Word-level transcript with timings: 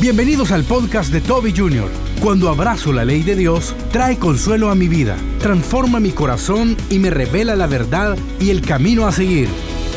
Bienvenidos 0.00 0.52
al 0.52 0.62
podcast 0.62 1.10
de 1.12 1.20
Toby 1.20 1.52
Jr. 1.52 1.90
Cuando 2.20 2.48
abrazo 2.48 2.92
la 2.92 3.04
ley 3.04 3.24
de 3.24 3.34
Dios, 3.34 3.74
trae 3.90 4.16
consuelo 4.16 4.70
a 4.70 4.76
mi 4.76 4.86
vida, 4.86 5.16
transforma 5.40 5.98
mi 5.98 6.12
corazón 6.12 6.76
y 6.88 7.00
me 7.00 7.10
revela 7.10 7.56
la 7.56 7.66
verdad 7.66 8.16
y 8.38 8.50
el 8.50 8.60
camino 8.60 9.08
a 9.08 9.12
seguir. 9.12 9.48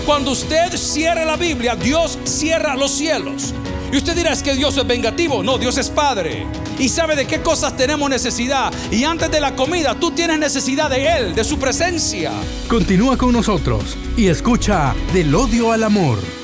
Cuando 0.04 0.32
usted 0.32 0.76
cierra 0.76 1.24
la 1.24 1.38
Biblia, 1.38 1.76
Dios 1.76 2.18
cierra 2.24 2.76
los 2.76 2.90
cielos. 2.90 3.54
Y 3.94 3.98
usted 3.98 4.16
dirá, 4.16 4.32
es 4.32 4.42
que 4.42 4.56
Dios 4.56 4.76
es 4.76 4.88
vengativo. 4.88 5.44
No, 5.44 5.60
Dios 5.60 5.78
es 5.78 5.90
Padre. 5.90 6.48
Y 6.80 6.90
sabe 6.90 7.16
de 7.16 7.28
qué 7.28 7.44
cosas 7.44 7.78
tenemos 7.78 8.10
necesidad. 8.10 8.74
Y 8.90 9.04
antes 9.04 9.30
de 9.30 9.40
la 9.40 9.56
comida, 9.56 9.94
tú 10.00 10.10
tienes 10.10 10.40
necesidad 10.40 10.90
de 10.90 11.16
Él, 11.16 11.36
de 11.36 11.44
su 11.44 11.60
presencia. 11.60 12.32
Continúa 12.68 13.18
con 13.18 13.34
nosotros 13.34 13.96
y 14.18 14.30
escucha 14.30 14.96
Del 15.14 15.36
odio 15.36 15.72
al 15.72 15.84
amor. 15.84 16.41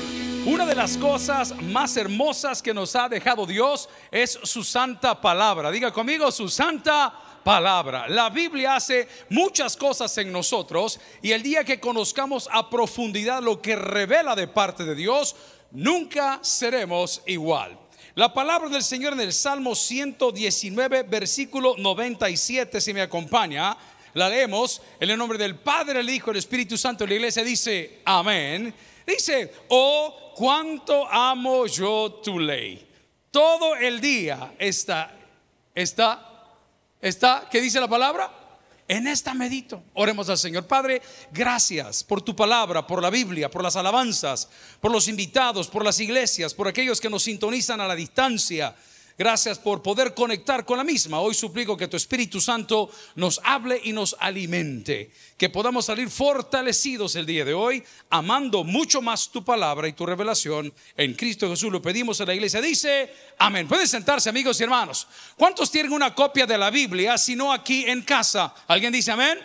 Las 0.78 0.96
cosas 0.96 1.60
más 1.60 1.96
hermosas 1.96 2.62
que 2.62 2.72
nos 2.72 2.94
ha 2.94 3.08
dejado 3.08 3.44
Dios 3.44 3.88
es 4.12 4.38
su 4.44 4.62
santa 4.62 5.20
palabra. 5.20 5.72
Diga 5.72 5.92
conmigo, 5.92 6.30
su 6.30 6.48
santa 6.48 7.12
palabra. 7.42 8.08
La 8.08 8.30
Biblia 8.30 8.76
hace 8.76 9.08
muchas 9.28 9.76
cosas 9.76 10.16
en 10.18 10.30
nosotros 10.30 11.00
y 11.20 11.32
el 11.32 11.42
día 11.42 11.64
que 11.64 11.80
conozcamos 11.80 12.48
a 12.52 12.70
profundidad 12.70 13.42
lo 13.42 13.60
que 13.60 13.74
revela 13.74 14.36
de 14.36 14.46
parte 14.46 14.84
de 14.84 14.94
Dios, 14.94 15.34
nunca 15.72 16.38
seremos 16.42 17.22
igual. 17.26 17.76
La 18.14 18.32
palabra 18.32 18.68
del 18.68 18.84
Señor 18.84 19.14
en 19.14 19.20
el 19.20 19.32
Salmo 19.32 19.74
119, 19.74 21.02
versículo 21.02 21.74
97, 21.76 22.80
si 22.80 22.94
me 22.94 23.02
acompaña, 23.02 23.76
la 24.14 24.28
leemos 24.28 24.80
en 25.00 25.10
el 25.10 25.18
nombre 25.18 25.38
del 25.38 25.56
Padre, 25.56 25.98
el 25.98 26.08
Hijo, 26.08 26.30
el 26.30 26.36
Espíritu 26.36 26.78
Santo. 26.78 27.04
La 27.04 27.14
iglesia 27.14 27.42
dice, 27.42 27.98
amén. 28.04 28.72
Dice, 29.04 29.52
oh, 29.70 30.27
cuánto 30.38 31.04
amo 31.10 31.66
yo 31.66 32.20
tu 32.22 32.38
ley. 32.38 32.88
Todo 33.28 33.74
el 33.74 34.00
día 34.00 34.54
está, 34.56 35.12
está, 35.74 36.44
está, 37.02 37.48
¿qué 37.50 37.60
dice 37.60 37.80
la 37.80 37.88
palabra? 37.88 38.30
En 38.86 39.08
esta 39.08 39.34
medito. 39.34 39.82
Oremos 39.94 40.28
al 40.28 40.38
Señor. 40.38 40.64
Padre, 40.64 41.02
gracias 41.32 42.04
por 42.04 42.22
tu 42.22 42.36
palabra, 42.36 42.86
por 42.86 43.02
la 43.02 43.10
Biblia, 43.10 43.50
por 43.50 43.64
las 43.64 43.74
alabanzas, 43.74 44.48
por 44.80 44.92
los 44.92 45.08
invitados, 45.08 45.66
por 45.66 45.84
las 45.84 45.98
iglesias, 45.98 46.54
por 46.54 46.68
aquellos 46.68 47.00
que 47.00 47.10
nos 47.10 47.24
sintonizan 47.24 47.80
a 47.80 47.88
la 47.88 47.96
distancia. 47.96 48.76
Gracias 49.18 49.58
por 49.58 49.82
poder 49.82 50.14
conectar 50.14 50.64
con 50.64 50.78
la 50.78 50.84
misma. 50.84 51.18
Hoy 51.18 51.34
suplico 51.34 51.76
que 51.76 51.88
tu 51.88 51.96
Espíritu 51.96 52.40
Santo 52.40 52.88
nos 53.16 53.40
hable 53.42 53.80
y 53.82 53.92
nos 53.92 54.14
alimente. 54.20 55.10
Que 55.36 55.48
podamos 55.48 55.86
salir 55.86 56.08
fortalecidos 56.08 57.16
el 57.16 57.26
día 57.26 57.44
de 57.44 57.52
hoy, 57.52 57.82
amando 58.10 58.62
mucho 58.62 59.02
más 59.02 59.28
tu 59.28 59.44
palabra 59.44 59.88
y 59.88 59.92
tu 59.92 60.06
revelación. 60.06 60.72
En 60.96 61.14
Cristo 61.14 61.50
Jesús 61.50 61.72
lo 61.72 61.82
pedimos 61.82 62.20
en 62.20 62.28
la 62.28 62.34
iglesia. 62.34 62.60
Dice, 62.60 63.12
amén. 63.38 63.66
Pueden 63.66 63.88
sentarse 63.88 64.30
amigos 64.30 64.60
y 64.60 64.62
hermanos. 64.62 65.08
¿Cuántos 65.36 65.68
tienen 65.68 65.92
una 65.92 66.14
copia 66.14 66.46
de 66.46 66.56
la 66.56 66.70
Biblia, 66.70 67.18
si 67.18 67.34
no 67.34 67.52
aquí 67.52 67.86
en 67.86 68.02
casa? 68.02 68.54
¿Alguien 68.68 68.92
dice 68.92 69.10
amén? 69.10 69.36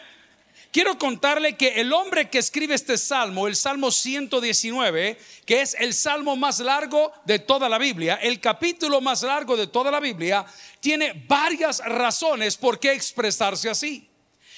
Quiero 0.73 0.97
contarle 0.97 1.55
que 1.55 1.81
el 1.81 1.93
hombre 1.93 2.31
que 2.31 2.39
escribe 2.39 2.73
este 2.73 2.97
salmo, 2.97 3.45
el 3.47 3.55
Salmo 3.55 3.91
119, 3.91 5.19
que 5.45 5.61
es 5.61 5.75
el 5.79 5.93
salmo 5.93 6.35
más 6.35 6.59
largo 6.59 7.13
de 7.25 7.37
toda 7.37 7.69
la 7.69 7.77
Biblia, 7.77 8.15
el 8.15 8.39
capítulo 8.39 8.99
más 8.99 9.21
largo 9.21 9.55
de 9.55 9.67
toda 9.67 9.91
la 9.91 9.99
Biblia, 9.99 10.43
tiene 10.79 11.13
varias 11.27 11.77
razones 11.77 12.57
por 12.57 12.79
qué 12.79 12.91
expresarse 12.93 13.69
así. 13.69 14.09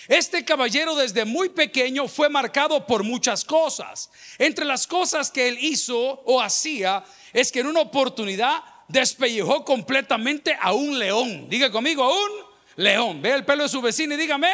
Este 0.07 0.45
caballero 0.45 0.95
desde 0.95 1.25
muy 1.25 1.49
pequeño 1.49 2.07
fue 2.07 2.29
marcado 2.29 2.87
por 2.87 3.03
muchas 3.03 3.43
cosas. 3.43 4.09
Entre 4.37 4.63
las 4.63 4.87
cosas 4.87 5.29
que 5.29 5.49
él 5.49 5.57
hizo 5.59 5.97
o 5.97 6.41
hacía 6.41 7.03
es 7.33 7.51
que 7.51 7.59
en 7.59 7.67
una 7.67 7.81
oportunidad 7.81 8.63
despellejó 8.87 9.65
completamente 9.65 10.57
a 10.61 10.71
un 10.71 10.97
león. 10.97 11.49
Diga 11.49 11.69
conmigo, 11.69 12.05
a 12.05 12.09
un 12.09 12.31
león. 12.77 13.21
Ve 13.21 13.33
el 13.33 13.43
pelo 13.43 13.63
de 13.63 13.69
su 13.69 13.81
vecino 13.81 14.13
y 14.13 14.17
dígame, 14.17 14.47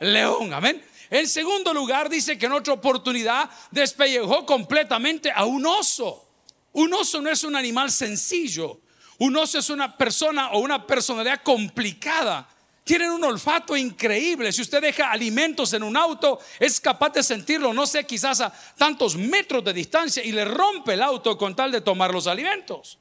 león, 0.00 0.52
amén. 0.52 0.84
En 1.10 1.28
segundo 1.28 1.72
lugar, 1.72 2.08
dice 2.08 2.36
que 2.38 2.46
en 2.46 2.52
otra 2.52 2.74
oportunidad 2.74 3.48
despellejó 3.70 4.44
completamente 4.44 5.30
a 5.30 5.44
un 5.44 5.66
oso. 5.66 6.28
Un 6.72 6.92
oso 6.94 7.22
no 7.22 7.30
es 7.30 7.44
un 7.44 7.56
animal 7.56 7.90
sencillo. 7.90 8.80
Un 9.18 9.36
oso 9.36 9.58
es 9.58 9.70
una 9.70 9.96
persona 9.96 10.50
o 10.50 10.58
una 10.58 10.86
personalidad 10.86 11.42
complicada. 11.42 12.48
Tienen 12.84 13.10
un 13.10 13.24
olfato 13.24 13.76
increíble. 13.76 14.52
Si 14.52 14.62
usted 14.62 14.80
deja 14.80 15.10
alimentos 15.10 15.72
en 15.72 15.82
un 15.82 15.96
auto, 15.96 16.38
es 16.60 16.80
capaz 16.80 17.10
de 17.10 17.22
sentirlo, 17.22 17.72
no 17.72 17.86
sé, 17.86 18.04
quizás 18.04 18.40
a 18.40 18.52
tantos 18.76 19.16
metros 19.16 19.64
de 19.64 19.72
distancia 19.72 20.22
y 20.22 20.32
le 20.32 20.44
rompe 20.44 20.94
el 20.94 21.02
auto 21.02 21.36
con 21.36 21.56
tal 21.56 21.72
de 21.72 21.80
tomar 21.80 22.12
los 22.12 22.26
alimentos. 22.26 22.98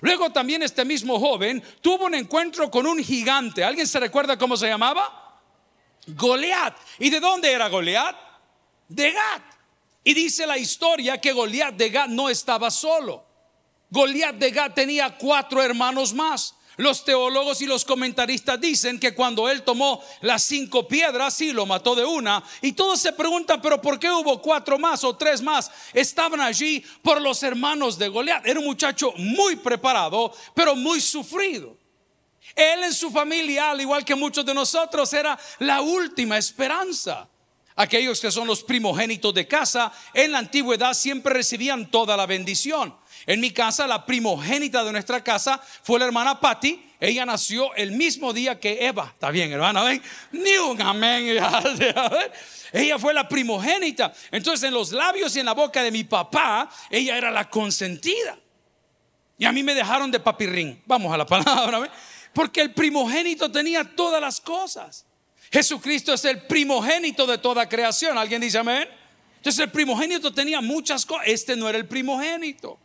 Luego 0.00 0.30
también 0.30 0.62
este 0.62 0.84
mismo 0.84 1.18
joven 1.20 1.62
tuvo 1.80 2.06
un 2.06 2.14
encuentro 2.14 2.70
con 2.70 2.86
un 2.86 3.02
gigante. 3.02 3.62
¿Alguien 3.62 3.86
se 3.86 4.00
recuerda 4.00 4.38
cómo 4.38 4.56
se 4.56 4.68
llamaba? 4.68 5.27
Goliat. 6.14 6.76
¿Y 6.98 7.10
de 7.10 7.20
dónde 7.20 7.50
era 7.52 7.68
Goliat? 7.68 8.16
De 8.88 9.10
Gat. 9.12 9.42
Y 10.04 10.14
dice 10.14 10.46
la 10.46 10.56
historia 10.56 11.20
que 11.20 11.32
Goliat 11.32 11.74
de 11.74 11.90
Gat 11.90 12.08
no 12.08 12.28
estaba 12.28 12.70
solo. 12.70 13.24
Goliat 13.90 14.36
de 14.36 14.50
Gat 14.50 14.74
tenía 14.74 15.16
cuatro 15.16 15.62
hermanos 15.62 16.12
más. 16.14 16.54
Los 16.78 17.04
teólogos 17.04 17.60
y 17.60 17.66
los 17.66 17.84
comentaristas 17.84 18.60
dicen 18.60 19.00
que 19.00 19.12
cuando 19.12 19.48
él 19.48 19.62
tomó 19.62 20.00
las 20.20 20.44
cinco 20.44 20.86
piedras, 20.86 21.34
sí 21.34 21.52
lo 21.52 21.66
mató 21.66 21.96
de 21.96 22.04
una. 22.04 22.42
Y 22.62 22.70
todos 22.70 23.00
se 23.00 23.12
preguntan, 23.12 23.60
pero 23.60 23.82
¿por 23.82 23.98
qué 23.98 24.08
hubo 24.12 24.40
cuatro 24.40 24.78
más 24.78 25.02
o 25.02 25.16
tres 25.16 25.42
más? 25.42 25.72
Estaban 25.92 26.40
allí 26.40 26.84
por 27.02 27.20
los 27.20 27.42
hermanos 27.42 27.98
de 27.98 28.08
Goliat. 28.08 28.46
Era 28.46 28.60
un 28.60 28.66
muchacho 28.66 29.12
muy 29.16 29.56
preparado, 29.56 30.32
pero 30.54 30.76
muy 30.76 31.00
sufrido. 31.00 31.76
Él 32.54 32.84
en 32.84 32.92
su 32.92 33.10
familia, 33.10 33.70
al 33.70 33.80
igual 33.80 34.04
que 34.04 34.14
muchos 34.14 34.44
de 34.44 34.54
nosotros, 34.54 35.12
era 35.12 35.38
la 35.60 35.80
última 35.80 36.38
esperanza. 36.38 37.28
Aquellos 37.76 38.20
que 38.20 38.32
son 38.32 38.48
los 38.48 38.64
primogénitos 38.64 39.32
de 39.32 39.46
casa, 39.46 39.92
en 40.12 40.32
la 40.32 40.38
antigüedad 40.38 40.94
siempre 40.94 41.32
recibían 41.32 41.90
toda 41.90 42.16
la 42.16 42.26
bendición. 42.26 42.92
En 43.24 43.40
mi 43.40 43.52
casa, 43.52 43.86
la 43.86 44.04
primogénita 44.04 44.82
de 44.82 44.90
nuestra 44.90 45.22
casa 45.22 45.60
fue 45.82 45.98
la 45.98 46.06
hermana 46.06 46.40
Patty. 46.40 46.82
Ella 46.98 47.24
nació 47.24 47.72
el 47.74 47.92
mismo 47.92 48.32
día 48.32 48.58
que 48.58 48.84
Eva. 48.84 49.12
Está 49.14 49.30
bien, 49.30 49.52
hermana, 49.52 49.84
ven. 49.84 50.02
Ni 50.32 50.56
un 50.56 50.82
amén. 50.82 51.38
Ella 52.72 52.98
fue 52.98 53.14
la 53.14 53.28
primogénita. 53.28 54.12
Entonces, 54.30 54.66
en 54.66 54.74
los 54.74 54.90
labios 54.92 55.36
y 55.36 55.40
en 55.40 55.46
la 55.46 55.54
boca 55.54 55.82
de 55.82 55.90
mi 55.90 56.04
papá, 56.04 56.68
ella 56.90 57.16
era 57.16 57.30
la 57.30 57.48
consentida. 57.48 58.36
Y 59.38 59.44
a 59.44 59.52
mí 59.52 59.62
me 59.62 59.74
dejaron 59.74 60.10
de 60.10 60.18
papirrín. 60.18 60.82
Vamos 60.84 61.12
a 61.14 61.16
la 61.16 61.24
palabra. 61.24 61.88
Porque 62.32 62.60
el 62.60 62.72
primogénito 62.72 63.50
tenía 63.50 63.84
todas 63.84 64.20
las 64.20 64.40
cosas. 64.40 65.04
Jesucristo 65.50 66.12
es 66.12 66.24
el 66.24 66.42
primogénito 66.42 67.26
de 67.26 67.38
toda 67.38 67.68
creación. 67.68 68.18
¿Alguien 68.18 68.40
dice 68.40 68.58
amén? 68.58 68.88
Entonces 69.36 69.64
el 69.64 69.70
primogénito 69.70 70.32
tenía 70.32 70.60
muchas 70.60 71.06
cosas. 71.06 71.26
Este 71.28 71.56
no 71.56 71.68
era 71.68 71.78
el 71.78 71.86
primogénito. 71.86 72.78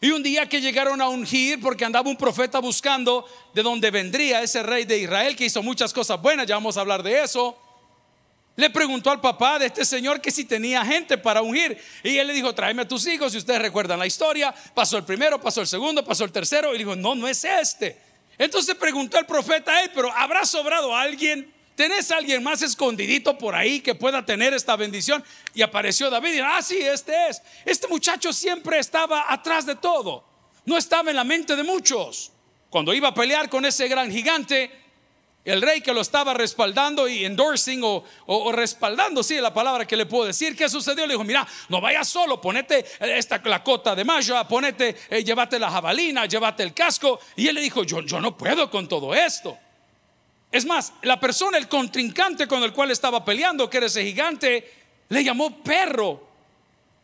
Y 0.00 0.10
un 0.10 0.22
día 0.22 0.48
que 0.48 0.60
llegaron 0.60 1.00
a 1.00 1.08
ungir, 1.08 1.60
porque 1.60 1.84
andaba 1.84 2.08
un 2.08 2.16
profeta 2.16 2.58
buscando 2.58 3.26
de 3.54 3.62
dónde 3.62 3.90
vendría 3.90 4.42
ese 4.42 4.62
rey 4.62 4.84
de 4.84 4.98
Israel 4.98 5.34
que 5.36 5.46
hizo 5.46 5.62
muchas 5.62 5.92
cosas 5.92 6.20
buenas, 6.20 6.46
ya 6.46 6.56
vamos 6.56 6.76
a 6.76 6.80
hablar 6.80 7.02
de 7.02 7.22
eso. 7.22 7.56
Le 8.56 8.70
preguntó 8.70 9.10
al 9.10 9.20
papá 9.20 9.58
de 9.58 9.66
este 9.66 9.84
señor 9.84 10.20
que 10.20 10.30
si 10.30 10.44
tenía 10.44 10.84
gente 10.84 11.18
para 11.18 11.42
ungir. 11.42 11.78
Y 12.02 12.16
él 12.16 12.26
le 12.26 12.32
dijo, 12.32 12.54
tráeme 12.54 12.82
a 12.82 12.88
tus 12.88 13.06
hijos. 13.06 13.32
Si 13.32 13.38
ustedes 13.38 13.60
recuerdan 13.60 13.98
la 13.98 14.06
historia, 14.06 14.54
pasó 14.74 14.96
el 14.96 15.04
primero, 15.04 15.40
pasó 15.40 15.60
el 15.60 15.66
segundo, 15.66 16.04
pasó 16.04 16.24
el 16.24 16.32
tercero. 16.32 16.74
Y 16.74 16.78
dijo, 16.78 16.96
no, 16.96 17.14
no 17.14 17.28
es 17.28 17.44
este. 17.44 18.00
Entonces 18.38 18.74
preguntó 18.74 19.18
el 19.18 19.26
profeta, 19.26 19.72
pero 19.94 20.12
¿habrá 20.12 20.44
sobrado 20.44 20.94
alguien? 20.94 21.52
¿Tenés 21.74 22.10
alguien 22.10 22.42
más 22.42 22.62
escondidito 22.62 23.36
por 23.36 23.54
ahí 23.54 23.80
que 23.80 23.94
pueda 23.94 24.24
tener 24.24 24.54
esta 24.54 24.76
bendición? 24.76 25.22
Y 25.54 25.62
apareció 25.62 26.08
David 26.08 26.34
y 26.34 26.40
ah, 26.40 26.62
sí, 26.62 26.78
este 26.78 27.12
es. 27.28 27.42
Este 27.64 27.86
muchacho 27.86 28.32
siempre 28.32 28.78
estaba 28.78 29.26
atrás 29.28 29.66
de 29.66 29.76
todo. 29.76 30.24
No 30.64 30.78
estaba 30.78 31.10
en 31.10 31.16
la 31.16 31.24
mente 31.24 31.54
de 31.54 31.62
muchos. 31.62 32.32
Cuando 32.70 32.94
iba 32.94 33.08
a 33.08 33.14
pelear 33.14 33.48
con 33.48 33.64
ese 33.64 33.88
gran 33.88 34.10
gigante, 34.10 34.70
el 35.46 35.62
rey 35.62 35.80
que 35.80 35.94
lo 35.94 36.00
estaba 36.00 36.34
respaldando 36.34 37.08
y 37.08 37.24
endorsing 37.24 37.80
o, 37.84 38.52
respaldando, 38.52 39.22
sí, 39.22 39.36
la 39.36 39.54
palabra 39.54 39.86
que 39.86 39.96
le 39.96 40.04
puedo 40.04 40.24
decir. 40.24 40.56
¿Qué 40.56 40.68
sucedió? 40.68 41.06
Le 41.06 41.14
dijo, 41.14 41.22
mira, 41.22 41.46
no 41.68 41.80
vayas 41.80 42.08
solo, 42.08 42.40
ponete 42.40 42.84
esta 43.00 43.40
la 43.44 43.62
cota 43.62 43.94
de 43.94 44.04
malla, 44.04 44.46
ponete, 44.48 44.96
eh, 45.08 45.22
llévate 45.22 45.60
la 45.60 45.70
jabalina, 45.70 46.26
llévate 46.26 46.64
el 46.64 46.74
casco. 46.74 47.20
Y 47.36 47.46
él 47.46 47.54
le 47.54 47.60
dijo, 47.60 47.84
yo, 47.84 48.02
yo 48.02 48.20
no 48.20 48.36
puedo 48.36 48.68
con 48.68 48.88
todo 48.88 49.14
esto. 49.14 49.56
Es 50.50 50.66
más, 50.66 50.92
la 51.02 51.20
persona, 51.20 51.58
el 51.58 51.68
contrincante 51.68 52.48
con 52.48 52.64
el 52.64 52.72
cual 52.72 52.90
estaba 52.90 53.24
peleando, 53.24 53.70
que 53.70 53.76
era 53.76 53.86
ese 53.86 54.02
gigante, 54.02 54.72
le 55.08 55.22
llamó 55.22 55.62
perro. 55.62 56.26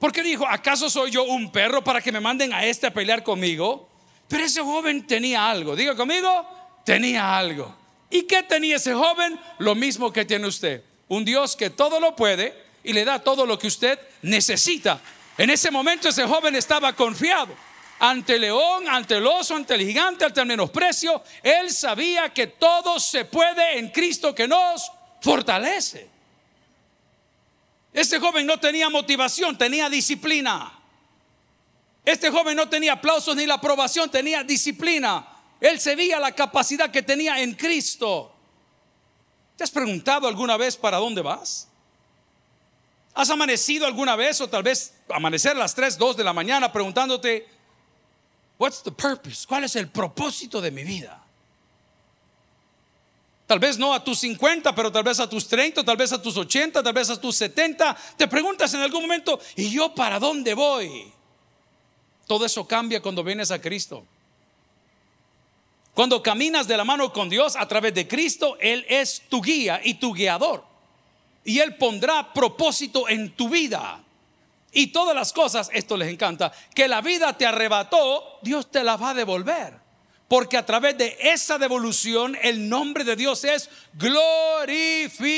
Porque 0.00 0.24
dijo, 0.24 0.44
¿acaso 0.48 0.90
soy 0.90 1.12
yo 1.12 1.22
un 1.22 1.52
perro 1.52 1.84
para 1.84 2.00
que 2.00 2.10
me 2.10 2.18
manden 2.18 2.52
a 2.52 2.66
este 2.66 2.88
a 2.88 2.92
pelear 2.92 3.22
conmigo? 3.22 3.88
Pero 4.26 4.44
ese 4.44 4.62
joven 4.62 5.06
tenía 5.06 5.48
algo. 5.48 5.76
Diga 5.76 5.94
conmigo, 5.94 6.44
tenía 6.84 7.36
algo. 7.38 7.81
¿Y 8.12 8.24
qué 8.24 8.42
tenía 8.42 8.76
ese 8.76 8.92
joven? 8.92 9.40
Lo 9.58 9.74
mismo 9.74 10.12
que 10.12 10.26
tiene 10.26 10.46
usted. 10.46 10.82
Un 11.08 11.24
Dios 11.24 11.56
que 11.56 11.70
todo 11.70 11.98
lo 11.98 12.14
puede 12.14 12.54
y 12.84 12.92
le 12.92 13.06
da 13.06 13.18
todo 13.18 13.46
lo 13.46 13.58
que 13.58 13.68
usted 13.68 13.98
necesita. 14.20 15.00
En 15.38 15.48
ese 15.48 15.70
momento 15.70 16.10
ese 16.10 16.26
joven 16.26 16.54
estaba 16.54 16.92
confiado. 16.92 17.56
ante 17.98 18.34
el 18.34 18.42
león, 18.42 18.84
ante 18.88 19.16
el 19.16 19.26
oso, 19.26 19.54
ante 19.54 19.74
el 19.74 19.86
gigante, 19.86 20.24
ante 20.24 20.40
el 20.40 20.46
menosprecio. 20.46 21.22
Él 21.42 21.70
sabía 21.70 22.28
que 22.34 22.48
todo 22.48 23.00
se 23.00 23.24
puede 23.24 23.78
en 23.78 23.88
Cristo 23.90 24.34
que 24.34 24.46
nos 24.46 24.90
fortalece. 25.20 26.10
Este 27.94 28.18
joven 28.18 28.44
no 28.44 28.58
tenía 28.58 28.90
motivación, 28.90 29.56
tenía 29.56 29.88
disciplina. 29.88 30.70
Este 32.04 32.28
joven 32.30 32.56
no 32.56 32.68
tenía 32.68 32.94
aplausos 32.94 33.36
ni 33.36 33.46
la 33.46 33.54
aprobación, 33.54 34.10
tenía 34.10 34.42
disciplina. 34.42 35.31
Él 35.62 35.78
se 35.78 35.94
veía 35.94 36.18
la 36.18 36.32
capacidad 36.32 36.90
que 36.90 37.02
tenía 37.02 37.40
en 37.40 37.54
Cristo. 37.54 38.34
¿Te 39.56 39.62
has 39.62 39.70
preguntado 39.70 40.26
alguna 40.26 40.56
vez 40.56 40.76
para 40.76 40.96
dónde 40.96 41.22
vas? 41.22 41.68
¿Has 43.14 43.30
amanecido 43.30 43.86
alguna 43.86 44.16
vez 44.16 44.40
o 44.40 44.48
tal 44.48 44.64
vez 44.64 44.92
amanecer 45.08 45.52
a 45.52 45.60
las 45.60 45.72
3, 45.76 45.96
2 45.96 46.16
de 46.16 46.24
la 46.24 46.32
mañana 46.32 46.72
preguntándote, 46.72 47.46
what's 48.58 48.82
the 48.82 48.90
purpose? 48.90 49.46
¿Cuál 49.46 49.62
es 49.62 49.76
el 49.76 49.88
propósito 49.88 50.60
de 50.60 50.72
mi 50.72 50.82
vida? 50.82 51.22
Tal 53.46 53.60
vez 53.60 53.78
no 53.78 53.94
a 53.94 54.02
tus 54.02 54.18
50, 54.18 54.74
pero 54.74 54.90
tal 54.90 55.04
vez 55.04 55.20
a 55.20 55.30
tus 55.30 55.46
30, 55.46 55.84
tal 55.84 55.96
vez 55.96 56.12
a 56.12 56.20
tus 56.20 56.36
80, 56.36 56.82
tal 56.82 56.92
vez 56.92 57.08
a 57.08 57.20
tus 57.20 57.36
70. 57.36 57.96
Te 58.16 58.26
preguntas 58.26 58.74
en 58.74 58.80
algún 58.80 59.02
momento, 59.02 59.38
¿y 59.54 59.70
yo 59.70 59.94
para 59.94 60.18
dónde 60.18 60.54
voy? 60.54 61.12
Todo 62.26 62.46
eso 62.46 62.66
cambia 62.66 63.00
cuando 63.00 63.22
vienes 63.22 63.52
a 63.52 63.60
Cristo. 63.60 64.04
Cuando 65.94 66.22
caminas 66.22 66.66
de 66.66 66.76
la 66.76 66.84
mano 66.84 67.12
con 67.12 67.28
Dios 67.28 67.54
a 67.56 67.68
través 67.68 67.92
de 67.94 68.08
Cristo, 68.08 68.56
Él 68.60 68.86
es 68.88 69.22
tu 69.28 69.42
guía 69.42 69.80
y 69.84 69.94
tu 69.94 70.14
guiador. 70.14 70.64
Y 71.44 71.58
Él 71.58 71.76
pondrá 71.76 72.32
propósito 72.32 73.08
en 73.08 73.30
tu 73.36 73.48
vida. 73.50 74.02
Y 74.72 74.86
todas 74.88 75.14
las 75.14 75.34
cosas, 75.34 75.68
esto 75.72 75.98
les 75.98 76.08
encanta, 76.08 76.50
que 76.74 76.88
la 76.88 77.02
vida 77.02 77.36
te 77.36 77.44
arrebató, 77.44 78.38
Dios 78.40 78.70
te 78.70 78.82
las 78.82 79.00
va 79.00 79.10
a 79.10 79.14
devolver. 79.14 79.74
Porque 80.28 80.56
a 80.56 80.64
través 80.64 80.96
de 80.96 81.18
esa 81.20 81.58
devolución 81.58 82.38
el 82.40 82.70
nombre 82.70 83.04
de 83.04 83.16
Dios 83.16 83.44
es 83.44 83.68
glorificado. 83.92 85.30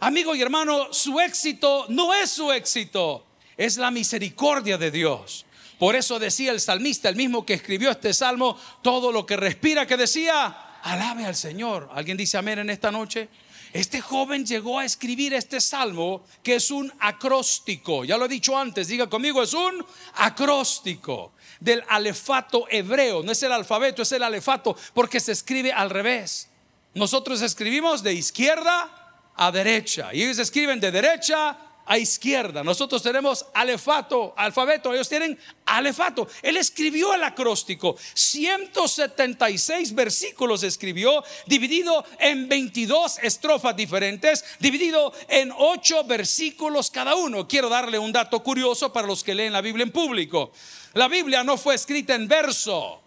Amigo 0.00 0.34
y 0.34 0.40
hermano, 0.40 0.90
su 0.92 1.20
éxito 1.20 1.84
no 1.88 2.12
es 2.14 2.30
su 2.30 2.50
éxito, 2.50 3.26
es 3.56 3.76
la 3.76 3.90
misericordia 3.90 4.76
de 4.78 4.90
Dios. 4.90 5.45
Por 5.78 5.94
eso 5.94 6.18
decía 6.18 6.52
el 6.52 6.60
salmista, 6.60 7.08
el 7.08 7.16
mismo 7.16 7.44
que 7.44 7.54
escribió 7.54 7.90
este 7.90 8.14
salmo, 8.14 8.58
todo 8.82 9.12
lo 9.12 9.26
que 9.26 9.36
respira, 9.36 9.86
que 9.86 9.96
decía, 9.96 10.78
alabe 10.82 11.26
al 11.26 11.36
Señor. 11.36 11.90
¿Alguien 11.92 12.16
dice 12.16 12.38
amén 12.38 12.58
en 12.58 12.70
esta 12.70 12.90
noche? 12.90 13.28
Este 13.72 14.00
joven 14.00 14.46
llegó 14.46 14.78
a 14.78 14.86
escribir 14.86 15.34
este 15.34 15.60
salmo 15.60 16.24
que 16.42 16.54
es 16.54 16.70
un 16.70 16.90
acróstico. 17.00 18.04
Ya 18.04 18.16
lo 18.16 18.24
he 18.24 18.28
dicho 18.28 18.56
antes, 18.56 18.88
diga 18.88 19.06
conmigo, 19.06 19.42
es 19.42 19.52
un 19.52 19.84
acróstico 20.14 21.32
del 21.60 21.84
alefato 21.88 22.66
hebreo. 22.70 23.22
No 23.22 23.32
es 23.32 23.42
el 23.42 23.52
alfabeto, 23.52 24.00
es 24.00 24.12
el 24.12 24.22
alefato 24.22 24.76
porque 24.94 25.20
se 25.20 25.32
escribe 25.32 25.72
al 25.72 25.90
revés. 25.90 26.48
Nosotros 26.94 27.42
escribimos 27.42 28.02
de 28.02 28.14
izquierda 28.14 29.18
a 29.34 29.52
derecha 29.52 30.14
y 30.14 30.22
ellos 30.22 30.38
escriben 30.38 30.80
de 30.80 30.90
derecha 30.90 31.58
a 31.86 31.98
izquierda. 31.98 32.62
Nosotros 32.62 33.02
tenemos 33.02 33.46
alefato, 33.54 34.34
alfabeto, 34.36 34.92
ellos 34.92 35.08
tienen 35.08 35.38
alefato. 35.64 36.28
Él 36.42 36.56
escribió 36.56 37.14
el 37.14 37.22
acróstico. 37.22 37.96
176 38.14 39.94
versículos 39.94 40.62
escribió, 40.64 41.24
dividido 41.46 42.04
en 42.18 42.48
22 42.48 43.18
estrofas 43.22 43.76
diferentes, 43.76 44.44
dividido 44.58 45.12
en 45.28 45.52
8 45.56 46.04
versículos 46.04 46.90
cada 46.90 47.14
uno. 47.14 47.46
Quiero 47.46 47.68
darle 47.68 47.98
un 47.98 48.12
dato 48.12 48.42
curioso 48.42 48.92
para 48.92 49.06
los 49.06 49.22
que 49.22 49.34
leen 49.34 49.52
la 49.52 49.60
Biblia 49.60 49.84
en 49.84 49.92
público. 49.92 50.52
La 50.94 51.08
Biblia 51.08 51.44
no 51.44 51.56
fue 51.56 51.74
escrita 51.74 52.14
en 52.14 52.26
verso. 52.26 53.02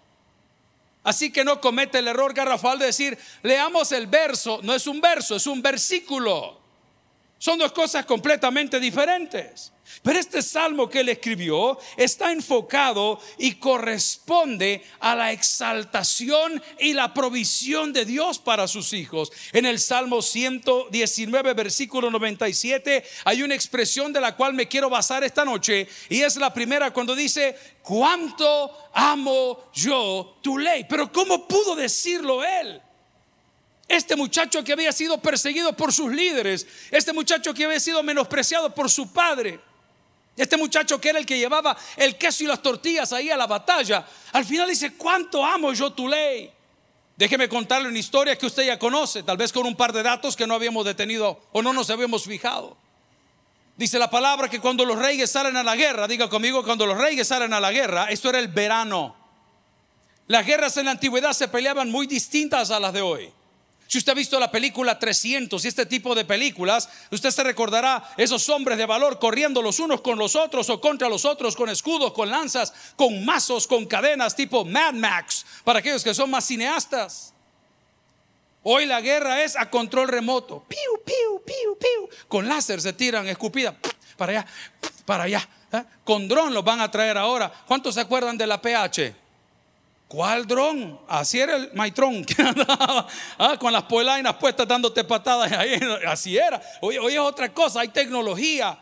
Así 1.04 1.32
que 1.32 1.44
no 1.44 1.60
comete 1.60 2.00
el 2.00 2.08
error 2.08 2.34
garrafal 2.34 2.78
de 2.78 2.88
decir, 2.88 3.18
leamos 3.42 3.92
el 3.92 4.08
verso. 4.08 4.60
No 4.64 4.74
es 4.74 4.86
un 4.88 5.02
verso, 5.02 5.36
es 5.36 5.48
un 5.48 5.62
versículo. 5.62 6.60
Son 7.40 7.58
dos 7.58 7.72
cosas 7.72 8.06
completamente 8.06 8.80
diferentes. 8.82 9.72
Pero 10.04 10.20
este 10.20 10.42
salmo 10.42 10.90
que 10.90 11.00
él 11.00 11.10
escribió 11.10 11.80
está 11.98 12.32
enfocado 12.32 13.20
y 13.38 13.56
corresponde 13.56 14.84
a 15.00 15.16
la 15.16 15.32
exaltación 15.32 16.62
y 16.80 16.94
la 16.94 17.14
provisión 17.14 17.92
de 17.92 18.06
Dios 18.06 18.40
para 18.40 18.68
sus 18.68 18.94
hijos. 18.94 19.32
En 19.52 19.66
el 19.66 19.80
Salmo 19.80 20.22
119, 20.22 21.54
versículo 21.54 22.12
97, 22.12 23.04
hay 23.26 23.42
una 23.42 23.56
expresión 23.56 24.14
de 24.14 24.22
la 24.22 24.36
cual 24.36 24.54
me 24.54 24.68
quiero 24.68 24.90
basar 24.90 25.24
esta 25.24 25.44
noche 25.44 25.88
y 26.10 26.22
es 26.22 26.36
la 26.36 26.54
primera 26.54 26.92
cuando 26.94 27.16
dice, 27.16 27.58
cuánto 27.82 28.72
amo 28.94 29.72
yo 29.74 30.38
tu 30.42 30.58
ley. 30.58 30.86
Pero 30.88 31.12
¿cómo 31.12 31.48
pudo 31.48 31.76
decirlo 31.76 32.44
él? 32.44 32.82
Este 33.90 34.16
muchacho 34.16 34.64
que 34.64 34.72
había 34.72 34.92
sido 34.92 35.20
perseguido 35.20 35.76
por 35.76 35.92
sus 35.92 36.12
líderes, 36.12 36.68
este 36.92 37.12
muchacho 37.12 37.56
que 37.56 37.66
había 37.66 37.80
sido 37.80 38.04
menospreciado 38.04 38.74
por 38.74 38.88
su 38.88 39.12
padre, 39.12 39.60
este 40.38 40.58
muchacho 40.58 41.02
que 41.02 41.10
era 41.10 41.18
el 41.18 41.26
que 41.26 41.40
llevaba 41.40 41.76
el 41.98 42.16
queso 42.16 42.44
y 42.44 42.48
las 42.48 42.62
tortillas 42.62 43.12
ahí 43.14 43.32
a 43.32 43.36
la 43.36 43.48
batalla, 43.48 44.06
al 44.32 44.46
final 44.46 44.70
dice, 44.70 44.94
¿cuánto 44.94 45.44
amo 45.44 45.74
yo 45.74 45.92
tu 45.92 46.08
ley? 46.08 46.52
Déjeme 47.18 47.50
contarle 47.50 47.90
una 47.90 47.98
historia 47.98 48.38
que 48.38 48.46
usted 48.46 48.68
ya 48.68 48.78
conoce, 48.78 49.24
tal 49.24 49.38
vez 49.38 49.52
con 49.52 49.66
un 49.66 49.76
par 49.76 49.92
de 49.92 50.04
datos 50.04 50.36
que 50.36 50.46
no 50.46 50.54
habíamos 50.54 50.86
detenido 50.86 51.42
o 51.52 51.64
no 51.64 51.74
nos 51.74 51.90
habíamos 51.90 52.26
fijado. 52.26 52.78
Dice 53.76 53.98
la 53.98 54.12
palabra 54.12 54.50
que 54.50 54.60
cuando 54.60 54.86
los 54.86 55.00
reyes 55.00 55.32
salen 55.32 55.58
a 55.58 55.64
la 55.64 55.76
guerra, 55.76 56.08
diga 56.08 56.30
conmigo, 56.30 56.64
cuando 56.64 56.86
los 56.86 56.98
reyes 56.98 57.28
salen 57.28 57.54
a 57.54 57.60
la 57.60 57.72
guerra, 57.72 58.12
esto 58.12 58.30
era 58.30 58.38
el 58.38 58.50
verano. 58.50 59.16
Las 60.28 60.46
guerras 60.46 60.78
en 60.78 60.86
la 60.86 60.92
antigüedad 60.92 61.34
se 61.34 61.48
peleaban 61.48 61.90
muy 61.90 62.06
distintas 62.06 62.70
a 62.70 62.80
las 62.80 62.94
de 62.94 63.02
hoy. 63.02 63.34
Si 63.90 63.98
usted 63.98 64.12
ha 64.12 64.16
visto 64.16 64.40
la 64.40 64.52
película 64.52 65.00
300 65.00 65.66
y 65.66 65.68
este 65.68 65.88
tipo 65.88 66.14
de 66.14 66.24
películas, 66.24 66.88
usted 67.10 67.32
se 67.32 67.44
recordará 67.44 68.08
esos 68.18 68.48
hombres 68.50 68.78
de 68.78 68.86
valor 68.86 69.18
corriendo 69.18 69.64
los 69.64 69.80
unos 69.80 70.02
con 70.02 70.20
los 70.20 70.36
otros 70.36 70.70
o 70.70 70.80
contra 70.80 71.10
los 71.10 71.26
otros 71.26 71.56
con 71.56 71.70
escudos, 71.70 72.14
con 72.14 72.30
lanzas, 72.30 72.72
con 72.96 73.26
mazos, 73.26 73.66
con 73.66 73.88
cadenas 73.88 74.36
tipo 74.36 74.64
Mad 74.64 74.94
Max, 74.94 75.44
para 75.64 75.80
aquellos 75.80 76.04
que 76.04 76.14
son 76.14 76.30
más 76.30 76.46
cineastas. 76.46 77.34
Hoy 78.62 78.86
la 78.86 79.02
guerra 79.02 79.42
es 79.42 79.56
a 79.56 79.72
control 79.72 80.08
remoto. 80.08 80.64
Piu, 80.68 81.04
piu, 81.04 81.42
piu, 81.44 81.78
piu. 81.80 82.10
Con 82.28 82.48
láser 82.48 82.82
se 82.82 82.94
tiran 82.94 83.28
escupidas 83.28 83.74
para 84.16 84.34
allá, 84.34 84.46
para 85.04 85.24
allá. 85.24 85.50
¿eh? 85.74 85.84
Con 86.04 86.28
dron 86.28 86.54
los 86.54 86.64
van 86.64 86.80
a 86.80 86.92
traer 86.92 87.18
ahora. 87.18 87.52
¿Cuántos 87.66 87.96
se 87.96 88.02
acuerdan 88.02 88.38
de 88.38 88.46
la 88.46 88.62
PH? 88.62 89.29
¿Cuál 90.10 90.48
dron? 90.48 91.00
Así 91.08 91.40
era 91.40 91.56
el 91.56 91.72
maitrón 91.76 92.26
que 92.26 92.42
andaba 92.42 93.08
ah, 93.38 93.58
con 93.60 93.72
las 93.72 93.84
polainas 93.84 94.36
puestas 94.38 94.68
dándote 94.68 95.04
patadas. 95.04 95.52
Ahí, 95.52 95.80
así 96.08 96.36
era. 96.36 96.60
Hoy, 96.82 96.98
hoy 96.98 97.14
es 97.14 97.20
otra 97.20 97.54
cosa, 97.54 97.82
hay 97.82 97.90
tecnología, 97.90 98.80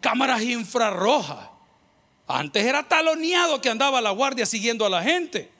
cámaras 0.00 0.40
infrarrojas. 0.40 1.50
Antes 2.26 2.64
era 2.64 2.82
taloneado 2.88 3.60
que 3.60 3.68
andaba 3.68 4.00
la 4.00 4.10
guardia 4.10 4.46
siguiendo 4.46 4.86
a 4.86 4.88
la 4.88 5.02
gente. 5.02 5.52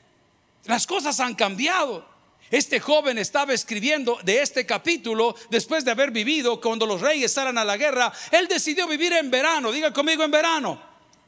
Las 0.64 0.86
cosas 0.86 1.20
han 1.20 1.34
cambiado. 1.34 2.08
Este 2.50 2.80
joven 2.80 3.18
estaba 3.18 3.52
escribiendo 3.52 4.18
de 4.22 4.40
este 4.40 4.64
capítulo 4.64 5.36
después 5.50 5.84
de 5.84 5.90
haber 5.90 6.12
vivido 6.12 6.62
cuando 6.62 6.86
los 6.86 7.02
reyes 7.02 7.30
salen 7.30 7.58
a 7.58 7.64
la 7.64 7.76
guerra. 7.76 8.10
Él 8.30 8.48
decidió 8.48 8.86
vivir 8.86 9.12
en 9.12 9.30
verano. 9.30 9.70
Diga 9.70 9.92
conmigo 9.92 10.24
en 10.24 10.30
verano. 10.30 10.80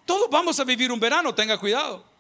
Todos 0.07 0.31
vamos 0.31 0.59
a 0.59 0.65
vivir 0.65 0.91
un 0.91 0.99
verano, 0.99 1.35
tenga 1.35 1.59
cuidado. 1.59 2.12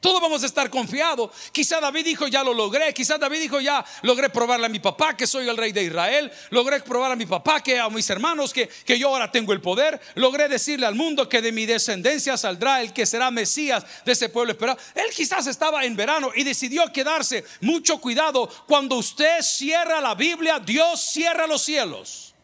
Todos 0.00 0.18
vamos 0.22 0.42
a 0.42 0.46
estar 0.46 0.70
confiados. 0.70 1.30
Quizá 1.52 1.78
David 1.78 2.06
dijo, 2.06 2.26
ya 2.26 2.42
lo 2.42 2.54
logré. 2.54 2.94
Quizá 2.94 3.18
David 3.18 3.38
dijo, 3.38 3.60
ya 3.60 3.84
logré 4.00 4.30
probarle 4.30 4.64
a 4.64 4.68
mi 4.70 4.78
papá 4.78 5.14
que 5.14 5.26
soy 5.26 5.46
el 5.46 5.58
rey 5.58 5.72
de 5.72 5.82
Israel. 5.82 6.32
Logré 6.48 6.80
probar 6.80 7.12
a 7.12 7.16
mi 7.16 7.26
papá 7.26 7.62
que 7.62 7.78
a 7.78 7.90
mis 7.90 8.08
hermanos 8.08 8.54
que, 8.54 8.66
que 8.66 8.98
yo 8.98 9.08
ahora 9.08 9.30
tengo 9.30 9.52
el 9.52 9.60
poder. 9.60 10.00
Logré 10.14 10.48
decirle 10.48 10.86
al 10.86 10.94
mundo 10.94 11.28
que 11.28 11.42
de 11.42 11.52
mi 11.52 11.66
descendencia 11.66 12.38
saldrá 12.38 12.80
el 12.80 12.94
que 12.94 13.04
será 13.04 13.30
Mesías 13.30 13.84
de 14.06 14.12
ese 14.12 14.30
pueblo 14.30 14.52
esperado. 14.52 14.80
Él 14.94 15.10
quizás 15.14 15.46
estaba 15.46 15.84
en 15.84 15.94
verano 15.94 16.30
y 16.34 16.44
decidió 16.44 16.90
quedarse. 16.90 17.44
Mucho 17.60 18.00
cuidado. 18.00 18.48
Cuando 18.66 18.96
usted 18.96 19.42
cierra 19.42 20.00
la 20.00 20.14
Biblia, 20.14 20.58
Dios 20.58 20.98
cierra 20.98 21.46
los 21.46 21.60
cielos. 21.60 22.34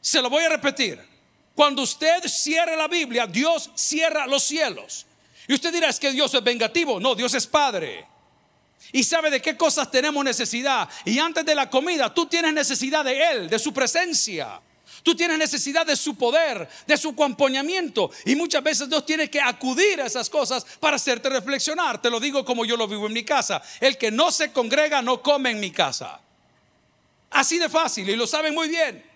Se 0.00 0.20
lo 0.20 0.28
voy 0.28 0.42
a 0.42 0.48
repetir. 0.48 1.00
Cuando 1.54 1.82
usted 1.82 2.24
cierra 2.26 2.74
la 2.74 2.88
Biblia, 2.88 3.28
Dios 3.28 3.70
cierra 3.76 4.26
los 4.26 4.42
cielos. 4.42 5.07
Y 5.48 5.54
usted 5.54 5.72
dirá, 5.72 5.88
es 5.88 5.98
que 5.98 6.12
Dios 6.12 6.32
es 6.34 6.44
vengativo. 6.44 7.00
No, 7.00 7.14
Dios 7.14 7.34
es 7.34 7.46
Padre. 7.46 8.06
Y 8.92 9.02
sabe 9.02 9.30
de 9.30 9.42
qué 9.42 9.56
cosas 9.56 9.90
tenemos 9.90 10.22
necesidad. 10.22 10.88
Y 11.04 11.18
antes 11.18 11.44
de 11.44 11.54
la 11.54 11.68
comida, 11.68 12.12
tú 12.12 12.26
tienes 12.26 12.52
necesidad 12.52 13.04
de 13.04 13.30
Él, 13.30 13.50
de 13.50 13.58
su 13.58 13.72
presencia. 13.72 14.60
Tú 15.02 15.14
tienes 15.14 15.38
necesidad 15.38 15.86
de 15.86 15.96
su 15.96 16.16
poder, 16.16 16.68
de 16.86 16.96
su 16.96 17.10
acompañamiento. 17.10 18.10
Y 18.26 18.36
muchas 18.36 18.62
veces 18.62 18.88
Dios 18.88 19.06
tiene 19.06 19.30
que 19.30 19.40
acudir 19.40 20.02
a 20.02 20.06
esas 20.06 20.28
cosas 20.28 20.66
para 20.80 20.96
hacerte 20.96 21.30
reflexionar. 21.30 22.00
Te 22.00 22.10
lo 22.10 22.20
digo 22.20 22.44
como 22.44 22.64
yo 22.64 22.76
lo 22.76 22.86
vivo 22.86 23.06
en 23.06 23.14
mi 23.14 23.24
casa. 23.24 23.62
El 23.80 23.96
que 23.96 24.10
no 24.10 24.30
se 24.30 24.52
congrega 24.52 25.00
no 25.00 25.22
come 25.22 25.50
en 25.50 25.60
mi 25.60 25.70
casa. 25.70 26.20
Así 27.30 27.58
de 27.58 27.68
fácil 27.68 28.08
y 28.08 28.16
lo 28.16 28.26
saben 28.26 28.54
muy 28.54 28.68
bien. 28.68 29.07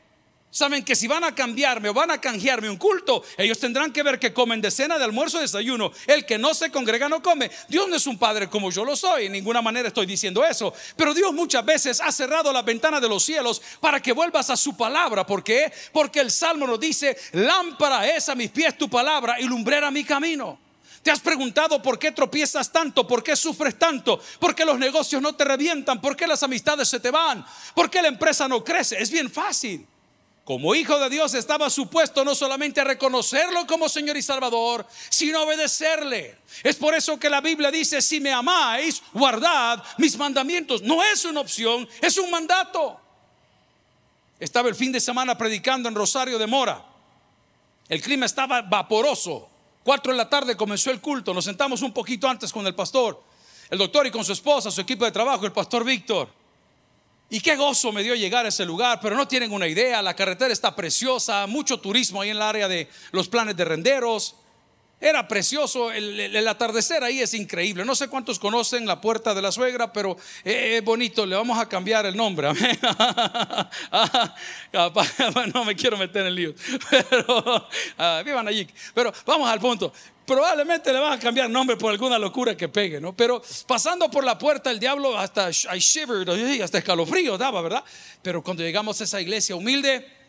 Saben 0.55 0.85
que 0.85 0.95
si 0.95 1.09
van 1.09 1.25
a 1.25 1.35
cambiarme 1.35 1.89
o 1.89 1.95
van 1.95 2.11
a 2.11 2.21
canjearme 2.21 2.69
un 2.69 2.77
culto, 2.77 3.25
ellos 3.39 3.59
tendrán 3.59 3.91
que 3.91 4.03
ver 4.03 4.19
que 4.19 4.35
comen 4.35 4.61
de 4.61 4.71
cena, 4.71 4.99
de 4.99 5.05
almuerzo, 5.05 5.39
de 5.39 5.45
desayuno. 5.45 5.91
El 6.07 6.27
que 6.27 6.37
no 6.37 6.53
se 6.53 6.71
congrega 6.71 7.09
no 7.09 7.23
come. 7.23 7.51
Dios 7.69 7.89
no 7.89 7.97
es 7.97 8.07
un 8.07 8.19
padre 8.19 8.51
como 8.51 8.71
yo 8.71 8.85
lo 8.85 8.95
soy, 8.95 9.27
en 9.27 9.33
ninguna 9.33 9.63
manera 9.63 9.89
estoy 9.89 10.05
diciendo 10.05 10.45
eso. 10.45 10.75
Pero 10.95 11.15
Dios 11.15 11.33
muchas 11.33 11.65
veces 11.65 12.03
ha 12.03 12.13
cerrado 12.13 12.53
la 12.53 12.61
ventana 12.61 13.01
de 13.01 13.09
los 13.09 13.25
cielos 13.25 13.63
para 13.81 14.01
que 14.01 14.13
vuelvas 14.13 14.51
a 14.51 14.57
su 14.59 14.77
palabra. 14.77 15.25
¿Por 15.25 15.43
qué? 15.43 15.73
Porque 15.91 16.21
el 16.21 16.31
Salmo 16.31 16.67
nos 16.67 16.79
dice, 16.79 17.17
lámpara 17.33 18.07
es 18.11 18.29
a 18.29 18.35
mis 18.35 18.51
pies 18.51 18.77
tu 18.77 18.91
palabra 18.91 19.41
y 19.41 19.45
lumbrera 19.45 19.91
mi 19.91 20.05
camino. 20.05 20.59
¿Te 21.03 21.11
has 21.11 21.21
preguntado 21.21 21.81
por 21.81 21.99
qué 21.99 22.13
tropiezas 22.13 22.71
tanto? 22.71 23.07
¿Por 23.07 23.23
qué 23.23 23.37
sufres 23.37 23.79
tanto? 23.79 24.21
¿Por 24.39 24.55
qué 24.55 24.67
los 24.67 24.79
negocios 24.79 25.23
no 25.23 25.35
te 25.35 25.45
revientan? 25.45 25.99
¿Por 25.99 26.15
qué 26.15 26.27
las 26.27 26.43
amistades 26.43 26.89
se 26.89 27.01
te 27.01 27.11
van? 27.11 27.43
¿Por 27.75 27.89
qué 27.89 28.03
la 28.03 28.09
empresa 28.09 28.47
no 28.47 28.63
crece? 28.63 29.01
Es 29.01 29.11
bien 29.11 29.31
fácil. 29.31 29.87
Como 30.45 30.75
hijo 30.75 30.99
de 30.99 31.09
Dios 31.09 31.35
estaba 31.35 31.71
supuesto 31.71 32.25
no 32.25 32.35
solamente 32.35 32.81
a 32.81 32.85
reconocerlo 32.85 33.65
como 33.67 33.89
Señor 33.89 34.17
y 34.17 34.23
Salvador, 34.23 34.85
sino 35.09 35.39
a 35.39 35.43
obedecerle. 35.43 36.37
Es 36.65 36.77
por 36.77 36.95
eso 36.95 37.19
que 37.19 37.31
la 37.31 37.41
Biblia 37.41 37.71
dice, 37.71 38.03
si 38.03 38.21
me 38.21 38.33
amáis, 38.33 39.03
guardad 39.13 39.83
mis 39.99 40.17
mandamientos. 40.19 40.83
No 40.83 41.03
es 41.03 41.25
una 41.25 41.41
opción, 41.41 41.89
es 42.01 42.19
un 42.19 42.29
mandato. 42.31 43.01
Estaba 44.41 44.69
el 44.69 44.75
fin 44.75 44.91
de 44.91 45.01
semana 45.01 45.39
predicando 45.39 45.89
en 45.89 45.95
Rosario 45.95 46.37
de 46.37 46.49
Mora. 46.49 46.85
El 47.89 48.03
clima 48.03 48.27
estaba 48.27 48.63
vaporoso. 48.63 49.49
Cuatro 49.85 50.11
de 50.11 50.19
la 50.19 50.29
tarde 50.29 50.57
comenzó 50.57 50.91
el 50.91 51.01
culto. 51.01 51.33
Nos 51.33 51.45
sentamos 51.45 51.83
un 51.83 51.93
poquito 51.93 52.29
antes 52.29 52.53
con 52.53 52.67
el 52.67 52.75
pastor, 52.75 53.23
el 53.71 53.79
doctor 53.79 54.09
y 54.09 54.11
con 54.11 54.25
su 54.25 54.33
esposa, 54.33 54.73
su 54.73 54.81
equipo 54.81 55.05
de 55.05 55.13
trabajo, 55.13 55.47
el 55.47 55.53
pastor 55.53 55.85
Víctor. 55.85 56.42
Y 57.33 57.41
qué 57.41 57.57
gozo 57.57 57.93
me 57.93 58.03
dio 58.03 58.15
llegar 58.15 58.45
a 58.45 58.51
ese 58.51 58.67
lugar, 58.67 59.01
pero 59.01 59.17
no 59.17 59.27
tienen 59.27 59.53
una 59.53 59.67
idea, 59.67 60.03
la 60.03 60.15
carretera 60.15 60.53
está 60.53 60.77
preciosa, 60.77 61.47
mucho 61.47 61.81
turismo 61.81 62.21
ahí 62.21 62.29
en 62.29 62.37
el 62.37 62.43
área 62.43 62.69
de 62.69 62.91
los 63.11 63.27
planes 63.27 63.57
de 63.57 63.65
renderos. 63.65 64.35
Era 65.03 65.27
precioso, 65.27 65.91
el, 65.91 66.47
atardecer 66.47 67.03
ahí 67.03 67.21
es 67.21 67.35
increíble. 67.35 67.85
No 67.85 67.97
sé 67.97 68.07
cuántos 68.07 68.39
conocen 68.39 68.87
la 68.87 69.01
puerta 69.01 69.35
de 69.35 69.43
la 69.43 69.51
suegra, 69.51 69.93
pero 69.93 70.17
es 70.45 70.85
bonito, 70.85 71.27
le 71.27 71.35
vamos 71.35 71.59
a 71.59 71.69
cambiar 71.69 72.07
el 72.07 72.17
nombre. 72.17 72.49
no 75.53 75.65
me 75.65 75.75
quiero 75.75 75.99
meter 75.99 76.25
en 76.25 76.35
líos, 76.37 76.55
pero 76.91 77.67
ah, 77.99 78.23
vivan 78.25 78.47
allí. 78.47 78.65
Pero 78.95 79.13
vamos 79.27 79.51
al 79.51 79.59
punto 79.59 79.93
probablemente 80.25 80.93
le 80.93 81.01
van 81.01 81.15
a 81.15 81.19
cambiar 81.19 81.51
nombre 81.51 81.77
por 81.77 81.91
alguna 81.91 82.17
locura 82.17 82.57
que 82.57 82.69
pegue, 82.69 83.01
¿no? 83.01 83.13
Pero 83.13 83.43
pasando 83.67 84.09
por 84.09 84.25
la 84.25 84.39
puerta, 84.39 84.71
el 84.71 84.79
diablo 84.79 85.19
hasta 85.19 85.51
I 85.51 85.81
shivered, 85.81 86.63
hasta 86.63 86.79
escalofrío 86.79 87.37
daba, 87.37 87.61
¿verdad? 87.61 87.83
Pero 88.23 88.41
cuando 88.41 88.63
llegamos 88.63 89.01
a 89.01 89.05
esa 89.05 89.21
iglesia 89.21 89.57
humilde, 89.57 90.22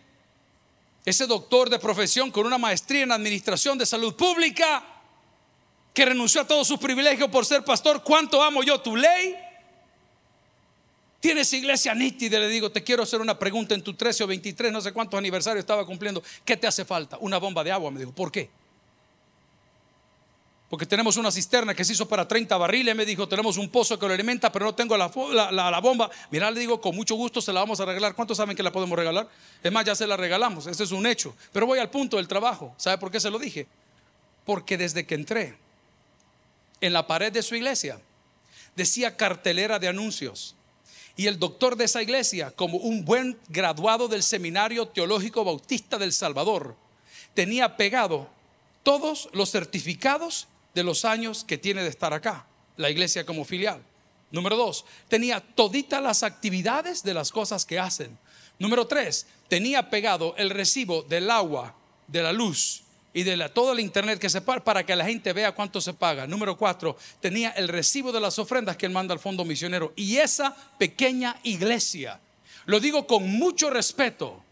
ese 1.06 1.28
doctor 1.28 1.70
de 1.70 1.80
profesión 1.80 2.32
con 2.32 2.46
una 2.46 2.58
maestría 2.58 3.04
en 3.04 3.12
administración 3.12 3.78
de 3.78 3.86
salud 3.86 4.16
pública, 4.16 4.84
que 5.94 6.06
renunció 6.06 6.42
a 6.42 6.48
todos 6.48 6.68
sus 6.68 6.80
privilegios 6.80 7.30
por 7.30 7.46
ser 7.46 7.64
pastor, 7.64 8.04
¿cuánto 8.04 8.42
amo 8.42 8.64
yo 8.64 8.80
tu 8.82 8.96
ley? 8.96 9.36
Tienes 11.20 11.54
iglesia 11.54 11.94
nítida, 11.94 12.40
le 12.40 12.50
digo, 12.50 12.72
te 12.72 12.84
quiero 12.84 13.04
hacer 13.04 13.22
una 13.22 13.38
pregunta 13.38 13.76
en 13.76 13.82
tu 13.82 13.94
13 13.94 14.24
o 14.24 14.28
23, 14.28 14.72
no 14.72 14.82
sé 14.82 14.92
cuántos 14.92 15.18
aniversarios 15.18 15.62
estaba 15.62 15.86
cumpliendo. 15.86 16.22
¿Qué 16.44 16.58
te 16.58 16.68
hace 16.68 16.84
falta? 16.84 17.18
Una 17.22 17.38
bomba 17.38 17.64
de 17.64 17.72
agua, 17.72 17.92
me 17.92 18.00
dijo. 18.00 18.12
¿Por 18.12 18.32
qué? 18.32 18.50
Porque 20.74 20.88
tenemos 20.88 21.18
una 21.18 21.32
cisterna 21.32 21.76
que 21.76 21.86
se 21.86 21.94
hizo 21.94 22.08
para 22.08 22.28
30 22.28 22.58
barriles. 22.58 22.96
Me 22.96 23.06
dijo, 23.06 23.28
tenemos 23.28 23.58
un 23.58 23.70
pozo 23.70 24.00
que 24.00 24.08
lo 24.08 24.14
alimenta, 24.16 24.52
pero 24.52 24.66
no 24.66 24.74
tengo 24.74 24.98
la, 24.98 25.80
bomba. 25.80 26.10
Mira, 26.32 26.50
le 26.50 26.62
digo, 26.62 26.82
con 26.82 26.96
mucho 26.96 27.14
gusto 27.14 27.44
se 27.44 27.54
la 27.54 27.60
vamos 27.60 27.80
a 27.80 27.86
regalar. 27.86 28.16
¿Cuántos 28.16 28.38
saben 28.38 28.58
que 28.58 28.64
la 28.64 28.72
podemos 28.72 28.98
regalar? 28.98 29.30
Es 29.62 29.72
más, 29.72 29.86
ya 29.86 29.94
se 29.94 30.08
la 30.08 30.18
regalamos. 30.18 30.66
Ese 30.66 30.84
es 30.84 30.92
un 30.92 31.06
hecho. 31.06 31.36
Pero 31.52 31.68
voy 31.68 31.78
al 31.78 31.92
punto 31.92 32.18
del 32.18 32.28
trabajo. 32.28 32.74
¿Sabe 32.78 32.98
por 32.98 33.12
qué 33.12 33.20
se 33.20 33.30
lo 33.30 33.38
dije? 33.38 33.68
Porque 34.48 34.76
desde 34.76 35.06
que 35.06 35.14
entré 35.14 35.56
en 36.82 36.92
la 36.92 37.06
pared 37.06 37.32
de 37.32 37.44
su 37.44 37.54
iglesia, 37.54 38.02
decía 38.76 39.16
cartelera 39.16 39.78
de 39.78 39.90
anuncios. 39.90 40.56
Y 41.16 41.28
el 41.28 41.38
doctor 41.38 41.76
de 41.76 41.86
esa 41.86 42.02
iglesia, 42.02 42.50
como 42.50 42.80
un 42.80 43.06
buen 43.06 43.38
graduado 43.48 44.08
del 44.08 44.24
Seminario 44.24 44.88
Teológico 44.88 45.44
Bautista 45.44 46.00
del 46.00 46.14
Salvador, 46.14 46.76
tenía 47.36 47.78
pegado 47.78 48.28
todos 48.82 49.30
los 49.34 49.52
certificados 49.52 50.48
de 50.74 50.84
los 50.84 51.06
años 51.06 51.44
que 51.44 51.58
tiene 51.58 51.84
de 51.84 51.90
estar 51.90 52.14
acá, 52.14 52.48
la 52.78 52.90
iglesia 52.90 53.26
como 53.26 53.46
filial. 53.46 53.84
Número 54.32 54.56
dos, 54.56 54.86
tenía 55.08 55.40
toditas 55.40 56.02
las 56.02 56.24
actividades 56.24 57.04
de 57.04 57.14
las 57.14 57.32
cosas 57.32 57.66
que 57.66 57.80
hacen. 57.80 58.18
Número 58.58 58.88
tres, 58.88 59.28
tenía 59.48 59.90
pegado 59.90 60.34
el 60.38 60.50
recibo 60.50 61.04
del 61.04 61.30
agua, 61.30 61.76
de 62.08 62.24
la 62.24 62.34
luz 62.34 62.84
y 63.14 63.22
de 63.24 63.38
la, 63.38 63.54
todo 63.54 63.74
el 63.74 63.80
internet 63.80 64.20
que 64.20 64.30
se 64.30 64.42
paga 64.42 64.64
para 64.64 64.86
que 64.86 64.96
la 64.96 65.06
gente 65.06 65.34
vea 65.34 65.54
cuánto 65.54 65.80
se 65.80 65.94
paga. 65.94 66.26
Número 66.26 66.58
cuatro, 66.58 66.98
tenía 67.20 67.52
el 67.52 67.68
recibo 67.68 68.12
de 68.12 68.20
las 68.20 68.40
ofrendas 68.40 68.76
que 68.76 68.88
él 68.88 68.92
manda 68.92 69.14
al 69.14 69.20
fondo 69.20 69.46
misionero. 69.46 69.94
Y 69.96 70.18
esa 70.18 70.56
pequeña 70.80 71.40
iglesia, 71.44 72.20
lo 72.66 72.80
digo 72.80 73.06
con 73.06 73.30
mucho 73.30 73.70
respeto, 73.70 74.44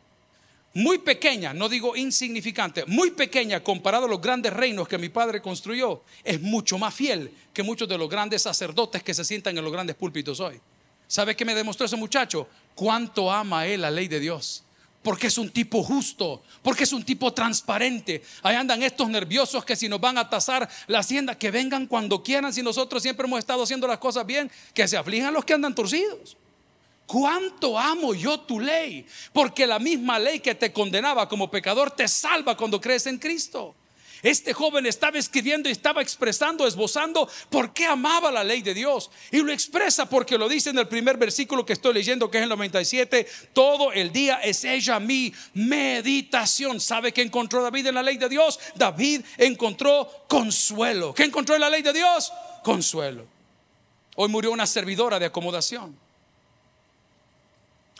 muy 0.74 1.00
pequeña, 1.00 1.54
no 1.54 1.68
digo 1.68 1.96
insignificante, 1.96 2.86
muy 2.86 3.12
pequeña 3.12 3.62
comparado 3.62 4.06
a 4.06 4.10
los 4.10 4.22
grandes 4.22 4.54
reinos 4.54 4.88
que 4.88 4.98
mi 4.98 5.10
padre 5.10 5.42
construyó, 5.42 6.04
es 6.24 6.40
mucho 6.42 6.78
más 6.78 6.94
fiel 6.94 7.34
que 7.54 7.64
muchos 7.64 7.90
de 7.90 7.98
los 7.98 8.10
grandes 8.10 8.44
sacerdotes 8.44 9.04
que 9.04 9.14
se 9.14 9.26
sientan 9.26 9.58
en 9.58 9.64
los 9.64 9.74
grandes 9.74 9.96
púlpitos 9.96 10.40
hoy. 10.40 10.60
¿Sabe 11.08 11.36
qué 11.36 11.44
me 11.44 11.54
demostró 11.54 11.86
ese 11.86 11.98
muchacho? 11.98 12.48
Cuánto 12.74 13.30
ama 13.30 13.68
él 13.68 13.82
la 13.82 13.92
ley 13.92 14.08
de 14.08 14.22
Dios. 14.22 14.64
Porque 15.04 15.28
es 15.28 15.38
un 15.38 15.50
tipo 15.50 15.84
justo, 15.84 16.44
porque 16.62 16.84
es 16.86 16.94
un 16.94 17.04
tipo 17.04 17.34
transparente. 17.34 18.22
Ahí 18.44 18.56
andan 18.56 18.82
estos 18.82 19.10
nerviosos 19.10 19.66
que 19.66 19.76
si 19.76 19.90
nos 19.90 20.00
van 20.00 20.18
a 20.18 20.30
tasar 20.30 20.70
la 20.88 21.00
hacienda, 21.00 21.38
que 21.38 21.52
vengan 21.52 21.88
cuando 21.88 22.24
quieran, 22.24 22.54
si 22.54 22.62
nosotros 22.62 23.02
siempre 23.02 23.28
hemos 23.28 23.40
estado 23.40 23.64
haciendo 23.64 23.88
las 23.88 23.98
cosas 23.98 24.26
bien, 24.26 24.50
que 24.74 24.88
se 24.88 24.96
aflijan 24.96 25.34
los 25.34 25.44
que 25.44 25.54
andan 25.54 25.76
torcidos. 25.76 26.38
¿Cuánto 27.06 27.78
amo 27.78 28.14
yo 28.14 28.40
tu 28.40 28.60
ley? 28.60 29.06
Porque 29.34 29.68
la 29.68 29.80
misma 29.80 30.18
ley 30.18 30.40
que 30.40 30.56
te 30.56 30.72
condenaba 30.72 31.28
como 31.28 31.52
pecador 31.52 31.92
te 31.92 32.08
salva 32.08 32.56
cuando 32.56 32.80
crees 32.80 33.06
en 33.08 33.18
Cristo. 33.18 33.76
Este 34.24 34.54
joven 34.54 34.86
estaba 34.86 35.18
escribiendo 35.18 35.68
y 35.68 35.72
estaba 35.72 36.02
expresando, 36.02 36.68
esbozando 36.68 37.28
por 37.50 37.74
qué 37.74 37.86
amaba 37.86 38.32
la 38.32 38.44
ley 38.44 38.62
de 38.62 38.74
Dios. 38.74 39.10
Y 39.32 39.38
lo 39.38 39.52
expresa 39.52 40.08
porque 40.08 40.38
lo 40.38 40.48
dice 40.48 40.70
en 40.70 40.78
el 40.78 40.88
primer 40.88 41.18
versículo 41.18 41.66
que 41.66 41.74
estoy 41.74 41.94
leyendo, 41.94 42.30
que 42.30 42.38
es 42.38 42.44
el 42.44 42.50
97. 42.50 43.28
Todo 43.54 43.92
el 43.92 44.12
día 44.12 44.40
es 44.42 44.64
ella 44.64 45.00
mi 45.00 45.34
meditación. 45.54 46.80
¿Sabe 46.80 47.12
qué 47.12 47.24
encontró 47.24 47.64
David 47.64 47.88
en 47.88 47.96
la 47.96 48.04
ley 48.04 48.18
de 48.18 48.30
Dios? 48.30 48.60
David 48.76 49.22
encontró 49.38 50.26
consuelo. 50.28 51.14
¿Qué 51.14 51.24
encontró 51.24 51.56
en 51.56 51.62
la 51.62 51.70
ley 51.70 51.82
de 51.82 51.94
Dios? 51.94 52.32
Consuelo. 52.64 53.26
Hoy 54.16 54.30
murió 54.30 54.52
una 54.52 54.68
servidora 54.68 55.18
de 55.18 55.26
acomodación. 55.26 55.98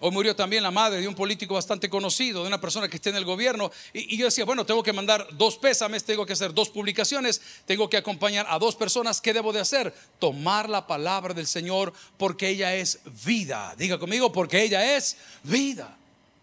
Hoy 0.04 0.10
murió 0.10 0.36
también 0.36 0.64
la 0.64 0.72
madre 0.72 1.00
de 1.00 1.08
un 1.08 1.14
político 1.14 1.54
bastante 1.54 1.88
conocido, 1.88 2.42
de 2.42 2.48
una 2.48 2.60
persona 2.60 2.90
que 2.90 2.96
está 2.96 3.12
en 3.12 3.18
el 3.18 3.24
gobierno. 3.24 3.72
Y, 3.94 4.18
yo 4.18 4.26
decía, 4.26 4.46
bueno, 4.46 4.66
tengo 4.66 4.82
que 4.82 4.94
mandar 4.94 5.28
dos 5.34 5.58
pésames, 5.58 6.04
tengo 6.04 6.26
que 6.26 6.34
hacer 6.34 6.56
dos 6.56 6.70
publicaciones, 6.70 7.40
tengo 7.68 7.88
que 7.88 7.98
acompañar 7.98 8.48
a 8.50 8.58
dos 8.58 8.76
personas. 8.76 9.22
¿Qué 9.22 9.32
debo 9.32 9.54
de 9.54 9.60
hacer? 9.60 9.94
Tomar 10.18 10.70
la 10.70 10.88
palabra 10.88 11.36
del 11.36 11.46
Señor 11.46 11.94
porque 12.18 12.50
ella 12.50 12.74
es 12.74 13.00
vida. 13.24 13.76
Diga 13.78 14.00
conmigo, 14.00 14.32
porque 14.32 14.64
ella 14.64 14.98
es 14.98 15.18
vida. 15.44 15.96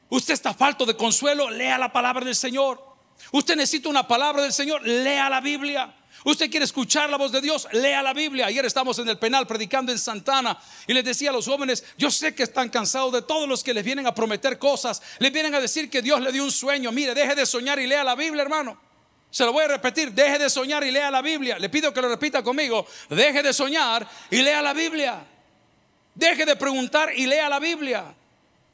Usted 0.08 0.34
está 0.34 0.54
falto 0.54 0.86
de 0.86 0.94
consuelo, 0.94 1.50
lea 1.50 1.78
la 1.78 1.92
palabra 1.92 2.24
del 2.24 2.36
Señor. 2.36 2.80
Usted 3.32 3.56
necesita 3.56 3.88
una 3.88 4.06
palabra 4.06 4.42
del 4.42 4.52
Señor, 4.52 4.86
lea 4.86 5.28
la 5.28 5.40
Biblia. 5.40 5.94
Usted 6.24 6.50
quiere 6.50 6.64
escuchar 6.64 7.08
la 7.08 7.16
voz 7.16 7.30
de 7.30 7.40
Dios, 7.40 7.68
lea 7.72 8.02
la 8.02 8.12
Biblia. 8.12 8.46
Ayer 8.46 8.64
estamos 8.64 8.98
en 8.98 9.08
el 9.08 9.18
penal 9.18 9.46
predicando 9.46 9.92
en 9.92 9.98
Santana 9.98 10.58
y 10.86 10.92
les 10.92 11.04
decía 11.04 11.30
a 11.30 11.32
los 11.32 11.46
jóvenes, 11.46 11.84
yo 11.96 12.10
sé 12.10 12.34
que 12.34 12.42
están 12.42 12.68
cansados 12.68 13.12
de 13.12 13.22
todos 13.22 13.48
los 13.48 13.62
que 13.62 13.72
les 13.72 13.84
vienen 13.84 14.06
a 14.06 14.14
prometer 14.14 14.58
cosas, 14.58 15.00
les 15.18 15.32
vienen 15.32 15.54
a 15.54 15.60
decir 15.60 15.88
que 15.88 16.02
Dios 16.02 16.20
le 16.20 16.32
dio 16.32 16.42
un 16.42 16.50
sueño. 16.50 16.90
Mire, 16.90 17.14
deje 17.14 17.34
de 17.34 17.46
soñar 17.46 17.78
y 17.78 17.86
lea 17.86 18.02
la 18.02 18.14
Biblia, 18.14 18.42
hermano. 18.42 18.78
Se 19.30 19.44
lo 19.44 19.52
voy 19.52 19.64
a 19.64 19.68
repetir, 19.68 20.12
deje 20.12 20.38
de 20.38 20.50
soñar 20.50 20.82
y 20.84 20.90
lea 20.90 21.10
la 21.10 21.22
Biblia. 21.22 21.58
Le 21.58 21.68
pido 21.68 21.92
que 21.92 22.00
lo 22.00 22.08
repita 22.08 22.42
conmigo, 22.42 22.86
deje 23.10 23.42
de 23.42 23.52
soñar 23.52 24.08
y 24.30 24.42
lea 24.42 24.62
la 24.62 24.72
Biblia. 24.72 25.24
Deje 26.14 26.44
de 26.44 26.56
preguntar 26.56 27.12
y 27.14 27.26
lea 27.26 27.48
la 27.48 27.60
Biblia. 27.60 28.14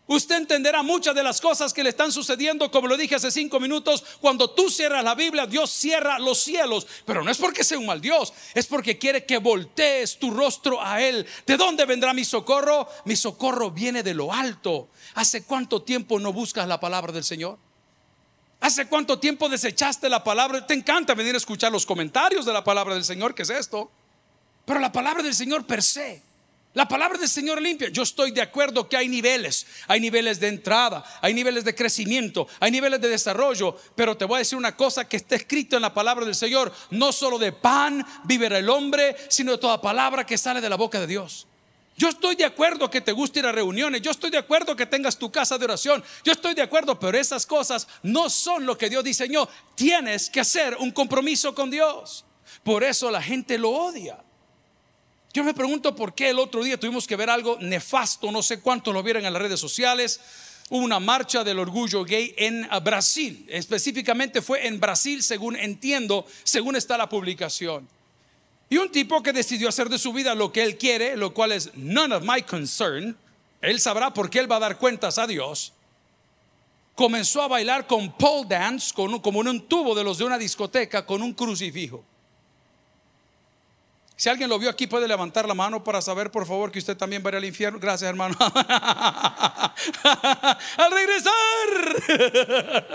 Usted 0.07 0.37
entenderá 0.37 0.83
muchas 0.83 1.15
de 1.15 1.23
las 1.23 1.41
cosas 1.41 1.73
que 1.73 1.83
le 1.83 1.89
están 1.89 2.13
sucediendo, 2.13 2.71
como 2.71 2.89
lo 2.89 2.97
dije 2.97 3.15
hace 3.15 3.31
cinco 3.31 3.59
minutos, 3.59 4.05
cuando 4.21 4.51
tú 4.51 4.69
cierras 4.69 5.03
la 5.03 5.15
Biblia, 5.15 5.47
Dios 5.47 5.71
cierra 5.71 6.19
los 6.19 6.43
cielos, 6.43 6.87
pero 7.07 7.25
no 7.25 7.31
es 7.31 7.39
porque 7.39 7.65
sea 7.65 7.79
un 7.79 7.87
mal 7.87 8.03
Dios, 8.03 8.35
es 8.53 8.67
porque 8.67 8.99
quiere 8.99 9.25
que 9.25 9.39
voltees 9.39 10.19
tu 10.19 10.31
rostro 10.31 10.83
a 10.83 11.01
Él. 11.01 11.27
¿De 11.47 11.57
dónde 11.57 11.87
vendrá 11.87 12.13
mi 12.13 12.25
socorro? 12.25 12.87
Mi 13.07 13.17
socorro 13.17 13.71
viene 13.71 14.03
de 14.03 14.13
lo 14.13 14.31
alto. 14.31 14.89
¿Hace 15.15 15.45
cuánto 15.45 15.81
tiempo 15.81 16.21
no 16.21 16.35
buscas 16.35 16.69
la 16.69 16.79
palabra 16.79 17.11
del 17.11 17.25
Señor? 17.25 17.59
¿Hace 18.61 18.87
cuánto 18.89 19.19
tiempo 19.19 19.49
desechaste 19.49 20.11
la 20.11 20.23
palabra? 20.23 20.67
Te 20.67 20.75
encanta 20.75 21.15
venir 21.15 21.35
a 21.35 21.39
escuchar 21.39 21.73
los 21.73 21.87
comentarios 21.87 22.45
de 22.45 22.53
la 22.53 22.63
palabra 22.63 22.93
del 22.95 23.05
Señor, 23.05 23.35
¿qué 23.35 23.43
es 23.43 23.51
esto? 23.51 23.91
Pero 24.67 24.81
la 24.81 24.93
palabra 24.93 25.23
del 25.23 25.35
Señor 25.35 25.67
per 25.67 25.83
se 25.83 26.34
La 26.75 26.89
palabra 26.89 27.17
del 27.19 27.29
Señor 27.29 27.63
limpia. 27.63 27.89
Yo 27.89 28.03
estoy 28.03 28.33
de 28.33 28.43
acuerdo 28.43 28.89
que 28.89 28.97
hay 28.97 29.09
niveles. 29.09 29.65
Hay 29.87 30.01
niveles 30.01 30.41
de 30.41 30.49
entrada, 30.49 31.05
hay 31.23 31.33
niveles 31.33 31.65
de 31.65 31.73
crecimiento, 31.73 32.49
hay 32.59 32.73
niveles 32.73 33.01
de 33.01 33.09
desarrollo. 33.09 33.77
Pero 33.95 34.17
te 34.17 34.25
voy 34.25 34.37
a 34.37 34.39
decir 34.39 34.59
una 34.59 34.77
cosa 34.77 35.09
que 35.09 35.17
está 35.17 35.37
escrito 35.37 35.77
en 35.77 35.83
la 35.83 35.95
palabra 35.95 36.25
del 36.27 36.35
Señor. 36.35 36.73
No 36.91 37.13
solo 37.13 37.39
de 37.39 37.53
pan 37.53 38.05
vivirá 38.25 38.59
el 38.59 38.69
hombre, 38.69 39.17
sino 39.29 39.53
de 39.53 39.59
toda 39.59 39.81
palabra 39.81 40.27
que 40.27 40.37
sale 40.37 40.61
de 40.61 40.69
la 40.69 40.77
boca 40.77 40.99
de 40.99 41.07
Dios. 41.07 41.47
Yo 41.97 42.09
estoy 42.09 42.35
de 42.35 42.45
acuerdo 42.45 42.91
que 42.91 43.01
te 43.01 43.13
guste 43.13 43.39
ir 43.39 43.47
a 43.47 43.53
reuniones, 43.53 44.03
yo 44.03 44.11
estoy 44.11 44.31
de 44.31 44.39
acuerdo 44.39 44.75
que 44.75 44.85
tengas 44.85 45.17
tu 45.17 45.31
casa 45.31 45.59
de 45.59 45.65
oración, 45.65 46.03
yo 46.25 46.33
estoy 46.33 46.55
de 46.55 46.63
acuerdo, 46.63 46.99
pero 46.99 47.17
esas 47.17 47.47
cosas 47.47 47.87
no 48.03 48.29
son 48.29 48.67
lo 48.67 48.77
que 48.77 48.91
Dios 48.91 49.05
diseñó. 49.05 49.49
Tienes 49.77 50.29
que 50.29 50.41
hacer 50.41 50.77
un 50.81 50.91
compromiso 50.91 51.55
con 51.55 51.71
Dios. 51.71 52.25
Por 52.65 52.83
eso 52.83 53.13
la 53.13 53.23
gente 53.23 53.59
lo 53.59 53.71
odia. 53.71 54.24
Yo 55.35 55.43
me 55.43 55.53
pregunto 55.53 55.97
por 55.97 56.15
qué 56.15 56.31
el 56.31 56.39
otro 56.39 56.63
día 56.63 56.79
tuvimos 56.79 57.09
que 57.09 57.17
ver 57.17 57.29
algo 57.29 57.59
nefasto, 57.61 58.31
no 58.31 58.41
sé 58.41 58.61
cuántos 58.61 58.95
lo 58.95 59.03
vieron 59.03 59.27
en 59.27 59.33
las 59.33 59.43
redes 59.43 59.59
sociales. 59.59 60.21
Una 60.71 61.01
marcha 61.01 61.43
del 61.43 61.59
orgullo 61.59 62.05
gay 62.05 62.33
en 62.39 62.69
Brasil, 62.85 63.45
específicamente 63.49 64.41
fue 64.41 64.65
en 64.69 64.79
Brasil, 64.79 65.25
según 65.25 65.57
entiendo, 65.57 66.25
según 66.45 66.77
está 66.77 66.97
la 66.97 67.09
publicación. 67.09 67.89
Y 68.71 68.77
un 68.77 68.93
tipo 68.93 69.25
que 69.25 69.33
decidió 69.33 69.69
hacer 69.69 69.89
de 69.89 69.99
su 69.99 70.13
vida 70.13 70.37
lo 70.37 70.53
que 70.53 70.63
él 70.63 70.79
quiere, 70.79 71.17
lo 71.17 71.35
cual 71.35 71.51
es 71.51 71.75
none 71.75 72.15
of 72.15 72.23
my 72.25 72.41
concern, 72.43 73.17
él 73.61 73.81
sabrá 73.81 74.15
por 74.15 74.31
qué 74.31 74.39
él 74.39 74.51
va 74.51 74.57
a 74.57 74.61
dar 74.61 74.79
cuentas 74.79 75.19
a 75.19 75.27
Dios. 75.27 75.73
Comenzó 76.95 77.43
a 77.43 77.49
bailar 77.49 77.89
con 77.89 78.13
pole 78.17 78.47
dance, 78.49 78.95
con, 78.95 79.19
como 79.19 79.41
en 79.41 79.49
un 79.49 79.61
tubo 79.63 79.97
de 79.97 80.05
los 80.05 80.19
de 80.19 80.25
una 80.27 80.39
discoteca, 80.39 81.05
con 81.05 81.23
un 81.23 81.35
crucifijo. 81.35 82.05
Si 84.17 84.29
alguien 84.29 84.49
lo 84.49 84.61
vio 84.61 84.71
aquí, 84.71 84.87
puede 84.87 85.09
levantar 85.09 85.49
la 85.49 85.55
mano 85.55 85.83
para 85.83 86.01
saber, 86.01 86.31
por 86.31 86.47
favor, 86.47 86.71
que 86.71 86.79
usted 86.79 86.97
también 86.97 87.21
va 87.25 87.31
al 87.31 87.45
infierno. 87.45 87.81
Gracias, 87.81 88.09
hermano. 88.09 88.37
al 90.77 90.93
regresar. 90.93 91.33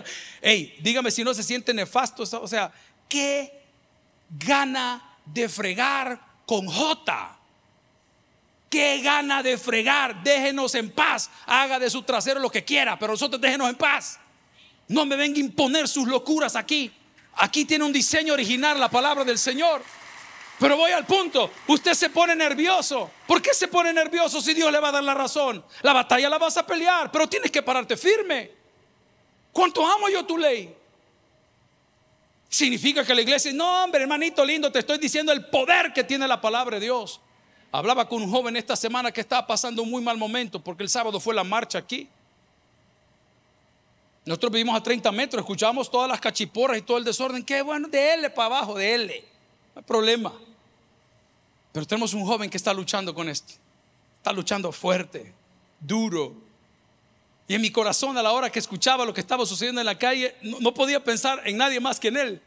Hey, 0.41 0.77
dígame 0.79 1.11
si 1.11 1.21
no 1.25 1.33
se 1.33 1.43
siente 1.43 1.73
nefasto. 1.73 2.23
O 2.23 2.47
sea, 2.47 2.71
¿qué 3.09 3.61
gana 4.29 5.17
de 5.25 5.49
fregar 5.49 6.17
con 6.45 6.65
J? 6.65 7.37
¿Qué 8.69 9.01
gana 9.01 9.43
de 9.43 9.57
fregar? 9.57 10.23
Déjenos 10.23 10.75
en 10.75 10.91
paz. 10.91 11.29
Haga 11.45 11.77
de 11.77 11.89
su 11.89 12.03
trasero 12.03 12.39
lo 12.39 12.49
que 12.49 12.63
quiera, 12.63 12.97
pero 12.97 13.11
nosotros 13.11 13.41
déjenos 13.41 13.67
en 13.69 13.75
paz. 13.75 14.17
No 14.87 15.05
me 15.05 15.17
venga 15.17 15.35
a 15.37 15.41
imponer 15.41 15.89
sus 15.89 16.07
locuras 16.07 16.55
aquí. 16.55 16.89
Aquí 17.35 17.65
tiene 17.65 17.83
un 17.83 17.91
diseño 17.91 18.33
original 18.33 18.79
la 18.79 18.89
palabra 18.89 19.25
del 19.25 19.37
Señor. 19.37 19.83
Pero 20.59 20.75
voy 20.75 20.91
al 20.91 21.05
punto. 21.05 21.49
Usted 21.67 21.93
se 21.93 22.09
pone 22.09 22.35
nervioso. 22.35 23.09
¿Por 23.25 23.41
qué 23.41 23.53
se 23.53 23.69
pone 23.69 23.93
nervioso 23.93 24.41
si 24.41 24.53
Dios 24.53 24.71
le 24.71 24.79
va 24.79 24.89
a 24.89 24.91
dar 24.91 25.03
la 25.03 25.13
razón? 25.13 25.63
La 25.81 25.93
batalla 25.93 26.29
la 26.29 26.37
vas 26.37 26.57
a 26.57 26.65
pelear, 26.65 27.09
pero 27.11 27.27
tienes 27.27 27.49
que 27.49 27.61
pararte 27.63 27.95
firme. 27.95 28.51
¿Cuánto 29.53 29.85
amo 29.85 30.09
yo 30.09 30.25
tu 30.25 30.37
ley? 30.37 30.75
Significa 32.49 33.05
que 33.05 33.15
la 33.15 33.21
iglesia, 33.21 33.53
no 33.53 33.83
hombre, 33.83 34.01
hermanito 34.01 34.43
lindo, 34.43 34.71
te 34.71 34.79
estoy 34.79 34.97
diciendo 34.97 35.31
el 35.31 35.45
poder 35.45 35.93
que 35.93 36.03
tiene 36.03 36.27
la 36.27 36.41
palabra 36.41 36.77
de 36.77 36.85
Dios. 36.85 37.21
Hablaba 37.71 38.09
con 38.09 38.21
un 38.21 38.29
joven 38.29 38.57
esta 38.57 38.75
semana 38.75 39.11
que 39.11 39.21
estaba 39.21 39.47
pasando 39.47 39.83
un 39.83 39.89
muy 39.89 40.01
mal 40.01 40.17
momento 40.17 40.59
porque 40.59 40.83
el 40.83 40.89
sábado 40.89 41.19
fue 41.19 41.33
la 41.33 41.43
marcha 41.43 41.77
aquí. 41.77 42.09
Nosotros 44.25 44.51
vivimos 44.51 44.75
a 44.75 44.83
30 44.83 45.11
metros, 45.11 45.41
escuchamos 45.41 45.89
todas 45.89 46.09
las 46.09 46.19
cachiporras 46.19 46.79
y 46.79 46.81
todo 46.81 46.97
el 46.97 47.03
desorden. 47.03 47.45
Qué 47.45 47.61
bueno, 47.61 47.87
de 47.87 48.13
él 48.13 48.31
para 48.33 48.57
abajo, 48.57 48.75
de 48.75 48.93
él. 48.93 49.07
No 49.73 49.79
hay 49.79 49.83
problema. 49.83 50.33
Pero 51.79 51.87
tenemos 51.87 52.13
un 52.13 52.25
joven 52.25 52.49
que 52.49 52.57
está 52.57 52.73
luchando 52.73 53.15
con 53.15 53.29
esto. 53.29 53.53
Está 54.17 54.33
luchando 54.33 54.69
fuerte, 54.73 55.33
duro. 55.79 56.35
Y 57.47 57.55
en 57.55 57.61
mi 57.61 57.71
corazón 57.71 58.17
a 58.17 58.21
la 58.21 58.33
hora 58.33 58.51
que 58.51 58.59
escuchaba 58.59 59.05
lo 59.05 59.13
que 59.13 59.21
estaba 59.21 59.45
sucediendo 59.45 59.79
en 59.79 59.85
la 59.85 59.97
calle, 59.97 60.35
no, 60.41 60.73
podía 60.73 61.01
pensar 61.01 61.41
en 61.45 61.55
nadie 61.55 61.79
más 61.79 61.97
que 61.97 62.09
en 62.09 62.17
él. 62.17 62.41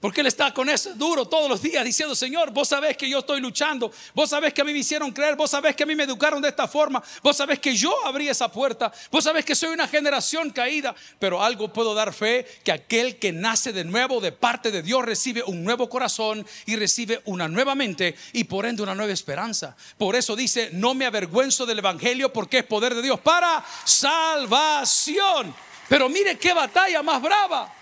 Porque 0.00 0.20
Él 0.20 0.26
está 0.26 0.52
con 0.52 0.68
eso 0.68 0.94
duro 0.94 1.26
todos 1.26 1.48
los 1.48 1.62
días 1.62 1.82
diciendo, 1.82 2.14
Señor, 2.14 2.50
vos 2.50 2.68
sabés 2.68 2.98
que 2.98 3.08
yo 3.08 3.20
estoy 3.20 3.40
luchando, 3.40 3.90
vos 4.14 4.28
sabés 4.28 4.52
que 4.52 4.60
a 4.60 4.64
mí 4.64 4.72
me 4.72 4.80
hicieron 4.80 5.10
creer, 5.10 5.36
vos 5.36 5.50
sabés 5.50 5.74
que 5.74 5.84
a 5.84 5.86
mí 5.86 5.96
me 5.96 6.04
educaron 6.04 6.42
de 6.42 6.48
esta 6.48 6.68
forma, 6.68 7.02
vos 7.22 7.34
sabés 7.34 7.58
que 7.60 7.74
yo 7.74 7.94
abrí 8.04 8.28
esa 8.28 8.52
puerta, 8.52 8.92
vos 9.10 9.24
sabés 9.24 9.44
que 9.46 9.54
soy 9.54 9.70
una 9.70 9.88
generación 9.88 10.50
caída, 10.50 10.94
pero 11.18 11.42
algo 11.42 11.72
puedo 11.72 11.94
dar 11.94 12.12
fe, 12.12 12.46
que 12.62 12.72
aquel 12.72 13.16
que 13.16 13.32
nace 13.32 13.72
de 13.72 13.84
nuevo 13.84 14.20
de 14.20 14.32
parte 14.32 14.70
de 14.70 14.82
Dios 14.82 15.02
recibe 15.02 15.42
un 15.46 15.64
nuevo 15.64 15.88
corazón 15.88 16.46
y 16.66 16.76
recibe 16.76 17.22
una 17.24 17.48
nueva 17.48 17.74
mente 17.74 18.16
y 18.34 18.44
por 18.44 18.66
ende 18.66 18.82
una 18.82 18.94
nueva 18.94 19.14
esperanza. 19.14 19.76
Por 19.96 20.14
eso 20.14 20.36
dice, 20.36 20.68
no 20.74 20.92
me 20.92 21.06
avergüenzo 21.06 21.64
del 21.64 21.78
Evangelio 21.78 22.30
porque 22.34 22.58
es 22.58 22.64
poder 22.64 22.94
de 22.94 23.00
Dios 23.00 23.18
para 23.20 23.64
salvación. 23.84 25.54
Pero 25.88 26.10
mire 26.10 26.36
qué 26.36 26.52
batalla 26.52 27.02
más 27.02 27.22
brava. 27.22 27.75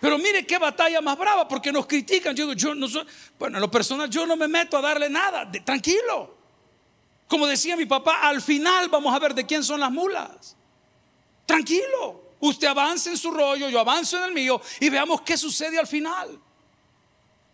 Pero 0.00 0.16
mire 0.18 0.46
qué 0.46 0.58
batalla 0.58 1.00
más 1.00 1.18
brava, 1.18 1.48
porque 1.48 1.72
nos 1.72 1.86
critican. 1.86 2.34
Yo, 2.34 2.52
yo 2.52 2.74
no 2.74 2.86
bueno, 3.38 3.56
en 3.56 3.60
lo 3.60 3.70
personal, 3.70 4.08
yo 4.08 4.26
no 4.26 4.36
me 4.36 4.46
meto 4.46 4.76
a 4.76 4.80
darle 4.80 5.08
nada, 5.08 5.50
tranquilo. 5.64 6.36
Como 7.26 7.46
decía 7.46 7.76
mi 7.76 7.86
papá, 7.86 8.20
al 8.22 8.40
final 8.40 8.88
vamos 8.88 9.14
a 9.14 9.18
ver 9.18 9.34
de 9.34 9.44
quién 9.44 9.62
son 9.62 9.80
las 9.80 9.90
mulas. 9.90 10.56
Tranquilo, 11.44 12.34
usted 12.40 12.68
avance 12.68 13.10
en 13.10 13.18
su 13.18 13.30
rollo, 13.30 13.68
yo 13.68 13.80
avanzo 13.80 14.18
en 14.18 14.24
el 14.24 14.32
mío 14.32 14.60
y 14.80 14.88
veamos 14.88 15.22
qué 15.22 15.36
sucede 15.36 15.78
al 15.78 15.86
final. 15.86 16.40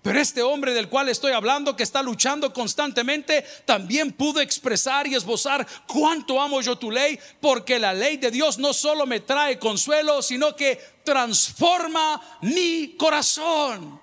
Pero 0.04 0.20
este 0.20 0.42
hombre 0.42 0.74
del 0.74 0.90
cual 0.90 1.08
estoy 1.08 1.32
hablando, 1.32 1.74
que 1.74 1.82
está 1.82 2.02
luchando 2.02 2.52
constantemente, 2.52 3.42
también 3.64 4.12
pudo 4.12 4.42
expresar 4.42 5.06
y 5.06 5.14
esbozar 5.14 5.66
cuánto 5.86 6.42
amo 6.42 6.60
yo 6.60 6.76
tu 6.76 6.90
ley, 6.90 7.18
porque 7.40 7.78
la 7.78 7.94
ley 7.94 8.18
de 8.18 8.30
Dios 8.30 8.58
no 8.58 8.74
solo 8.74 9.06
me 9.06 9.20
trae 9.20 9.58
consuelo, 9.58 10.20
sino 10.20 10.54
que 10.54 10.78
transforma 11.04 12.38
mi 12.42 12.96
corazón. 12.96 14.00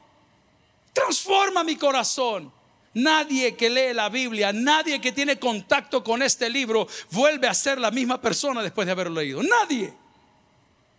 Transforma 0.94 1.64
mi 1.64 1.76
corazón. 1.76 2.52
Nadie 2.94 3.56
que 3.56 3.70
lee 3.70 3.94
la 3.94 4.10
Biblia, 4.10 4.52
nadie 4.52 5.00
que 5.00 5.12
tiene 5.12 5.40
contacto 5.40 6.04
con 6.04 6.22
este 6.22 6.50
libro, 6.50 6.88
vuelve 7.12 7.48
a 7.48 7.54
ser 7.54 7.80
la 7.80 7.90
misma 7.90 8.22
persona 8.22 8.62
después 8.62 8.86
de 8.86 8.92
haberlo 8.92 9.22
leído. 9.22 9.42
Nadie. 9.42 9.94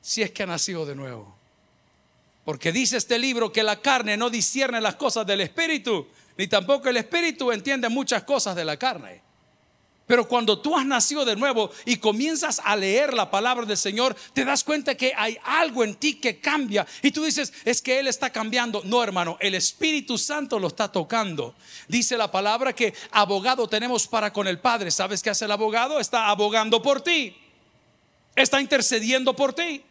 Si 0.00 0.22
es 0.22 0.30
que 0.30 0.42
ha 0.42 0.46
nacido 0.46 0.84
de 0.84 0.94
nuevo. 0.94 1.36
Porque 2.44 2.72
dice 2.72 2.96
este 2.96 3.18
libro 3.18 3.52
que 3.52 3.62
la 3.62 3.80
carne 3.80 4.16
no 4.16 4.30
discierne 4.30 4.80
las 4.80 4.96
cosas 4.96 5.26
del 5.26 5.42
espíritu, 5.42 6.08
ni 6.36 6.48
tampoco 6.48 6.88
el 6.88 6.96
espíritu 6.96 7.52
entiende 7.52 7.88
muchas 7.88 8.24
cosas 8.24 8.56
de 8.56 8.64
la 8.64 8.76
carne. 8.76 9.21
Pero 10.06 10.26
cuando 10.26 10.58
tú 10.58 10.76
has 10.76 10.84
nacido 10.84 11.24
de 11.24 11.36
nuevo 11.36 11.70
y 11.84 11.96
comienzas 11.96 12.60
a 12.64 12.74
leer 12.76 13.14
la 13.14 13.30
palabra 13.30 13.64
del 13.64 13.76
Señor, 13.76 14.16
te 14.32 14.44
das 14.44 14.64
cuenta 14.64 14.96
que 14.96 15.12
hay 15.16 15.38
algo 15.44 15.84
en 15.84 15.94
ti 15.94 16.14
que 16.14 16.40
cambia. 16.40 16.86
Y 17.02 17.12
tú 17.12 17.24
dices, 17.24 17.52
es 17.64 17.80
que 17.80 17.98
Él 17.98 18.08
está 18.08 18.30
cambiando. 18.30 18.82
No, 18.84 19.02
hermano, 19.02 19.36
el 19.40 19.54
Espíritu 19.54 20.18
Santo 20.18 20.58
lo 20.58 20.68
está 20.68 20.90
tocando. 20.90 21.54
Dice 21.88 22.16
la 22.16 22.30
palabra 22.30 22.74
que 22.74 22.94
abogado 23.12 23.68
tenemos 23.68 24.08
para 24.08 24.32
con 24.32 24.48
el 24.48 24.58
Padre. 24.58 24.90
¿Sabes 24.90 25.22
qué 25.22 25.30
hace 25.30 25.44
el 25.44 25.52
abogado? 25.52 26.00
Está 26.00 26.28
abogando 26.28 26.82
por 26.82 27.00
ti. 27.00 27.36
Está 28.34 28.60
intercediendo 28.60 29.34
por 29.36 29.52
ti. 29.52 29.82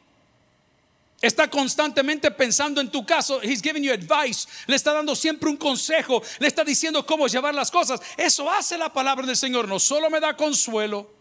Está 1.21 1.47
constantemente 1.47 2.31
pensando 2.31 2.81
en 2.81 2.89
tu 2.89 3.05
caso. 3.05 3.39
He's 3.43 3.61
giving 3.61 3.83
you 3.83 3.93
advice. 3.93 4.47
Le 4.65 4.75
está 4.75 4.91
dando 4.91 5.15
siempre 5.15 5.49
un 5.49 5.57
consejo. 5.57 6.21
Le 6.39 6.47
está 6.47 6.63
diciendo 6.63 7.05
cómo 7.05 7.27
llevar 7.27 7.53
las 7.53 7.69
cosas. 7.69 8.01
Eso 8.17 8.49
hace 8.49 8.77
la 8.77 8.91
palabra 8.91 9.25
del 9.27 9.37
Señor. 9.37 9.67
No 9.67 9.79
solo 9.79 10.09
me 10.09 10.19
da 10.19 10.35
consuelo, 10.35 11.13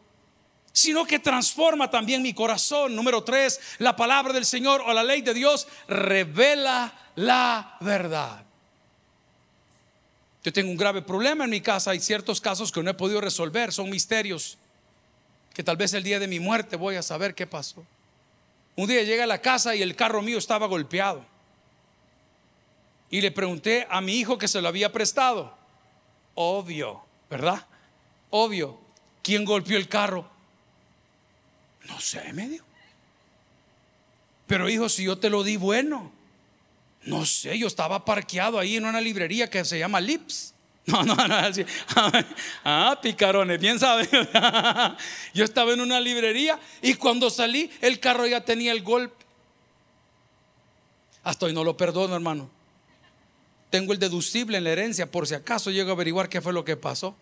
sino 0.73 1.05
que 1.05 1.19
transforma 1.19 1.91
también 1.91 2.23
mi 2.23 2.33
corazón. 2.33 2.97
Número 2.97 3.23
tres, 3.23 3.61
la 3.79 3.95
palabra 3.95 4.33
del 4.33 4.47
Señor 4.47 4.83
o 4.87 4.93
la 4.95 5.05
ley 5.05 5.21
de 5.21 5.35
Dios 5.35 5.69
revela 5.87 6.95
la 7.17 7.77
verdad. 7.81 8.47
Yo 10.43 10.51
tengo 10.51 10.71
un 10.71 10.79
grave 10.79 11.03
problema 11.03 11.45
en 11.45 11.51
mi 11.51 11.61
casa. 11.61 11.91
Hay 11.91 12.01
ciertos 12.01 12.41
casos 12.41 12.73
que 12.73 12.83
no 12.83 12.91
he 12.91 12.95
podido 12.95 13.21
resolver. 13.21 13.71
Son 13.71 13.91
misterios 13.91 14.57
que 15.53 15.63
tal 15.63 15.77
vez 15.77 15.93
el 15.93 16.03
día 16.03 16.19
de 16.19 16.27
mi 16.27 16.41
muerte 16.41 16.77
voy 16.77 16.97
a 16.97 17.03
saber 17.03 17.35
qué 17.35 17.47
pasó. 17.47 17.85
Un 18.81 18.89
día 18.89 19.03
llegué 19.03 19.21
a 19.21 19.27
la 19.27 19.43
casa 19.43 19.77
y 19.77 19.83
el 19.83 19.95
carro 19.95 20.23
mío 20.23 20.39
estaba 20.39 20.67
golpeado. 20.67 21.23
Y 23.11 23.21
le 23.21 23.31
pregunté 23.31 23.87
a 23.91 24.01
mi 24.01 24.15
hijo 24.15 24.39
que 24.39 24.49
se 24.49 24.63
lo 24.63 24.69
había 24.69 24.91
prestado. 24.91 25.55
Obvio, 26.35 27.05
¿verdad? 27.29 27.67
Obvio. 28.31 28.81
¿Quién 29.23 29.45
golpeó 29.45 29.77
el 29.77 29.87
carro? 29.87 30.27
No 31.89 32.01
sé, 32.01 32.33
medio. 32.33 32.65
Pero 34.47 34.67
hijo, 34.71 34.89
si 34.89 35.05
yo 35.05 35.19
te 35.19 35.29
lo 35.29 35.43
di 35.43 35.59
bueno. 35.59 36.11
No 37.03 37.27
sé, 37.27 37.59
yo 37.59 37.67
estaba 37.67 38.07
parqueado 38.07 38.59
ahí 38.59 38.77
en 38.77 38.87
una 38.87 39.03
librería 39.03 39.51
que 39.51 39.63
se 39.67 39.79
llama 39.79 40.01
Lips. 40.01 40.55
No, 40.87 41.03
no, 41.05 41.15
no, 41.15 41.35
así. 41.35 41.65
Ah, 42.65 42.99
picarones, 43.01 43.61
bien 43.61 43.79
saben. 43.79 44.09
Yo 45.35 45.45
estaba 45.45 45.73
en 45.73 45.81
una 45.81 46.01
librería 46.01 46.59
y 46.83 46.95
cuando 46.95 47.31
salí, 47.31 47.71
el 47.81 48.01
carro 48.01 48.27
ya 48.27 48.41
tenía 48.45 48.73
el 48.73 48.83
golpe. 48.83 49.25
Hasta 51.23 51.47
hoy 51.47 51.53
no 51.53 51.65
lo 51.65 51.77
perdono, 51.77 52.15
hermano. 52.15 52.51
Tengo 53.69 53.93
el 53.93 53.99
deducible 53.99 54.59
en 54.59 54.65
la 54.65 54.71
herencia 54.71 55.11
por 55.11 55.27
si 55.27 55.35
acaso 55.35 55.71
llego 55.71 55.91
a 55.91 55.93
averiguar 55.93 56.29
qué 56.29 56.41
fue 56.41 56.53
lo 56.53 56.65
que 56.65 56.77
pasó. 56.77 57.15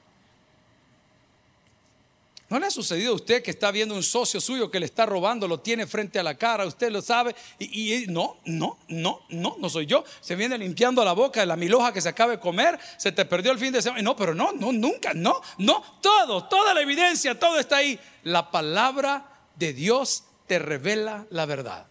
¿No 2.51 2.59
le 2.59 2.67
ha 2.67 2.71
sucedido 2.71 3.13
a 3.13 3.17
usted 3.17 3.43
que 3.43 3.51
está 3.51 3.71
viendo 3.71 3.95
un 3.95 4.03
socio 4.03 4.41
suyo 4.41 4.71
que 4.71 4.81
le 4.81 4.87
está 4.87 5.05
robando, 5.05 5.47
lo 5.47 5.61
tiene 5.61 5.87
frente 5.87 6.19
a 6.19 6.23
la 6.23 6.35
cara, 6.35 6.65
usted 6.65 6.91
lo 6.91 7.03
sabe? 7.03 7.37
Y, 7.59 8.07
no, 8.09 8.39
no, 8.47 8.79
no, 8.89 9.21
no, 9.29 9.57
no 9.59 9.69
soy 9.69 9.85
yo. 9.85 10.03
Se 10.23 10.35
viene 10.35 10.57
limpiando 10.57 11.05
la 11.05 11.13
boca 11.13 11.41
de 11.41 11.47
la 11.47 11.57
miloja 11.57 11.93
que 11.93 12.01
se 12.01 12.09
acaba 12.09 12.33
de 12.33 12.41
comer, 12.41 12.79
se 12.97 13.13
te 13.13 13.27
perdió 13.27 13.53
el 13.53 13.59
fin 13.59 13.71
de 13.71 13.83
semana. 13.83 14.01
No, 14.01 14.17
pero 14.17 14.35
no, 14.35 14.53
no, 14.53 14.73
nunca, 14.73 15.13
no, 15.13 15.43
no, 15.59 15.83
todo, 16.01 16.45
toda 16.45 16.73
la 16.73 16.81
evidencia, 16.81 17.39
todo 17.39 17.59
está 17.59 17.77
ahí. 17.77 18.01
La 18.23 18.51
palabra 18.51 19.27
de 19.57 19.75
Dios 19.75 20.25
te 20.47 20.59
revela 20.59 21.27
la 21.29 21.45
verdad. 21.45 21.87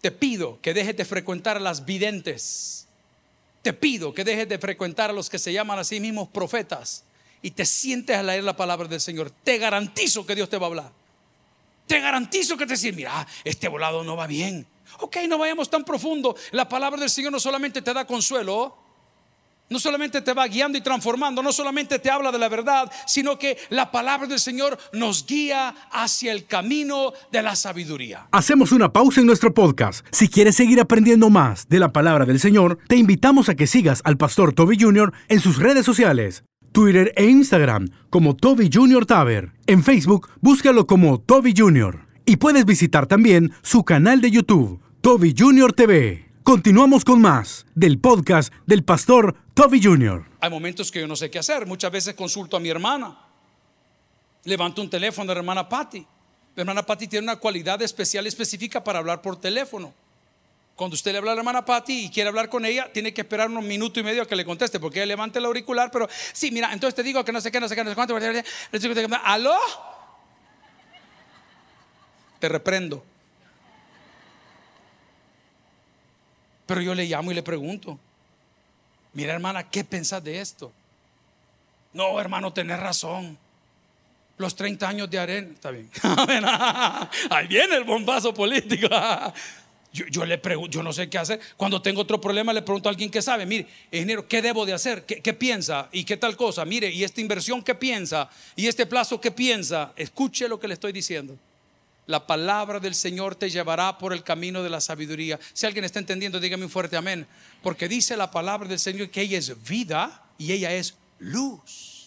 Te 0.00 0.12
pido 0.12 0.60
que 0.62 0.74
dejes 0.74 0.96
de 0.96 1.04
frecuentar 1.04 1.56
a 1.56 1.60
las 1.60 1.84
videntes. 1.84 2.86
Te 3.62 3.72
pido 3.72 4.14
que 4.14 4.22
dejes 4.22 4.48
de 4.48 4.58
frecuentar 4.58 5.10
a 5.10 5.12
los 5.12 5.28
que 5.28 5.40
se 5.40 5.52
llaman 5.52 5.80
a 5.80 5.84
sí 5.84 5.98
mismos 5.98 6.28
profetas 6.28 7.02
y 7.42 7.50
te 7.52 7.64
sientes 7.64 8.16
a 8.16 8.22
leer 8.22 8.44
la 8.44 8.56
palabra 8.56 8.88
del 8.88 9.00
Señor, 9.00 9.30
te 9.30 9.58
garantizo 9.58 10.26
que 10.26 10.34
Dios 10.34 10.48
te 10.48 10.58
va 10.58 10.66
a 10.66 10.68
hablar. 10.68 10.92
Te 11.86 12.00
garantizo 12.00 12.56
que 12.56 12.66
te 12.66 12.74
dice, 12.74 12.92
mira, 12.92 13.26
este 13.44 13.68
volado 13.68 14.04
no 14.04 14.16
va 14.16 14.26
bien. 14.26 14.66
Ok, 15.00 15.16
no 15.28 15.38
vayamos 15.38 15.70
tan 15.70 15.84
profundo. 15.84 16.36
La 16.52 16.68
palabra 16.68 17.00
del 17.00 17.10
Señor 17.10 17.32
no 17.32 17.40
solamente 17.40 17.82
te 17.82 17.92
da 17.92 18.06
consuelo, 18.06 18.76
no 19.70 19.78
solamente 19.78 20.20
te 20.20 20.32
va 20.32 20.46
guiando 20.46 20.76
y 20.76 20.82
transformando, 20.82 21.42
no 21.42 21.52
solamente 21.52 21.98
te 21.98 22.10
habla 22.10 22.32
de 22.32 22.38
la 22.38 22.48
verdad, 22.48 22.90
sino 23.06 23.38
que 23.38 23.56
la 23.70 23.90
palabra 23.90 24.26
del 24.26 24.40
Señor 24.40 24.76
nos 24.92 25.24
guía 25.26 25.74
hacia 25.92 26.32
el 26.32 26.46
camino 26.46 27.12
de 27.30 27.42
la 27.42 27.56
sabiduría. 27.56 28.28
Hacemos 28.32 28.72
una 28.72 28.92
pausa 28.92 29.20
en 29.20 29.26
nuestro 29.26 29.54
podcast. 29.54 30.04
Si 30.10 30.28
quieres 30.28 30.56
seguir 30.56 30.80
aprendiendo 30.80 31.30
más 31.30 31.68
de 31.68 31.78
la 31.78 31.92
palabra 31.92 32.26
del 32.26 32.40
Señor, 32.40 32.78
te 32.88 32.96
invitamos 32.96 33.48
a 33.48 33.54
que 33.54 33.68
sigas 33.68 34.02
al 34.04 34.16
pastor 34.16 34.52
Toby 34.52 34.76
Jr. 34.78 35.12
en 35.28 35.40
sus 35.40 35.58
redes 35.58 35.86
sociales 35.86 36.44
Twitter 36.72 37.12
e 37.16 37.26
Instagram 37.26 37.88
como 38.10 38.36
Toby 38.36 38.70
Junior 38.72 39.06
Taver. 39.06 39.52
En 39.66 39.82
Facebook, 39.82 40.28
búscalo 40.40 40.86
como 40.86 41.20
Toby 41.20 41.54
Junior. 41.56 42.06
Y 42.26 42.36
puedes 42.36 42.64
visitar 42.64 43.06
también 43.06 43.52
su 43.62 43.84
canal 43.84 44.20
de 44.20 44.30
YouTube, 44.30 44.80
Toby 45.00 45.34
Junior 45.36 45.72
TV. 45.72 46.30
Continuamos 46.42 47.04
con 47.04 47.20
más 47.20 47.66
del 47.74 47.98
podcast 47.98 48.52
del 48.66 48.84
pastor 48.84 49.36
Toby 49.54 49.82
Junior. 49.82 50.26
Hay 50.40 50.50
momentos 50.50 50.90
que 50.90 51.00
yo 51.00 51.06
no 51.06 51.16
sé 51.16 51.30
qué 51.30 51.38
hacer. 51.38 51.66
Muchas 51.66 51.92
veces 51.92 52.14
consulto 52.14 52.56
a 52.56 52.60
mi 52.60 52.68
hermana. 52.68 53.18
Levanto 54.44 54.80
un 54.80 54.88
teléfono 54.88 55.32
de 55.32 55.38
hermana 55.38 55.68
Patty. 55.68 56.06
La 56.56 56.62
hermana 56.62 56.84
Patty 56.84 57.08
tiene 57.08 57.24
una 57.24 57.36
cualidad 57.36 57.80
especial 57.82 58.26
específica 58.26 58.82
para 58.82 58.98
hablar 58.98 59.22
por 59.22 59.40
teléfono. 59.40 59.92
Cuando 60.80 60.94
usted 60.94 61.12
le 61.12 61.18
habla 61.18 61.32
a 61.32 61.34
la 61.34 61.40
hermana 61.42 61.62
Patty 61.62 62.06
y 62.06 62.08
quiere 62.08 62.28
hablar 62.28 62.48
con 62.48 62.64
ella, 62.64 62.90
tiene 62.90 63.12
que 63.12 63.20
esperar 63.20 63.50
unos 63.50 63.64
minutos 63.64 64.00
y 64.00 64.02
medio 64.02 64.22
a 64.22 64.26
que 64.26 64.34
le 64.34 64.46
conteste, 64.46 64.80
porque 64.80 64.98
ella 65.00 65.08
levante 65.08 65.38
el 65.38 65.44
auricular, 65.44 65.90
pero 65.90 66.08
sí, 66.32 66.50
mira, 66.50 66.72
entonces 66.72 66.94
te 66.94 67.02
digo 67.02 67.22
que 67.22 67.32
no 67.32 67.40
sé 67.42 67.52
qué, 67.52 67.60
no 67.60 67.68
sé 67.68 67.76
qué, 67.76 67.84
no 67.84 67.90
sé 67.90 67.94
cuánto. 67.94 68.16
¿Aló? 69.22 69.58
Te 72.38 72.48
reprendo. 72.48 73.04
Pero 76.64 76.80
yo 76.80 76.94
le 76.94 77.04
llamo 77.04 77.30
y 77.30 77.34
le 77.34 77.42
pregunto, 77.42 77.98
mira 79.12 79.34
hermana, 79.34 79.68
¿qué 79.68 79.84
pensás 79.84 80.24
de 80.24 80.40
esto? 80.40 80.72
No, 81.92 82.18
hermano, 82.18 82.54
tenés 82.54 82.80
razón. 82.80 83.36
Los 84.38 84.56
30 84.56 84.88
años 84.88 85.10
de 85.10 85.18
arena, 85.18 85.50
está 85.52 85.72
bien. 85.72 85.90
Ahí 87.30 87.48
viene 87.48 87.76
el 87.76 87.84
bombazo 87.84 88.32
político. 88.32 88.88
Yo, 89.92 90.24
le 90.24 90.38
pregunto, 90.38 90.70
yo 90.70 90.82
no 90.84 90.92
sé 90.92 91.10
qué 91.10 91.18
hacer. 91.18 91.40
Cuando 91.56 91.82
tengo 91.82 92.02
otro 92.02 92.20
problema, 92.20 92.52
le 92.52 92.62
pregunto 92.62 92.88
a 92.88 92.92
alguien 92.92 93.10
que 93.10 93.20
sabe, 93.20 93.44
mire, 93.44 93.66
ingeniero, 93.90 94.28
¿qué 94.28 94.40
debo 94.40 94.64
de 94.64 94.72
hacer? 94.72 95.04
¿Qué, 95.04 95.34
piensa? 95.34 95.88
¿Y 95.90 96.04
qué 96.04 96.16
tal 96.16 96.36
cosa? 96.36 96.64
Mire, 96.64 96.90
¿y 96.90 97.02
esta 97.02 97.20
inversión 97.20 97.60
qué 97.62 97.74
piensa? 97.74 98.30
¿Y 98.54 98.68
este 98.68 98.86
plazo 98.86 99.20
qué 99.20 99.32
piensa? 99.32 99.92
Escuche 99.96 100.48
lo 100.48 100.60
que 100.60 100.68
le 100.68 100.74
estoy 100.74 100.92
diciendo. 100.92 101.36
La 102.06 102.24
palabra 102.24 102.78
del 102.78 102.94
Señor 102.94 103.34
te 103.34 103.50
llevará 103.50 103.98
por 103.98 104.12
el 104.12 104.22
camino 104.22 104.62
de 104.62 104.70
la 104.70 104.80
sabiduría. 104.80 105.40
Si 105.52 105.66
alguien 105.66 105.84
está 105.84 105.98
entendiendo, 105.98 106.38
dígame 106.38 106.64
un 106.64 106.70
fuerte 106.70 106.96
amén. 106.96 107.26
Porque 107.62 107.88
dice 107.88 108.16
la 108.16 108.30
palabra 108.30 108.68
del 108.68 108.78
Señor 108.78 109.10
que 109.10 109.22
ella 109.22 109.38
es 109.38 109.60
vida 109.64 110.22
y 110.38 110.52
ella 110.52 110.72
es 110.72 110.94
luz. 111.18 111.99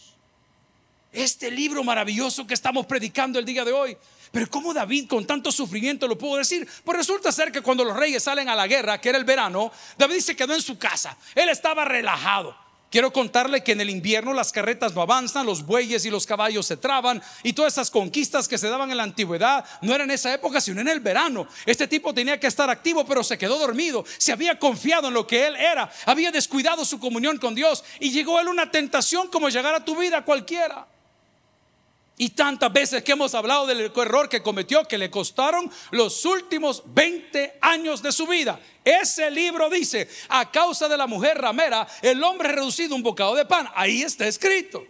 Este 1.13 1.49
libro 1.49 1.84
maravilloso 1.84 2.45
que 2.45 2.54
estamos 2.54 2.86
predicando 2.86 3.39
el 3.39 3.45
día 3.45 3.63
de 3.63 3.71
hoy 3.71 3.97
pero 4.34 4.49
¿cómo 4.49 4.73
David 4.73 5.08
con 5.08 5.28
tanto 5.28 5.52
sufrimiento 5.52 6.08
lo 6.08 6.17
pudo 6.17 6.38
decir? 6.38 6.67
Pues 6.84 6.97
resulta 6.97 7.32
ser 7.32 7.52
que 7.52 7.62
cuando 7.62 7.86
los 7.86 7.95
reyes 7.95 8.23
salen 8.23 8.49
a 8.49 8.56
la 8.56 8.65
guerra, 8.65 8.99
que 8.99 9.10
era 9.10 9.19
el 9.19 9.26
verano, 9.26 9.71
David 9.95 10.21
se 10.21 10.36
quedó 10.36 10.56
en 10.56 10.62
su 10.63 10.80
casa. 10.80 11.15
Él 11.36 11.49
estaba 11.49 11.86
relajado. 11.86 12.58
Quiero 12.89 13.13
contarle 13.13 13.63
que 13.63 13.73
en 13.73 13.82
el 13.82 13.91
invierno 13.91 14.34
las 14.34 14.52
carretas 14.52 14.95
no 14.95 15.04
avanzan, 15.04 15.45
los 15.45 15.63
bueyes 15.63 16.04
y 16.06 16.10
los 16.10 16.26
caballos 16.26 16.65
se 16.65 16.78
traban 16.78 17.21
y 17.43 17.54
todas 17.54 17.73
esas 17.73 17.91
conquistas 17.91 18.47
que 18.47 18.58
se 18.58 18.69
daban 18.69 18.89
en 18.89 18.97
la 18.97 19.04
antigüedad 19.04 19.65
no 19.84 19.93
eran 19.93 20.10
en 20.10 20.15
esa 20.15 20.34
época, 20.34 20.60
sino 20.60 20.82
en 20.82 20.88
el 20.88 20.99
verano. 20.99 21.47
Este 21.67 21.88
tipo 21.88 22.12
tenía 22.12 22.39
que 22.39 22.47
estar 22.47 22.71
activo, 22.71 23.06
pero 23.06 23.23
se 23.23 23.38
quedó 23.38 23.60
dormido. 23.60 24.04
Se 24.17 24.32
había 24.32 24.58
confiado 24.58 25.10
en 25.10 25.13
lo 25.13 25.28
que 25.28 25.45
él 25.45 25.56
era, 25.58 25.91
había 26.08 26.32
descuidado 26.32 26.86
su 26.86 26.99
comunión 26.99 27.38
con 27.38 27.54
Dios 27.54 27.84
y 27.99 28.10
llegó 28.10 28.39
a 28.39 28.41
él 28.41 28.47
una 28.47 28.71
tentación 28.71 29.28
como 29.28 29.49
llegar 29.49 29.76
a 29.76 29.86
tu 29.86 29.95
vida 29.95 30.26
cualquiera. 30.26 30.88
Y 32.17 32.30
tantas 32.30 32.71
veces 32.71 33.04
que 33.04 33.13
hemos 33.13 33.34
hablado 33.34 33.65
del 33.65 33.82
error 33.82 34.30
que 34.30 34.43
cometió 34.43 34.84
que 34.86 34.99
le 34.99 35.10
costaron 35.10 35.71
los 35.91 36.26
últimos 36.26 36.84
20 36.86 37.58
años 37.60 38.04
de 38.04 38.12
su 38.12 38.28
vida. 38.28 38.60
Ese 38.84 39.32
libro 39.32 39.69
dice, 39.69 40.08
a 40.30 40.52
causa 40.52 40.88
de 40.88 40.97
la 40.97 41.08
mujer 41.08 41.39
ramera, 41.39 41.88
el 42.02 42.23
hombre 42.23 42.52
reducido 42.52 42.95
un 42.95 43.02
bocado 43.02 43.34
de 43.34 43.45
pan. 43.45 43.67
Ahí 43.73 44.04
está 44.04 44.28
escrito. 44.28 44.86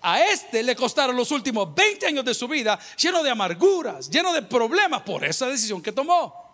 A 0.00 0.20
este 0.22 0.62
le 0.62 0.76
costaron 0.76 1.16
los 1.16 1.30
últimos 1.30 1.74
20 1.74 2.06
años 2.06 2.24
de 2.24 2.32
su 2.32 2.46
vida 2.48 2.78
lleno 2.96 3.22
de 3.22 3.30
amarguras, 3.30 4.08
lleno 4.08 4.32
de 4.32 4.42
problemas 4.42 5.02
por 5.02 5.24
esa 5.24 5.46
decisión 5.48 5.82
que 5.82 5.92
tomó. 5.92 6.48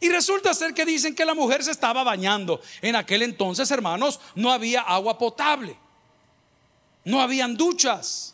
Y 0.00 0.08
resulta 0.08 0.52
ser 0.52 0.74
que 0.74 0.84
dicen 0.84 1.14
que 1.14 1.24
la 1.24 1.34
mujer 1.34 1.62
se 1.62 1.70
estaba 1.70 2.02
bañando. 2.02 2.60
En 2.82 2.96
aquel 2.96 3.22
entonces, 3.22 3.70
hermanos, 3.70 4.20
no 4.34 4.52
había 4.52 4.80
agua 4.80 5.16
potable. 5.16 5.78
No 7.04 7.20
habían 7.20 7.56
duchas. 7.56 8.33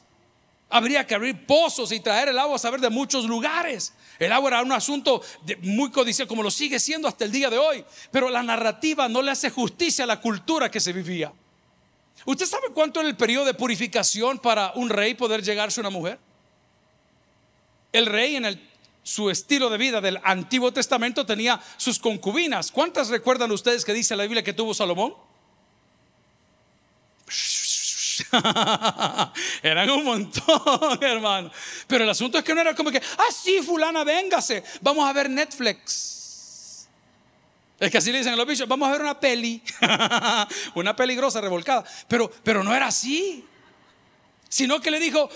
Habría 0.70 1.04
que 1.04 1.16
abrir 1.16 1.46
pozos 1.46 1.90
y 1.90 1.98
traer 1.98 2.28
el 2.28 2.38
agua 2.38 2.54
a 2.54 2.58
saber 2.58 2.80
de 2.80 2.90
muchos 2.90 3.24
lugares. 3.24 3.92
El 4.20 4.30
agua 4.30 4.50
era 4.50 4.62
un 4.62 4.70
asunto 4.70 5.20
muy 5.62 5.90
codiciado, 5.90 6.28
como 6.28 6.44
lo 6.44 6.50
sigue 6.50 6.78
siendo 6.78 7.08
hasta 7.08 7.24
el 7.24 7.32
día 7.32 7.50
de 7.50 7.58
hoy. 7.58 7.84
Pero 8.12 8.30
la 8.30 8.42
narrativa 8.42 9.08
no 9.08 9.20
le 9.20 9.32
hace 9.32 9.50
justicia 9.50 10.04
a 10.04 10.06
la 10.06 10.20
cultura 10.20 10.70
que 10.70 10.78
se 10.78 10.92
vivía. 10.92 11.32
¿Usted 12.24 12.46
sabe 12.46 12.68
cuánto 12.72 13.00
era 13.00 13.08
el 13.08 13.16
periodo 13.16 13.46
de 13.46 13.54
purificación 13.54 14.38
para 14.38 14.72
un 14.76 14.90
rey 14.90 15.14
poder 15.14 15.42
llegarse 15.42 15.80
a 15.80 15.82
una 15.82 15.90
mujer? 15.90 16.18
El 17.92 18.06
rey 18.06 18.36
en 18.36 18.70
su 19.02 19.30
estilo 19.30 19.70
de 19.70 19.78
vida 19.78 20.00
del 20.00 20.20
Antiguo 20.22 20.72
Testamento 20.72 21.26
tenía 21.26 21.60
sus 21.78 21.98
concubinas. 21.98 22.70
¿Cuántas 22.70 23.08
recuerdan 23.08 23.50
ustedes 23.50 23.84
que 23.84 23.92
dice 23.92 24.14
la 24.14 24.22
Biblia 24.22 24.44
que 24.44 24.52
tuvo 24.52 24.72
Salomón? 24.72 25.14
Eran 29.62 29.90
un 29.90 30.04
montón, 30.04 30.98
hermano. 31.02 31.50
Pero 31.86 32.04
el 32.04 32.10
asunto 32.10 32.38
es 32.38 32.44
que 32.44 32.54
no 32.54 32.60
era 32.60 32.74
como 32.74 32.90
que, 32.90 32.98
ah, 32.98 33.32
sí, 33.32 33.60
fulana, 33.62 34.04
véngase, 34.04 34.62
vamos 34.80 35.08
a 35.08 35.12
ver 35.12 35.30
Netflix. 35.30 36.88
Es 37.78 37.90
que 37.90 37.98
así 37.98 38.12
le 38.12 38.18
dicen 38.18 38.34
a 38.34 38.36
los 38.36 38.46
bichos, 38.46 38.68
vamos 38.68 38.88
a 38.88 38.92
ver 38.92 39.00
una 39.00 39.18
peli, 39.18 39.62
una 40.74 40.94
peligrosa 40.94 41.40
revolcada. 41.40 41.82
Pero, 42.08 42.30
pero 42.42 42.62
no 42.62 42.74
era 42.74 42.88
así. 42.88 43.44
Sino 44.50 44.80
que 44.80 44.90
le 44.90 45.00
dijo, 45.00 45.30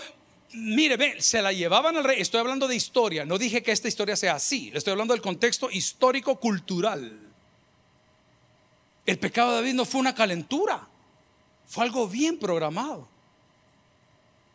mire, 0.53 0.97
ve, 0.97 1.23
se 1.23 1.41
la 1.41 1.53
llevaban 1.53 1.97
al 1.97 2.05
rey. 2.05 2.21
Estoy 2.21 2.41
hablando 2.41 2.69
de 2.69 2.77
historia, 2.77 3.25
no 3.25 3.39
dije 3.39 3.63
que 3.63 3.73
esta 3.73 3.89
historia 3.89 4.15
sea 4.15 4.35
así. 4.35 4.71
Le 4.71 4.79
estoy 4.79 4.91
hablando 4.91 5.15
del 5.15 5.23
contexto 5.23 5.71
histórico-cultural. 5.71 7.19
El 9.07 9.19
pecado 9.19 9.51
de 9.51 9.57
David 9.57 9.75
no 9.75 9.85
fue 9.85 10.01
una 10.01 10.15
calentura. 10.15 10.87
Fue 11.67 11.85
algo 11.85 12.09
bien 12.09 12.39
programado. 12.39 13.09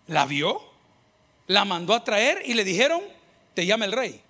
La 0.08 0.26
vio, 0.26 0.62
la 1.48 1.66
mandó 1.66 1.94
a 1.94 2.04
traer 2.04 2.42
y 2.46 2.54
le 2.54 2.64
dijeron, 2.64 3.02
te 3.54 3.66
llama 3.66 3.86
el 3.86 3.92
rey. 3.92 4.22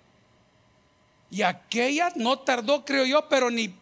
Y 1.30 1.42
aquella 1.42 2.12
no 2.16 2.40
tardó, 2.40 2.84
creo 2.84 3.04
yo, 3.04 3.28
pero 3.28 3.50
ni 3.50 3.72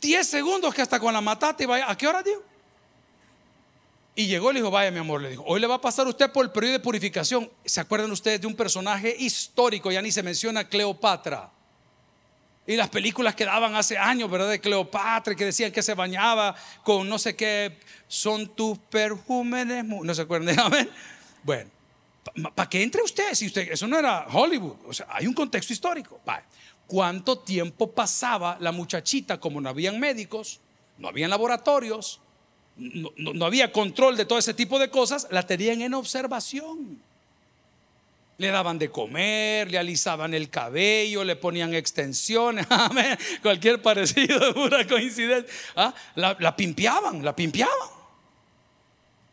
10 0.00 0.26
segundos 0.26 0.74
que 0.74 0.82
hasta 0.82 0.98
con 0.98 1.12
la 1.12 1.20
matate 1.20 1.64
y 1.64 1.66
vaya. 1.66 1.90
¿A 1.90 1.96
qué 1.96 2.06
hora 2.06 2.22
dio? 2.22 2.42
Y 4.14 4.26
llegó 4.26 4.50
y 4.50 4.54
le 4.54 4.60
dijo, 4.60 4.70
vaya 4.70 4.90
mi 4.90 4.98
amor, 4.98 5.22
le 5.22 5.30
dijo, 5.30 5.44
hoy 5.46 5.60
le 5.60 5.66
va 5.66 5.76
a 5.76 5.80
pasar 5.80 6.06
usted 6.06 6.30
por 6.32 6.44
el 6.44 6.50
periodo 6.50 6.74
de 6.74 6.80
purificación. 6.80 7.50
¿Se 7.64 7.80
acuerdan 7.80 8.10
ustedes 8.10 8.40
de 8.40 8.46
un 8.46 8.56
personaje 8.56 9.14
histórico? 9.18 9.90
Ya 9.90 10.02
ni 10.02 10.10
se 10.10 10.22
menciona 10.22 10.68
Cleopatra. 10.68 11.50
Y 12.66 12.76
las 12.76 12.88
películas 12.88 13.34
que 13.34 13.44
daban 13.44 13.74
hace 13.74 13.98
años, 13.98 14.30
¿verdad? 14.30 14.50
De 14.50 14.60
Cleopatra, 14.60 15.34
que 15.34 15.46
decían 15.46 15.72
que 15.72 15.82
se 15.82 15.94
bañaba 15.94 16.54
con 16.84 17.08
no 17.08 17.18
sé 17.18 17.34
qué, 17.34 17.78
son 18.06 18.54
tus 18.54 18.78
perfumes 18.78 19.84
No 19.84 20.14
se 20.14 20.22
acuerdan, 20.22 20.56
Bueno, 21.42 21.70
para 22.54 22.68
que 22.68 22.82
entre 22.82 23.02
usted, 23.02 23.34
si 23.34 23.46
usted, 23.46 23.72
eso 23.72 23.86
no 23.86 23.98
era 23.98 24.26
Hollywood, 24.30 24.76
o 24.86 24.92
sea, 24.92 25.06
hay 25.10 25.26
un 25.26 25.32
contexto 25.34 25.72
histórico. 25.72 26.20
cuánto 26.86 27.38
tiempo 27.38 27.92
pasaba 27.92 28.58
la 28.60 28.72
muchachita, 28.72 29.40
como 29.40 29.60
no 29.60 29.68
habían 29.70 29.98
médicos, 29.98 30.60
no 30.98 31.08
habían 31.08 31.30
laboratorios, 31.30 32.20
no 32.76 33.44
había 33.46 33.72
control 33.72 34.16
de 34.16 34.26
todo 34.26 34.38
ese 34.38 34.54
tipo 34.54 34.78
de 34.78 34.90
cosas, 34.90 35.26
la 35.30 35.46
tenían 35.46 35.80
en 35.80 35.94
observación. 35.94 37.02
Le 38.40 38.50
daban 38.50 38.78
de 38.78 38.90
comer, 38.90 39.70
le 39.70 39.76
alisaban 39.76 40.32
el 40.32 40.48
cabello, 40.48 41.24
le 41.24 41.36
ponían 41.36 41.74
extensiones, 41.74 42.66
amén. 42.70 43.18
cualquier 43.42 43.82
parecido 43.82 44.40
de 44.40 44.54
pura 44.54 44.86
coincidencia. 44.86 45.52
¿ah? 45.76 45.92
La, 46.14 46.34
la 46.40 46.56
pimpeaban, 46.56 47.22
la 47.22 47.36
pimpeaban. 47.36 47.90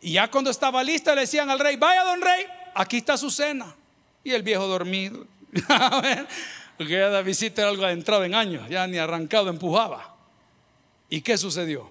Y 0.02 0.12
ya 0.12 0.30
cuando 0.30 0.52
estaba 0.52 0.84
lista 0.84 1.16
le 1.16 1.22
decían 1.22 1.50
al 1.50 1.58
rey, 1.60 1.78
vaya 1.78 2.04
don 2.04 2.22
rey, 2.22 2.46
aquí 2.76 2.98
está 2.98 3.16
su 3.16 3.32
cena. 3.32 3.74
Y 4.26 4.32
el 4.32 4.44
viejo 4.44 4.68
dormido. 4.68 5.26
Amén. 5.70 6.28
Porque 6.78 6.92
ya 6.92 7.08
la 7.08 7.22
visita 7.22 7.62
era 7.62 7.72
algo 7.72 7.86
adentrado 7.86 8.26
en 8.26 8.36
años, 8.36 8.68
ya 8.70 8.86
ni 8.88 8.98
arrancado 8.98 9.50
empujaba. 9.50 10.16
¿Y 11.10 11.22
qué 11.22 11.38
sucedió? 11.38 11.90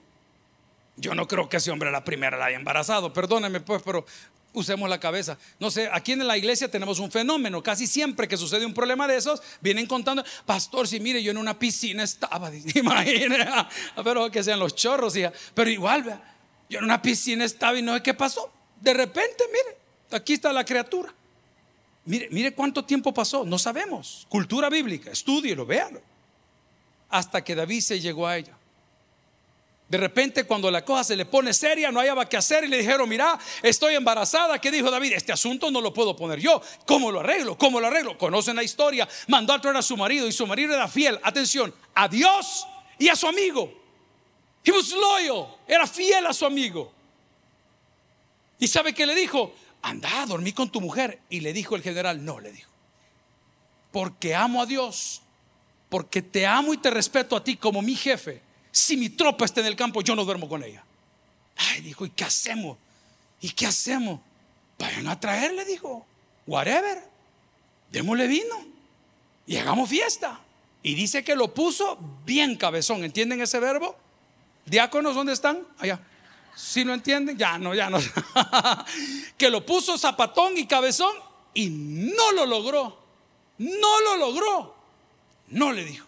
Yo 0.97 1.15
no 1.15 1.27
creo 1.27 1.49
que 1.49 1.57
ese 1.57 1.71
hombre 1.71 1.91
la 1.91 2.05
primera 2.05 2.37
la 2.37 2.47
haya 2.47 2.57
embarazado, 2.57 3.11
perdóneme 3.11 3.61
pues, 3.61 3.83
pero 3.83 4.05
usemos 4.57 4.89
la 4.89 4.99
cabeza. 4.99 5.39
No 5.61 5.71
sé, 5.71 5.89
aquí 5.93 6.13
en 6.13 6.27
la 6.27 6.37
iglesia 6.37 6.71
tenemos 6.71 6.99
un 6.99 7.11
fenómeno, 7.11 7.63
casi 7.63 7.87
siempre 7.87 8.27
que 8.27 8.37
sucede 8.37 8.65
un 8.65 8.73
problema 8.73 9.07
de 9.07 9.17
esos, 9.17 9.43
vienen 9.61 9.87
contando, 9.87 10.25
pastor, 10.47 10.89
si 10.89 10.99
mire, 10.99 11.23
yo 11.23 11.31
en 11.31 11.37
una 11.37 11.59
piscina 11.59 12.03
estaba, 12.03 12.51
imagínese, 12.75 13.47
pero 14.03 14.31
que 14.31 14.43
sean 14.43 14.59
los 14.59 14.75
chorros, 14.75 15.15
hija, 15.15 15.33
pero 15.55 15.71
igual, 15.71 16.21
yo 16.71 16.79
en 16.79 16.85
una 16.85 17.01
piscina 17.01 17.45
estaba 17.45 17.79
y 17.79 17.83
no 17.83 17.95
sé 17.95 18.03
qué 18.03 18.15
pasó. 18.15 18.51
De 18.81 18.95
repente, 18.95 19.45
mire, 19.49 19.77
aquí 20.11 20.33
está 20.33 20.53
la 20.53 20.65
criatura. 20.65 21.15
Mire, 22.07 22.29
mire 22.31 22.55
cuánto 22.55 22.85
tiempo 22.85 23.13
pasó, 23.13 23.45
no 23.45 23.59
sabemos. 23.59 24.27
Cultura 24.31 24.71
bíblica, 24.71 25.11
estúdielo, 25.11 25.67
véalo. 25.67 26.01
Hasta 27.11 27.45
que 27.45 27.55
David 27.55 27.81
se 27.81 28.01
llegó 28.01 28.27
a 28.27 28.39
ella. 28.39 28.57
De 29.89 29.99
repente 29.99 30.45
cuando 30.45 30.69
la 30.71 30.85
cosa 30.85 31.05
se 31.05 31.17
le 31.17 31.27
pone 31.27 31.55
seria, 31.55 31.93
no 31.93 32.01
hallaba 32.01 32.29
qué 32.29 32.37
hacer 32.37 32.65
y 32.65 32.69
le 32.69 32.79
dijeron, 32.79 33.09
mira, 33.09 33.39
estoy 33.63 33.95
embarazada. 33.95 34.61
¿Qué 34.61 34.73
dijo 34.73 34.91
David? 34.91 35.13
Este 35.13 35.33
asunto 35.33 35.71
no 35.71 35.81
lo 35.81 35.93
puedo 35.93 36.17
poner 36.17 36.41
yo. 36.41 36.61
¿Cómo 36.87 37.13
lo 37.13 37.21
arreglo? 37.21 37.57
¿Cómo 37.57 37.81
lo 37.81 37.87
arreglo? 37.87 38.19
Conocen 38.19 38.57
la 38.57 38.65
historia. 38.65 39.09
Mandó 39.29 39.53
a 39.53 39.61
traer 39.61 39.77
a 39.77 39.83
su 39.83 39.97
marido 39.97 40.27
y 40.27 40.33
su 40.33 40.47
marido 40.47 40.75
era 40.75 40.89
fiel, 40.89 41.21
atención, 41.23 41.73
a 41.95 42.09
Dios 42.09 42.67
y 42.99 43.09
a 43.09 43.15
su 43.15 43.29
amigo. 43.29 43.73
He 44.65 44.73
was 44.73 44.91
loyal, 44.91 45.57
era 45.69 45.87
fiel 45.87 46.27
a 46.27 46.33
su 46.33 46.45
amigo. 46.45 46.93
¿Y 48.59 48.67
sabe 48.67 48.93
qué 48.93 49.07
le 49.07 49.15
dijo? 49.15 49.55
Anda 49.83 50.23
a 50.23 50.27
dormir 50.27 50.55
con 50.55 50.69
tu 50.69 50.81
mujer. 50.81 51.21
Y 51.31 51.41
le 51.41 51.53
dijo 51.53 51.77
el 51.77 51.83
general, 51.83 52.25
no, 52.25 52.41
le 52.41 52.51
dijo. 52.51 52.73
Porque 53.93 54.35
amo 54.35 54.61
a 54.61 54.67
Dios, 54.67 55.23
porque 55.89 56.23
te 56.23 56.45
amo 56.45 56.75
y 56.75 56.79
te 56.79 56.91
respeto 56.91 57.37
a 57.37 57.45
ti 57.45 57.57
como 57.57 57.83
mi 57.83 57.95
jefe. 57.95 58.46
Si 58.77 58.99
mi 58.99 59.09
tropa 59.09 59.47
está 59.47 59.61
en 59.61 59.69
el 59.69 59.75
campo, 59.75 60.03
yo 60.03 60.15
no 60.15 60.23
duermo 60.23 60.51
con 60.51 60.63
ella. 60.63 60.85
Ay, 61.57 61.81
dijo, 61.81 62.05
¿y 62.05 62.11
qué 62.11 62.25
hacemos? 62.25 62.77
¿Y 63.41 63.49
qué 63.53 63.65
hacemos? 63.67 64.21
Vayan 64.79 65.09
a 65.09 65.19
traerle, 65.19 65.65
dijo. 65.65 66.05
Whatever. 66.47 67.03
Démosle 67.91 68.27
vino. 68.27 68.67
Y 69.47 69.57
hagamos 69.57 69.89
fiesta. 69.89 70.43
Y 70.83 70.95
dice 70.95 71.25
que 71.25 71.37
lo 71.37 71.55
puso 71.55 71.97
bien 72.27 72.55
cabezón. 72.57 73.03
¿Entienden 73.03 73.41
ese 73.41 73.61
verbo? 73.61 73.97
Diáconos, 74.67 75.15
¿dónde 75.15 75.33
están? 75.33 75.67
Allá. 75.79 75.99
Si 76.55 76.85
no 76.85 76.93
entienden, 76.93 77.39
ya 77.39 77.57
no, 77.57 77.75
ya 77.75 77.89
no. 77.89 77.99
que 79.39 79.49
lo 79.49 79.65
puso 79.65 79.97
zapatón 79.97 80.59
y 80.59 80.67
cabezón 80.67 81.15
y 81.55 81.71
no 81.71 82.31
lo 82.33 82.45
logró. 82.45 83.03
No 83.57 84.01
lo 84.03 84.17
logró. 84.19 84.77
No 85.49 85.73
le 85.73 85.83
dijo. 85.83 86.07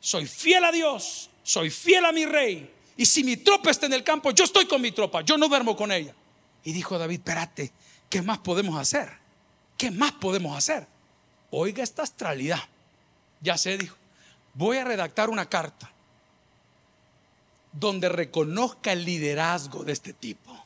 Soy 0.00 0.26
fiel 0.26 0.64
a 0.64 0.72
Dios. 0.72 1.29
Soy 1.42 1.70
fiel 1.70 2.04
a 2.04 2.12
mi 2.12 2.26
rey. 2.26 2.70
Y 2.96 3.06
si 3.06 3.24
mi 3.24 3.36
tropa 3.36 3.70
está 3.70 3.86
en 3.86 3.94
el 3.94 4.04
campo, 4.04 4.30
yo 4.30 4.44
estoy 4.44 4.66
con 4.66 4.80
mi 4.80 4.92
tropa. 4.92 5.22
Yo 5.22 5.38
no 5.38 5.48
duermo 5.48 5.76
con 5.76 5.90
ella. 5.90 6.14
Y 6.64 6.72
dijo 6.72 6.98
David, 6.98 7.18
espérate, 7.18 7.72
¿qué 8.08 8.22
más 8.22 8.38
podemos 8.38 8.78
hacer? 8.78 9.10
¿Qué 9.78 9.90
más 9.90 10.12
podemos 10.12 10.56
hacer? 10.56 10.86
Oiga 11.50 11.82
esta 11.82 12.02
astralidad. 12.02 12.60
Ya 13.40 13.56
sé, 13.56 13.78
dijo. 13.78 13.96
Voy 14.52 14.76
a 14.76 14.84
redactar 14.84 15.30
una 15.30 15.48
carta 15.48 15.90
donde 17.72 18.08
reconozca 18.08 18.92
el 18.92 19.04
liderazgo 19.04 19.84
de 19.84 19.92
este 19.92 20.12
tipo. 20.12 20.64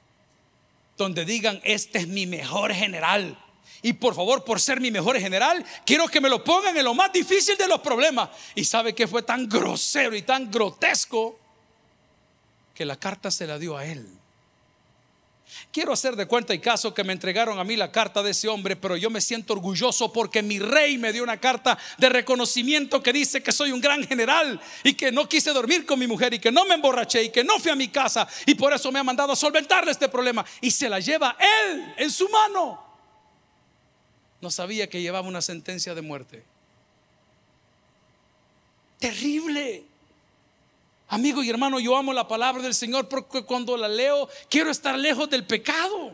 Donde 0.97 1.25
digan, 1.25 1.61
este 1.65 2.01
es 2.01 2.09
mi 2.09 2.27
mejor 2.27 2.73
general. 2.73 3.39
Y 3.85 3.93
por 3.93 4.15
favor, 4.15 4.45
por 4.45 4.63
ser 4.63 4.81
mi 4.81 4.91
mejor 4.91 5.21
general, 5.21 5.63
quiero 5.85 6.09
que 6.09 6.19
me 6.19 6.31
lo 6.31 6.43
pongan 6.43 6.75
en 6.75 6.85
lo 6.85 6.95
más 6.95 7.13
difícil 7.13 7.55
de 7.59 7.69
los 7.69 7.81
problemas. 7.81 8.31
Y 8.55 8.65
sabe 8.65 8.95
que 8.95 9.07
fue 9.07 9.23
tan 9.23 9.47
grosero 9.47 10.17
y 10.17 10.23
tan 10.23 10.51
grotesco 10.51 11.39
que 12.75 12.87
la 12.87 12.97
carta 12.97 13.31
se 13.31 13.47
la 13.47 13.59
dio 13.59 13.77
a 13.77 13.85
él. 13.85 14.09
Quiero 15.71 15.93
hacer 15.93 16.17
de 16.17 16.25
cuenta 16.25 16.55
y 16.55 16.61
caso 16.61 16.95
que 16.95 17.05
me 17.05 17.13
entregaron 17.13 17.59
a 17.59 17.65
mí 17.65 17.77
la 17.77 17.93
carta 17.93 18.23
de 18.23 18.31
ese 18.31 18.49
hombre, 18.49 18.75
pero 18.75 18.97
yo 18.97 19.11
me 19.11 19.21
siento 19.21 19.53
orgulloso 19.53 20.11
porque 20.11 20.43
mi 20.43 20.59
rey 20.59 20.97
me 20.97 21.13
dio 21.13 21.23
una 21.23 21.39
carta 21.39 21.77
de 21.99 22.09
reconocimiento 22.09 23.03
que 23.03 23.13
dice 23.13 23.43
que 23.43 23.53
soy 23.53 23.71
un 23.71 23.83
gran 23.83 24.03
general 24.07 24.59
y 24.83 24.95
que 24.95 25.13
no 25.13 25.29
quise 25.29 25.53
dormir 25.53 25.85
con 25.85 25.99
mi 25.99 26.07
mujer 26.07 26.33
y 26.33 26.39
que 26.39 26.51
no 26.51 26.65
me 26.65 26.77
emborraché 26.77 27.25
y 27.25 27.29
que 27.29 27.45
no 27.45 27.59
fui 27.59 27.71
a 27.71 27.77
mi 27.77 27.89
casa 27.89 28.27
y 28.47 28.55
por 28.55 28.73
eso 28.73 28.91
me 28.91 28.99
ha 28.99 29.05
mandado 29.05 29.35
a 29.35 29.37
solventarle 29.37 29.93
este 29.93 30.09
problema 30.09 30.43
y 30.63 30.71
se 30.71 30.89
la 30.89 31.01
lleva 31.01 31.37
él 31.39 31.95
en 31.99 32.11
su 32.11 32.31
mano. 32.31 32.84
No 34.45 34.51
sabía 34.51 34.91
que 34.91 35.01
llevaba 35.01 35.27
una 35.27 35.41
sentencia 35.41 35.95
de 35.95 36.03
muerte. 36.03 36.45
Terrible. 38.99 39.87
Amigo 41.09 41.43
y 41.43 41.49
hermano, 41.49 41.81
yo 41.81 41.97
amo 41.97 42.13
la 42.13 42.29
palabra 42.29 42.63
del 42.63 42.75
Señor 42.75 43.09
porque 43.09 43.43
cuando 43.43 43.75
la 43.79 43.89
leo 43.89 44.29
quiero 44.51 44.71
estar 44.71 44.99
lejos 44.99 45.31
del 45.31 45.47
pecado. 45.47 46.13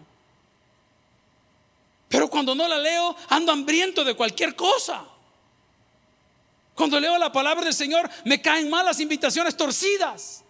Pero 2.08 2.30
cuando 2.30 2.54
no 2.54 2.68
la 2.68 2.78
leo 2.78 3.16
ando 3.30 3.50
hambriento 3.50 4.04
de 4.04 4.14
cualquier 4.14 4.54
cosa. 4.54 5.04
Cuando 6.76 7.00
leo 7.00 7.18
la 7.18 7.32
palabra 7.32 7.64
del 7.64 7.74
Señor 7.74 8.08
me 8.26 8.40
caen 8.40 8.70
mal 8.70 8.84
las 8.86 9.00
invitaciones 9.00 9.56
torcidas. 9.56 10.44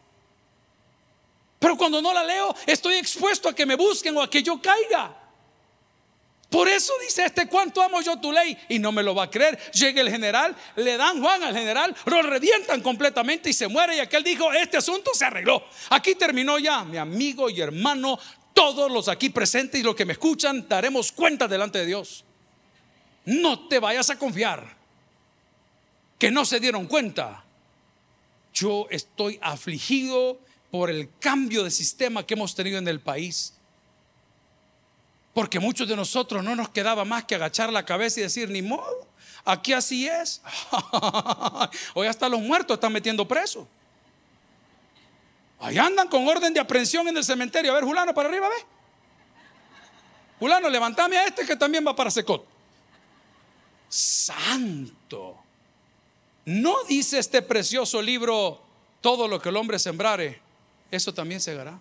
Pero 1.59 1.79
cuando 1.79 2.03
no 2.03 2.13
la 2.13 2.25
leo 2.25 2.55
estoy 2.67 2.97
expuesto 2.97 3.49
a 3.49 3.55
que 3.55 3.65
me 3.65 3.75
busquen 3.75 4.15
o 4.19 4.23
a 4.23 4.29
que 4.29 4.43
yo 4.43 4.61
caiga. 4.61 5.20
Por 6.51 6.69
eso 6.69 6.93
dice 7.01 7.25
este, 7.25 7.47
¿cuánto 7.47 7.81
amo 7.81 8.03
yo 8.03 8.19
tu 8.19 8.33
ley? 8.33 8.59
Y 8.69 8.81
no 8.81 8.91
me 8.91 9.05
lo 9.05 9.15
va 9.15 9.25
a 9.25 9.31
creer. 9.31 9.57
Llega 9.71 10.01
el 10.01 10.11
general, 10.11 10.57
le 10.75 10.97
dan 10.97 11.23
Juan 11.23 11.45
al 11.45 11.55
general, 11.57 11.95
lo 12.07 12.23
revientan 12.23 12.81
completamente 12.81 13.51
y 13.51 13.53
se 13.53 13.69
muere. 13.69 13.97
Y 13.97 14.01
aquel 14.01 14.25
dijo, 14.25 14.53
este 14.53 14.77
asunto 14.77 15.13
se 15.15 15.25
arregló. 15.25 15.65
Aquí 15.91 16.17
terminó 16.17 16.59
ya, 16.59 16.85
mi 16.85 16.97
amigo 16.97 17.49
y 17.49 17.61
hermano, 17.61 18.19
todos 18.53 18.91
los 18.91 19.07
aquí 19.09 19.31
presentes 19.31 19.81
y 19.81 19.85
los 19.85 19.95
que 19.95 20.05
me 20.05 20.15
escuchan, 20.15 20.69
daremos 20.69 21.13
cuenta 21.13 21.47
delante 21.47 21.79
de 21.79 21.87
Dios. 21.87 22.25
No 23.27 23.69
te 23.69 23.79
vayas 23.79 24.11
a 24.11 24.19
confiar 24.19 24.77
que 26.19 26.33
no 26.33 26.45
se 26.45 26.59
dieron 26.59 26.87
cuenta. 26.87 27.45
Yo 28.53 28.89
estoy 28.91 29.39
afligido 29.41 30.41
por 30.73 30.91
el 30.91 31.11
cambio 31.21 31.63
de 31.63 31.71
sistema 31.71 32.27
que 32.27 32.35
hemos 32.35 32.57
tenido 32.57 32.79
en 32.79 32.89
el 32.89 32.99
país. 32.99 33.55
Porque 35.35 35.61
muchos 35.61 35.87
de 35.89 35.97
nosotros 35.97 36.43
no 36.43 36.57
nos 36.57 36.69
quedaba 36.71 37.05
más 37.05 37.25
que 37.25 37.35
agachar 37.35 37.73
la 37.73 37.85
cabeza 37.85 38.21
y 38.21 38.25
decir, 38.25 38.51
ni 38.51 38.63
modo, 38.63 39.07
aquí 39.45 39.73
así 39.73 40.09
es. 40.09 40.43
Hoy 41.95 42.07
hasta 42.07 42.29
los 42.29 42.41
muertos 42.41 42.75
están 42.75 42.93
metiendo 42.93 43.27
presos. 43.27 43.67
Ahí 45.61 45.79
andan 45.79 46.09
con 46.09 46.27
orden 46.27 46.55
de 46.55 46.61
aprehensión 46.61 47.07
en 47.09 47.17
el 47.17 47.25
cementerio. 47.25 47.71
A 47.71 47.75
ver, 47.75 47.85
Julano, 47.85 48.15
para 48.15 48.29
arriba, 48.29 48.49
ve. 48.49 48.55
Julano, 50.39 50.71
levantame 50.71 51.19
a 51.19 51.27
este 51.27 51.47
que 51.47 51.55
también 51.55 51.87
va 51.87 51.95
para 51.95 52.11
Secot. 52.11 52.47
Santo. 53.89 55.37
No 56.47 56.85
dice 56.85 57.19
este 57.19 57.43
precioso 57.43 58.01
libro, 58.01 58.61
todo 59.01 59.29
lo 59.29 59.41
que 59.41 59.51
el 59.51 59.57
hombre 59.57 59.79
sembrare, 59.79 60.41
eso 60.91 61.13
también 61.13 61.41
segará. 61.41 61.79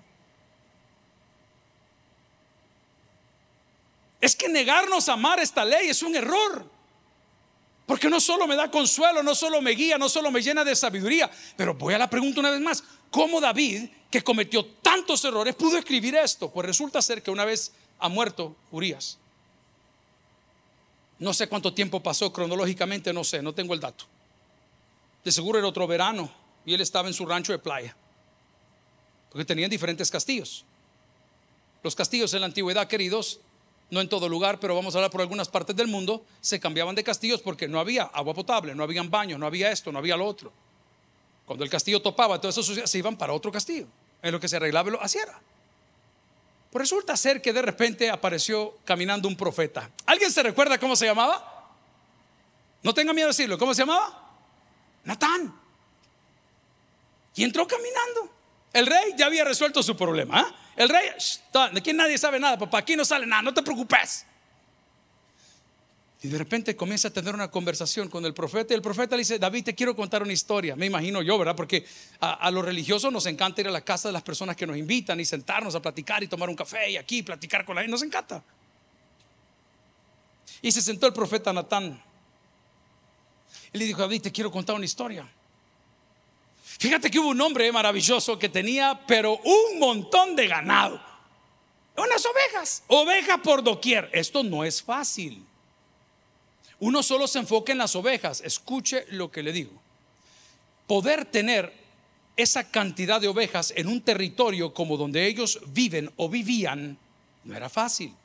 Es 4.30 4.36
que 4.36 4.48
negarnos 4.48 5.10
a 5.10 5.14
amar 5.14 5.40
esta 5.40 5.66
ley 5.66 5.90
es 5.90 6.04
un 6.04 6.16
error. 6.16 6.64
Porque 7.88 8.12
no 8.12 8.20
solo 8.20 8.46
me 8.46 8.56
da 8.56 8.70
consuelo, 8.70 9.24
no 9.24 9.34
solo 9.34 9.60
me 9.60 9.72
guía, 9.72 9.98
no 9.98 10.08
solo 10.08 10.30
me 10.30 10.40
llena 10.40 10.64
de 10.64 10.76
sabiduría. 10.76 11.32
Pero 11.58 11.74
voy 11.74 11.96
a 11.96 11.98
la 11.98 12.08
pregunta 12.08 12.40
una 12.40 12.52
vez 12.52 12.62
más. 12.62 12.84
¿Cómo 13.10 13.42
David, 13.42 13.90
que 14.12 14.24
cometió 14.24 14.64
tantos 14.84 15.26
errores, 15.26 15.56
pudo 15.56 15.80
escribir 15.80 16.14
esto? 16.14 16.52
Pues 16.52 16.68
resulta 16.68 17.02
ser 17.02 17.24
que 17.24 17.32
una 17.32 17.44
vez 17.44 17.72
ha 17.98 18.08
muerto 18.08 18.56
Urias. 18.70 19.18
No 21.18 21.34
sé 21.34 21.48
cuánto 21.48 21.74
tiempo 21.74 22.00
pasó 22.04 22.32
cronológicamente, 22.32 23.12
no 23.12 23.24
sé, 23.24 23.42
no 23.42 23.56
tengo 23.56 23.74
el 23.74 23.80
dato. 23.80 24.06
De 25.24 25.32
seguro 25.32 25.58
era 25.58 25.68
otro 25.68 25.88
verano 25.88 26.32
y 26.68 26.76
él 26.76 26.82
estaba 26.82 27.08
en 27.08 27.16
su 27.16 27.26
rancho 27.26 27.52
de 27.52 27.58
playa. 27.58 27.96
Porque 29.32 29.44
tenían 29.44 29.72
diferentes 29.72 30.12
castillos. 30.12 30.66
Los 31.82 31.96
castillos 31.96 32.32
en 32.36 32.42
la 32.42 32.46
antigüedad, 32.46 32.88
queridos, 32.88 33.40
no 33.92 34.02
en 34.02 34.10
todo 34.10 34.30
lugar, 34.30 34.60
pero 34.60 34.76
vamos 34.76 34.94
a 34.94 35.00
hablar 35.00 35.12
por 35.12 35.22
algunas 35.22 35.50
partes 35.50 35.76
del 35.76 35.88
mundo, 35.88 36.26
se 36.42 36.60
cambiaban 36.60 36.96
de 36.96 37.04
castillos 37.04 37.42
porque 37.42 37.68
no 37.68 37.80
había 37.80 38.04
agua 38.04 38.34
potable, 38.34 38.76
no 38.76 38.84
habían 38.84 39.10
baños, 39.10 39.40
no 39.40 39.46
había 39.46 39.72
esto, 39.72 39.92
no 39.92 40.00
había 40.00 40.16
lo 40.16 40.26
otro. 40.26 40.52
Cuando 41.46 41.64
el 41.64 41.70
castillo 41.70 42.02
topaba, 42.02 42.40
todo 42.40 42.50
eso 42.50 42.64
se 42.64 42.98
iban 42.98 43.18
para 43.18 43.34
otro 43.34 43.52
castillo. 43.52 43.88
En 44.22 44.32
lo 44.32 44.40
que 44.40 44.48
se 44.48 44.58
arreglaba 44.58 44.92
lo 44.92 45.02
hacía. 45.02 45.26
Resulta 46.72 47.18
ser 47.18 47.42
que 47.42 47.52
de 47.52 47.62
repente 47.62 48.10
apareció 48.10 48.78
caminando 48.86 49.28
un 49.28 49.36
profeta. 49.36 49.90
¿Alguien 50.06 50.32
se 50.32 50.44
recuerda 50.44 50.78
cómo 50.78 50.96
se 50.96 51.06
llamaba? 51.06 51.68
No 52.84 52.94
tenga 52.94 53.14
miedo 53.14 53.28
de 53.28 53.32
decirlo. 53.32 53.58
¿Cómo 53.58 53.74
se 53.74 53.82
llamaba? 53.82 54.30
Natán. 55.04 55.60
Y 57.36 57.44
entró 57.44 57.68
caminando. 57.68 58.30
El 58.74 58.86
rey 58.86 59.14
ya 59.18 59.26
había 59.26 59.44
resuelto 59.44 59.82
su 59.82 59.96
problema. 59.96 60.42
¿ah? 60.42 60.56
El 60.76 60.90
rey, 60.90 61.10
de 61.54 61.80
aquí 61.80 61.94
nadie 61.94 62.18
sabe 62.18 62.40
nada, 62.40 62.58
papá. 62.58 62.80
Aquí 62.80 62.96
no 62.96 63.04
sale 63.04 63.26
nada, 63.26 63.42
no 63.42 63.54
te 63.54 63.64
preocupes. 63.64 64.26
Y 66.22 66.28
de 66.28 66.38
repente 66.38 66.76
comienza 66.76 67.08
a 67.08 67.12
tener 67.12 67.34
una 67.34 67.50
conversación 67.50 68.10
con 68.10 68.26
el 68.26 68.34
profeta 68.34 68.74
y 68.74 68.76
el 68.76 68.82
profeta 68.82 69.16
le 69.16 69.22
dice, 69.22 69.40
David, 69.40 69.64
te 69.64 69.76
quiero 69.76 69.96
contar 69.96 70.22
una 70.22 70.34
historia. 70.34 70.76
Me 70.76 70.86
imagino 70.86 71.22
yo, 71.22 71.38
¿verdad? 71.38 71.56
Porque 71.56 71.86
a, 72.20 72.52
los 72.52 72.66
religiosos 72.66 73.12
nos 73.12 73.26
encanta 73.26 73.62
ir 73.62 73.70
a 73.70 73.72
la 73.72 73.82
casa 73.82 74.10
de 74.10 74.14
las 74.14 74.22
personas 74.22 74.58
que 74.58 74.68
nos 74.68 74.76
invitan 74.76 75.18
y 75.22 75.26
sentarnos 75.26 75.76
a 75.76 75.82
platicar 75.82 76.22
y 76.22 76.28
tomar 76.28 76.50
un 76.50 76.58
café 76.58 76.92
y 76.92 76.98
aquí 76.98 77.24
platicar 77.24 77.64
con 77.64 77.76
la 77.76 77.82
gente. 77.82 77.92
Nos 77.92 78.04
encanta. 78.04 78.44
Y 80.62 80.74
se 80.74 80.82
sentó 80.82 81.08
el 81.08 81.14
profeta 81.14 81.54
Natán. 81.54 82.04
Y 83.72 83.78
le 83.78 83.86
dijo, 83.86 84.02
David, 84.02 84.24
te 84.24 84.32
quiero 84.32 84.52
contar 84.52 84.76
una 84.76 84.86
historia. 84.86 85.26
Fíjate 86.80 87.12
que 87.12 87.20
hubo 87.20 87.30
un 87.30 87.42
hombre 87.42 87.70
maravilloso 87.74 88.40
que 88.40 88.48
tenía, 88.48 89.02
pero 89.06 89.38
un 89.44 89.80
montón 89.80 90.36
de 90.38 90.48
ganado. 90.48 91.02
Unas 91.98 92.26
ovejas, 92.26 92.84
ovejas 92.88 93.40
por 93.42 93.62
doquier. 93.62 94.10
Esto 94.14 94.44
no 94.44 94.64
es 94.64 94.82
fácil. 94.82 95.46
Uno 96.80 97.04
solo 97.04 97.28
se 97.28 97.40
enfoca 97.40 97.74
en 97.74 97.80
las 97.80 97.98
ovejas. 97.98 98.40
Escuche 98.40 99.06
lo 99.10 99.30
que 99.30 99.44
le 99.44 99.52
digo. 99.52 99.74
Poder 100.88 101.26
tener 101.26 101.74
esa 102.38 102.72
cantidad 102.72 103.20
de 103.20 103.28
ovejas 103.28 103.74
en 103.76 103.88
un 103.88 104.02
territorio 104.02 104.74
como 104.74 104.96
donde 104.96 105.28
ellos 105.28 105.60
viven 105.68 106.10
o 106.16 106.30
vivían 106.30 106.98
no 107.44 107.58
era 107.58 107.68
fácil. 107.70 108.16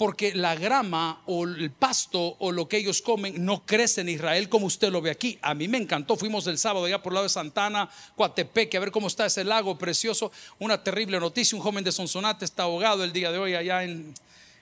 Porque 0.00 0.34
la 0.34 0.54
grama 0.54 1.20
o 1.26 1.44
el 1.44 1.72
pasto 1.72 2.34
o 2.38 2.52
lo 2.52 2.66
que 2.66 2.78
ellos 2.78 3.02
comen 3.02 3.44
no 3.44 3.66
crece 3.66 4.00
en 4.00 4.08
Israel 4.08 4.48
como 4.48 4.64
usted 4.64 4.90
lo 4.90 5.02
ve 5.02 5.10
aquí. 5.10 5.38
A 5.42 5.52
mí 5.52 5.68
me 5.68 5.76
encantó. 5.76 6.16
Fuimos 6.16 6.46
el 6.46 6.56
sábado 6.56 6.86
allá 6.86 7.02
por 7.02 7.12
el 7.12 7.16
lado 7.16 7.24
de 7.24 7.28
Santana, 7.28 7.90
Coatepeque, 8.16 8.78
a 8.78 8.80
ver 8.80 8.92
cómo 8.92 9.08
está 9.08 9.26
ese 9.26 9.44
lago 9.44 9.76
precioso. 9.76 10.32
Una 10.58 10.82
terrible 10.82 11.20
noticia. 11.20 11.54
Un 11.54 11.62
joven 11.62 11.84
de 11.84 11.92
Sonsonate 11.92 12.46
está 12.46 12.62
ahogado 12.62 13.04
el 13.04 13.12
día 13.12 13.30
de 13.30 13.36
hoy 13.36 13.54
allá 13.54 13.84
en, 13.84 14.14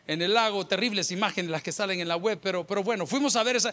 en 0.08 0.22
el 0.22 0.34
lago, 0.34 0.66
terribles 0.66 1.12
imágenes 1.12 1.52
las 1.52 1.62
que 1.62 1.70
salen 1.70 2.00
en 2.00 2.08
la 2.08 2.16
web, 2.16 2.40
pero, 2.42 2.66
pero 2.66 2.82
bueno, 2.82 3.06
fuimos 3.06 3.36
a 3.36 3.44
ver 3.44 3.54
esa... 3.54 3.72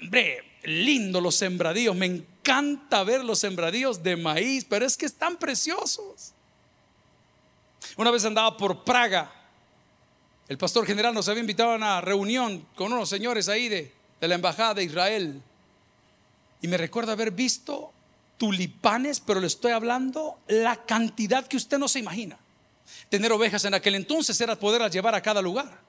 Hombre, 0.00 0.44
lindo 0.62 1.20
los 1.20 1.34
sembradíos, 1.34 1.96
me 1.96 2.06
encanta 2.06 3.02
ver 3.02 3.24
los 3.24 3.40
sembradíos 3.40 4.04
de 4.04 4.16
maíz, 4.16 4.64
pero 4.68 4.86
es 4.86 4.96
que 4.96 5.06
están 5.06 5.36
preciosos. 5.36 6.32
Una 7.96 8.12
vez 8.12 8.24
andaba 8.24 8.56
por 8.56 8.84
Praga, 8.84 9.41
el 10.48 10.58
pastor 10.58 10.86
general 10.86 11.14
nos 11.14 11.28
había 11.28 11.40
invitado 11.40 11.72
a 11.72 11.76
una 11.76 12.00
reunión 12.00 12.66
con 12.74 12.92
unos 12.92 13.08
señores 13.08 13.48
ahí 13.48 13.68
de, 13.68 13.92
la 14.20 14.34
embajada 14.34 14.74
de 14.74 14.84
Israel. 14.84 15.42
Y 16.60 16.68
me 16.68 16.76
recuerdo 16.76 17.12
haber 17.12 17.30
visto 17.32 17.92
tulipanes, 18.38 19.20
pero 19.20 19.40
le 19.40 19.46
estoy 19.46 19.72
hablando 19.72 20.38
la 20.48 20.84
cantidad 20.84 21.46
que 21.46 21.56
usted 21.56 21.78
no 21.78 21.88
se 21.88 21.98
imagina. 21.98 22.38
Tener 23.08 23.32
ovejas 23.32 23.64
en 23.64 23.74
aquel 23.74 23.94
entonces 23.94 24.40
era 24.40 24.58
poderlas 24.58 24.92
llevar 24.92 25.14
a 25.14 25.22
cada 25.22 25.42
lugar. 25.42 25.80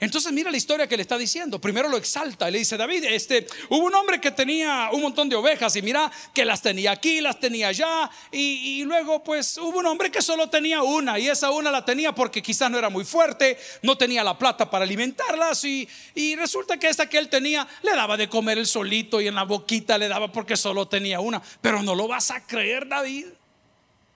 Entonces 0.00 0.32
mira 0.32 0.50
la 0.50 0.56
historia 0.56 0.86
que 0.86 0.96
le 0.96 1.02
está 1.02 1.16
diciendo. 1.16 1.60
Primero 1.60 1.88
lo 1.88 1.96
exalta 1.96 2.48
y 2.48 2.52
le 2.52 2.58
dice, 2.58 2.76
David, 2.76 3.04
este, 3.04 3.46
hubo 3.70 3.86
un 3.86 3.94
hombre 3.94 4.20
que 4.20 4.30
tenía 4.30 4.90
un 4.92 5.00
montón 5.00 5.28
de 5.28 5.36
ovejas 5.36 5.74
y 5.76 5.82
mira 5.82 6.10
que 6.34 6.44
las 6.44 6.60
tenía 6.60 6.90
aquí, 6.90 7.20
las 7.20 7.38
tenía 7.40 7.68
allá. 7.68 8.10
Y, 8.30 8.84
luego 8.84 9.22
pues 9.24 9.56
hubo 9.58 9.78
un 9.78 9.86
hombre 9.86 10.10
que 10.10 10.22
solo 10.22 10.48
tenía 10.48 10.82
una 10.82 11.18
y 11.18 11.28
esa 11.28 11.50
una 11.50 11.70
la 11.70 11.84
tenía 11.84 12.14
porque 12.14 12.42
quizás 12.42 12.70
no 12.70 12.78
era 12.78 12.88
muy 12.88 13.04
fuerte, 13.04 13.58
no 13.82 13.96
tenía 13.96 14.22
la 14.22 14.38
plata 14.38 14.70
para 14.70 14.84
alimentarlas 14.84 15.64
y, 15.64 15.88
y 16.14 16.36
resulta 16.36 16.78
que 16.78 16.88
esta 16.88 17.08
que 17.08 17.18
él 17.18 17.28
tenía 17.28 17.66
le 17.82 17.92
daba 17.92 18.16
de 18.16 18.28
comer 18.28 18.58
el 18.58 18.66
solito 18.66 19.20
y 19.20 19.28
en 19.28 19.34
la 19.34 19.44
boquita 19.44 19.98
le 19.98 20.08
daba 20.08 20.30
porque 20.30 20.56
solo 20.56 20.86
tenía 20.86 21.20
una. 21.20 21.42
Pero 21.60 21.82
no 21.82 21.94
lo 21.94 22.06
vas 22.06 22.30
a 22.30 22.46
creer, 22.46 22.86
David. 22.86 23.26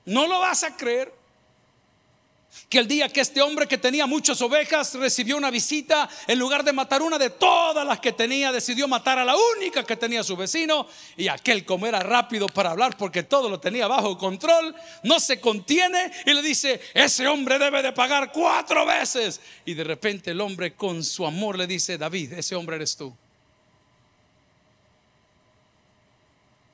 No 0.05 0.27
lo 0.27 0.41
vas 0.41 0.63
a 0.63 0.77
creer 0.77 1.20
que 2.69 2.79
el 2.79 2.89
día 2.89 3.09
que 3.09 3.21
este 3.21 3.43
hombre 3.43 3.67
que 3.67 3.79
tenía 3.79 4.07
muchas 4.07 4.41
ovejas 4.43 4.95
recibió 4.95 5.37
una 5.37 5.51
visita, 5.51 6.09
en 6.27 6.39
lugar 6.39 6.65
de 6.65 6.73
matar 6.73 7.03
una 7.03 7.19
de 7.19 7.31
todas 7.31 7.87
las 7.87 8.01
que 8.01 8.13
tenía, 8.13 8.53
decidió 8.53 8.87
matar 8.87 9.19
a 9.19 9.25
la 9.25 9.35
única 9.57 9.85
que 9.85 9.97
tenía 9.97 10.23
su 10.23 10.37
vecino. 10.37 10.87
Y 11.17 11.29
aquel, 11.29 11.65
como 11.65 11.87
era 11.87 12.01
rápido 12.01 12.49
para 12.49 12.71
hablar 12.71 12.97
porque 12.97 13.23
todo 13.23 13.49
lo 13.49 13.61
tenía 13.61 13.87
bajo 13.87 14.17
control, 14.17 14.75
no 15.03 15.19
se 15.21 15.41
contiene 15.41 16.13
y 16.27 16.33
le 16.33 16.43
dice: 16.43 16.81
Ese 16.95 17.27
hombre 17.27 17.59
debe 17.59 17.83
de 17.83 17.93
pagar 17.93 18.31
cuatro 18.33 18.87
veces. 18.87 19.41
Y 19.65 19.75
de 19.75 19.85
repente 19.85 20.31
el 20.31 20.41
hombre, 20.41 20.75
con 20.75 21.03
su 21.03 21.27
amor, 21.27 21.59
le 21.59 21.67
dice: 21.67 21.99
David, 21.99 22.35
ese 22.35 22.55
hombre 22.55 22.77
eres 22.77 22.97
tú. 22.97 23.15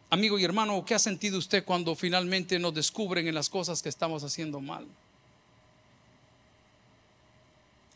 Amigo 0.09 0.39
y 0.39 0.45
hermano, 0.45 0.85
¿qué 0.85 0.95
ha 0.95 0.99
sentido 0.99 1.39
usted 1.39 1.65
cuando 1.65 1.97
finalmente 1.97 2.59
nos 2.59 2.73
descubren 2.73 3.27
en 3.27 3.35
las 3.35 3.51
cosas 3.51 3.83
que 3.83 3.89
estamos 3.89 4.23
haciendo 4.23 4.61
mal? 4.61 4.87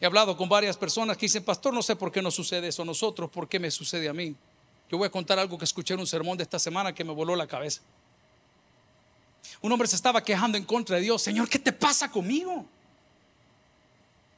He 0.00 0.06
hablado 0.06 0.36
con 0.36 0.48
varias 0.48 0.76
personas 0.76 1.16
que 1.16 1.26
dicen, 1.26 1.44
pastor, 1.44 1.74
no 1.74 1.82
sé 1.82 1.94
por 1.94 2.10
qué 2.10 2.22
nos 2.22 2.34
sucede 2.34 2.68
eso 2.68 2.82
a 2.82 2.84
nosotros, 2.86 3.30
por 3.30 3.48
qué 3.48 3.58
me 3.58 3.70
sucede 3.70 4.08
a 4.08 4.14
mí. 4.14 4.34
Yo 4.90 4.96
voy 4.96 5.06
a 5.06 5.10
contar 5.10 5.38
algo 5.38 5.58
que 5.58 5.64
escuché 5.64 5.94
en 5.94 6.00
un 6.00 6.06
sermón 6.06 6.38
de 6.38 6.42
esta 6.42 6.58
semana 6.58 6.94
que 6.94 7.04
me 7.04 7.12
voló 7.12 7.36
la 7.36 7.46
cabeza. 7.46 7.82
Un 9.60 9.70
hombre 9.70 9.86
se 9.86 9.96
estaba 9.96 10.24
quejando 10.24 10.56
en 10.56 10.64
contra 10.64 10.96
de 10.96 11.02
Dios, 11.02 11.20
Señor, 11.20 11.48
¿qué 11.48 11.58
te 11.58 11.72
pasa 11.72 12.10
conmigo? 12.10 12.64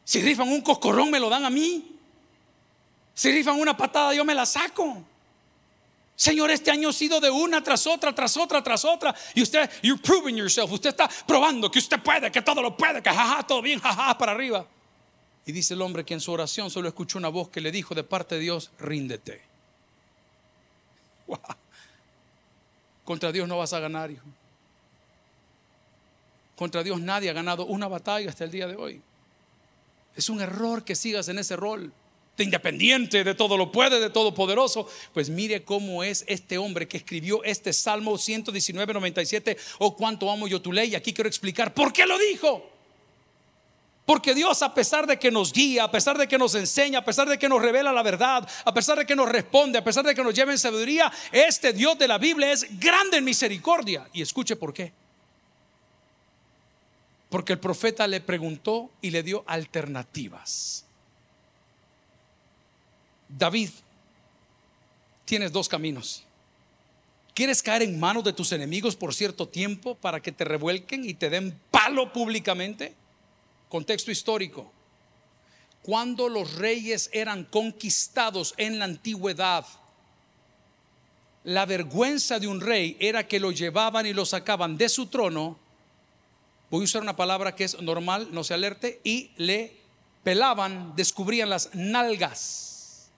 Si 0.05 0.21
rifan 0.21 0.49
un 0.49 0.63
coscorrón, 0.63 1.11
me 1.11 1.21
lo 1.21 1.31
dan 1.31 1.45
a 1.45 1.51
mí. 1.51 1.97
Si 3.15 3.31
rifan 3.31 3.61
una 3.61 3.77
patada, 3.77 4.13
yo 4.15 4.25
me 4.25 4.35
la 4.35 4.45
saco. 4.45 5.05
Señor, 6.17 6.51
este 6.51 6.71
año 6.71 6.89
ha 6.89 6.93
sido 6.93 7.21
de 7.21 7.31
una 7.31 7.63
tras 7.63 7.87
otra, 7.87 8.15
tras 8.15 8.37
otra, 8.37 8.63
tras 8.63 8.85
otra. 8.85 9.15
Y 9.35 9.43
usted, 9.43 9.71
you're 9.83 10.01
proving 10.03 10.37
yourself. 10.37 10.71
Usted 10.73 10.91
está 10.91 11.09
probando 11.27 11.71
que 11.71 11.79
usted 11.79 12.01
puede, 12.01 12.31
que 12.33 12.43
todo 12.43 12.61
lo 12.61 12.77
puede, 12.77 13.01
que 13.01 13.11
jaja, 13.11 13.45
todo 13.47 13.63
bien, 13.63 13.79
jaja, 13.81 14.19
para 14.19 14.33
arriba. 14.33 14.67
Y 15.45 15.53
dice 15.53 15.75
el 15.75 15.83
hombre 15.83 16.05
que 16.05 16.15
en 16.15 16.21
su 16.21 16.33
oración 16.33 16.71
solo 16.71 16.89
escuchó 16.89 17.19
una 17.19 17.29
voz 17.29 17.49
que 17.49 17.61
le 17.61 17.73
dijo 17.73 17.95
de 17.95 18.05
parte 18.05 18.37
de 18.37 18.43
Dios, 18.43 18.71
ríndete. 18.79 19.43
Contra 23.05 23.33
Dios 23.33 23.49
no 23.49 23.59
vas 23.59 23.73
a 23.73 23.81
ganar, 23.81 24.11
hijo. 24.11 24.27
Contra 26.57 26.83
Dios 26.85 27.01
nadie 27.01 27.31
ha 27.31 27.33
ganado 27.33 27.67
una 27.67 27.89
batalla 27.89 28.31
hasta 28.31 28.45
el 28.45 28.51
día 28.51 28.69
de 28.69 28.77
hoy. 28.77 29.03
Es 30.15 30.29
un 30.29 30.41
error 30.41 30.85
que 30.85 30.95
sigas 30.95 31.29
en 31.29 31.39
ese 31.39 31.57
rol 31.57 31.93
de 32.37 32.45
independiente, 32.45 33.25
de 33.25 33.35
todo 33.35 33.57
lo 33.57 33.73
puede, 33.73 33.99
de 33.99 34.11
todo 34.11 34.33
poderoso. 34.33 34.89
Pues 35.13 35.29
mire 35.29 35.65
cómo 35.65 36.05
es 36.05 36.25
este 36.29 36.59
hombre 36.59 36.87
que 36.87 36.99
escribió 36.99 37.43
este 37.45 37.73
Salmo 37.73 38.17
119, 38.17 38.95
97, 38.95 39.57
oh 39.79 39.97
cuánto 39.97 40.31
amo 40.31 40.47
yo 40.47 40.63
tu 40.63 40.73
ley. 40.73 40.95
Aquí 40.95 41.13
quiero 41.13 41.29
explicar 41.29 41.75
por 41.75 41.93
qué 41.93 42.07
lo 42.07 42.19
dijo. 42.19 42.72
Porque 44.13 44.35
Dios, 44.35 44.61
a 44.61 44.75
pesar 44.75 45.07
de 45.07 45.19
que 45.19 45.31
nos 45.31 45.55
guía, 45.55 45.85
a 45.85 45.91
pesar 45.91 46.19
de 46.19 46.29
que 46.29 46.37
nos 46.37 46.55
enseña, 46.55 46.99
a 46.99 47.03
pesar 47.03 47.27
de 47.27 47.39
que 47.39 47.49
nos 47.49 47.63
revela 47.63 47.91
la 47.93 48.03
verdad, 48.03 48.47
a 48.63 48.75
pesar 48.75 48.99
de 48.99 49.07
que 49.07 49.17
nos 49.17 49.27
responde, 49.27 49.79
a 49.79 49.83
pesar 49.83 50.05
de 50.05 50.15
que 50.15 50.23
nos 50.23 50.35
lleva 50.35 50.53
en 50.53 50.59
sabiduría, 50.59 51.11
este 51.33 51.73
Dios 51.73 51.97
de 51.97 52.07
la 52.07 52.19
Biblia 52.19 52.53
es 52.53 52.79
grande 52.79 53.17
en 53.17 53.25
misericordia. 53.25 54.07
Y 54.13 54.21
escuche 54.21 54.55
por 54.55 54.75
qué. 54.75 54.93
Porque 57.31 57.55
el 57.55 57.59
profeta 57.59 58.07
le 58.07 58.21
preguntó 58.21 58.91
y 59.01 59.09
le 59.09 59.23
dio 59.23 59.45
alternativas. 59.47 60.85
David, 63.31 63.71
tienes 65.25 65.53
dos 65.53 65.71
caminos. 65.71 66.23
¿Quieres 67.33 67.63
caer 67.63 67.81
en 67.81 67.99
manos 67.99 68.25
de 68.25 68.35
tus 68.35 68.53
enemigos 68.53 68.95
por 68.95 69.15
cierto 69.15 69.49
tiempo 69.49 69.95
para 69.95 70.21
que 70.21 70.33
te 70.33 70.45
revuelquen 70.45 71.09
y 71.09 71.15
te 71.15 71.31
den 71.31 71.59
palo 71.71 72.13
públicamente? 72.13 73.01
Contexto 73.73 74.11
histórico. 74.11 74.71
Cuando 75.81 76.29
los 76.29 76.57
reyes 76.57 77.09
eran 77.11 77.45
conquistados 77.45 78.53
en 78.59 78.79
la 78.79 78.85
antigüedad, 78.85 79.65
la 81.45 81.65
vergüenza 81.65 82.39
de 82.39 82.49
un 82.49 82.61
rey 82.61 82.99
era 83.01 83.27
que 83.27 83.41
lo 83.41 83.51
llevaban 83.51 84.05
y 84.05 84.13
lo 84.13 84.27
sacaban 84.27 84.77
de 84.77 84.91
su 84.91 85.07
trono. 85.07 85.59
Voy 86.71 86.83
a 86.83 86.85
usar 86.85 87.01
una 87.01 87.17
palabra 87.17 87.55
que 87.55 87.65
es 87.65 87.81
normal, 87.81 88.29
no 88.31 88.45
se 88.45 88.53
alerte, 88.53 89.01
y 89.05 89.31
le 89.39 89.75
pelaban, 90.23 90.95
descubrían 90.95 91.49
las 91.49 91.75
nalgas. 91.75 93.09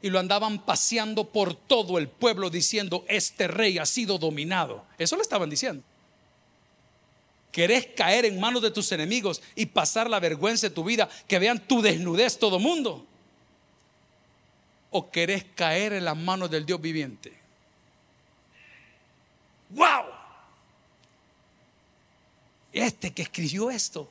Y 0.00 0.08
lo 0.08 0.20
andaban 0.20 0.64
paseando 0.64 1.24
por 1.24 1.54
todo 1.54 1.98
el 1.98 2.08
pueblo 2.08 2.48
diciendo, 2.48 3.04
este 3.08 3.46
rey 3.46 3.76
ha 3.76 3.84
sido 3.84 4.16
dominado. 4.16 4.86
Eso 4.96 5.16
le 5.16 5.22
estaban 5.22 5.50
diciendo. 5.50 5.84
¿Querés 7.52 7.86
caer 7.94 8.24
en 8.24 8.40
manos 8.40 8.62
de 8.62 8.70
tus 8.70 8.90
enemigos 8.92 9.42
y 9.54 9.66
pasar 9.66 10.08
la 10.08 10.18
vergüenza 10.18 10.68
de 10.68 10.74
tu 10.74 10.82
vida? 10.82 11.08
Que 11.28 11.38
vean 11.38 11.60
tu 11.60 11.82
desnudez 11.82 12.38
todo 12.38 12.58
mundo. 12.58 13.06
¿O 14.90 15.10
querés 15.10 15.44
caer 15.54 15.92
en 15.92 16.06
las 16.06 16.16
manos 16.16 16.50
del 16.50 16.64
Dios 16.64 16.80
viviente? 16.80 17.32
¡Wow! 19.68 20.06
Este 22.72 23.12
que 23.12 23.22
escribió 23.22 23.70
esto 23.70 24.10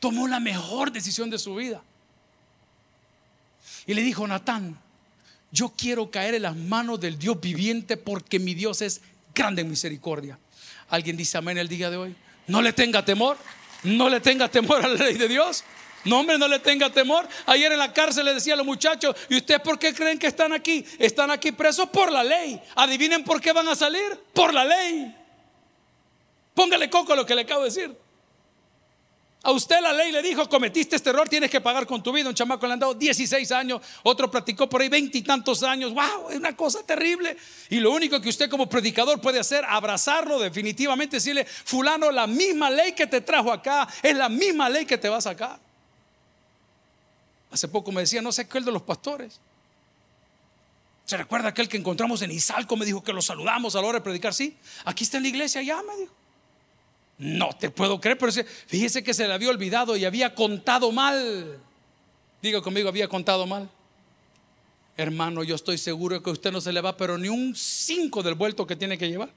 tomó 0.00 0.26
la 0.26 0.40
mejor 0.40 0.90
decisión 0.90 1.30
de 1.30 1.38
su 1.38 1.54
vida. 1.54 1.80
Y 3.86 3.94
le 3.94 4.02
dijo, 4.02 4.26
Natán, 4.26 4.78
yo 5.52 5.70
quiero 5.76 6.10
caer 6.10 6.34
en 6.34 6.42
las 6.42 6.56
manos 6.56 6.98
del 6.98 7.18
Dios 7.18 7.40
viviente 7.40 7.96
porque 7.96 8.40
mi 8.40 8.54
Dios 8.54 8.82
es 8.82 9.00
grande 9.32 9.62
en 9.62 9.70
misericordia. 9.70 10.38
¿Alguien 10.90 11.16
dice 11.16 11.38
amén 11.38 11.58
el 11.58 11.68
día 11.68 11.90
de 11.90 11.96
hoy? 11.96 12.14
No 12.46 12.62
le 12.62 12.72
tenga 12.72 13.04
temor, 13.04 13.36
no 13.82 14.08
le 14.08 14.20
tenga 14.20 14.48
temor 14.48 14.82
a 14.84 14.88
la 14.88 15.04
ley 15.04 15.14
de 15.14 15.28
Dios. 15.28 15.64
No, 16.04 16.20
hombre, 16.20 16.38
no 16.38 16.48
le 16.48 16.58
tenga 16.60 16.90
temor. 16.90 17.28
Ayer 17.46 17.72
en 17.72 17.78
la 17.78 17.92
cárcel 17.92 18.24
le 18.24 18.34
decía 18.34 18.54
a 18.54 18.56
los 18.56 18.64
muchachos, 18.64 19.14
¿y 19.28 19.36
ustedes 19.36 19.60
por 19.60 19.78
qué 19.78 19.92
creen 19.92 20.18
que 20.18 20.28
están 20.28 20.52
aquí? 20.52 20.84
Están 20.98 21.30
aquí 21.30 21.52
presos 21.52 21.88
por 21.88 22.10
la 22.10 22.22
ley. 22.24 22.60
Adivinen 22.76 23.24
por 23.24 23.40
qué 23.40 23.52
van 23.52 23.68
a 23.68 23.74
salir. 23.74 24.18
Por 24.32 24.54
la 24.54 24.64
ley. 24.64 25.14
Póngale 26.54 26.88
coco 26.88 27.12
a 27.12 27.16
lo 27.16 27.26
que 27.26 27.34
le 27.34 27.42
acabo 27.42 27.62
de 27.62 27.70
decir. 27.70 28.07
A 29.48 29.50
usted 29.50 29.80
la 29.80 29.94
ley 29.94 30.12
le 30.12 30.20
dijo, 30.20 30.46
cometiste 30.46 30.94
este 30.94 31.08
error, 31.08 31.26
tienes 31.26 31.50
que 31.50 31.58
pagar 31.58 31.86
con 31.86 32.02
tu 32.02 32.12
vida. 32.12 32.28
Un 32.28 32.34
chamaco 32.34 32.66
le 32.66 32.74
han 32.74 32.80
dado 32.80 32.92
16 32.92 33.50
años, 33.52 33.80
otro 34.02 34.30
practicó 34.30 34.68
por 34.68 34.82
ahí 34.82 34.90
20 34.90 35.16
y 35.16 35.22
tantos 35.22 35.62
años. 35.62 35.94
¡Wow! 35.94 36.28
Es 36.28 36.36
una 36.36 36.54
cosa 36.54 36.82
terrible. 36.82 37.34
Y 37.70 37.80
lo 37.80 37.92
único 37.92 38.20
que 38.20 38.28
usted 38.28 38.50
como 38.50 38.68
predicador 38.68 39.22
puede 39.22 39.38
hacer, 39.38 39.64
abrazarlo 39.64 40.38
definitivamente, 40.38 41.16
decirle, 41.16 41.46
fulano, 41.46 42.10
la 42.10 42.26
misma 42.26 42.68
ley 42.68 42.92
que 42.92 43.06
te 43.06 43.22
trajo 43.22 43.50
acá 43.50 43.88
es 44.02 44.14
la 44.14 44.28
misma 44.28 44.68
ley 44.68 44.84
que 44.84 44.98
te 44.98 45.08
va 45.08 45.16
a 45.16 45.22
sacar. 45.22 45.58
Hace 47.50 47.68
poco 47.68 47.90
me 47.90 48.02
decía, 48.02 48.20
no 48.20 48.32
sé 48.32 48.46
qué 48.46 48.58
el 48.58 48.66
de 48.66 48.72
los 48.72 48.82
pastores. 48.82 49.40
¿Se 51.06 51.16
recuerda 51.16 51.48
aquel 51.48 51.70
que 51.70 51.78
encontramos 51.78 52.20
en 52.20 52.32
Izalco? 52.32 52.76
Me 52.76 52.84
dijo 52.84 53.02
que 53.02 53.14
lo 53.14 53.22
saludamos 53.22 53.74
a 53.76 53.80
la 53.80 53.86
hora 53.86 53.98
de 54.00 54.04
predicar. 54.04 54.34
Sí, 54.34 54.58
aquí 54.84 55.04
está 55.04 55.16
en 55.16 55.22
la 55.22 55.30
iglesia, 55.30 55.62
ya 55.62 55.82
me 55.82 55.96
dijo. 55.96 56.17
No 57.18 57.50
te 57.58 57.68
puedo 57.68 58.00
creer, 58.00 58.16
pero 58.16 58.32
fíjese 58.66 59.02
que 59.02 59.12
se 59.12 59.26
le 59.26 59.34
había 59.34 59.50
olvidado 59.50 59.96
y 59.96 60.04
había 60.04 60.34
contado 60.34 60.92
mal. 60.92 61.58
Diga 62.40 62.62
conmigo, 62.62 62.88
había 62.88 63.08
contado 63.08 63.46
mal. 63.46 63.68
Hermano, 64.96 65.42
yo 65.42 65.56
estoy 65.56 65.78
seguro 65.78 66.22
que 66.22 66.30
a 66.30 66.32
usted 66.32 66.52
no 66.52 66.60
se 66.60 66.72
le 66.72 66.80
va, 66.80 66.96
pero 66.96 67.18
ni 67.18 67.28
un 67.28 67.54
cinco 67.56 68.22
del 68.22 68.34
vuelto 68.34 68.66
que 68.66 68.76
tiene 68.76 68.96
que 68.98 69.08
llevar. 69.08 69.30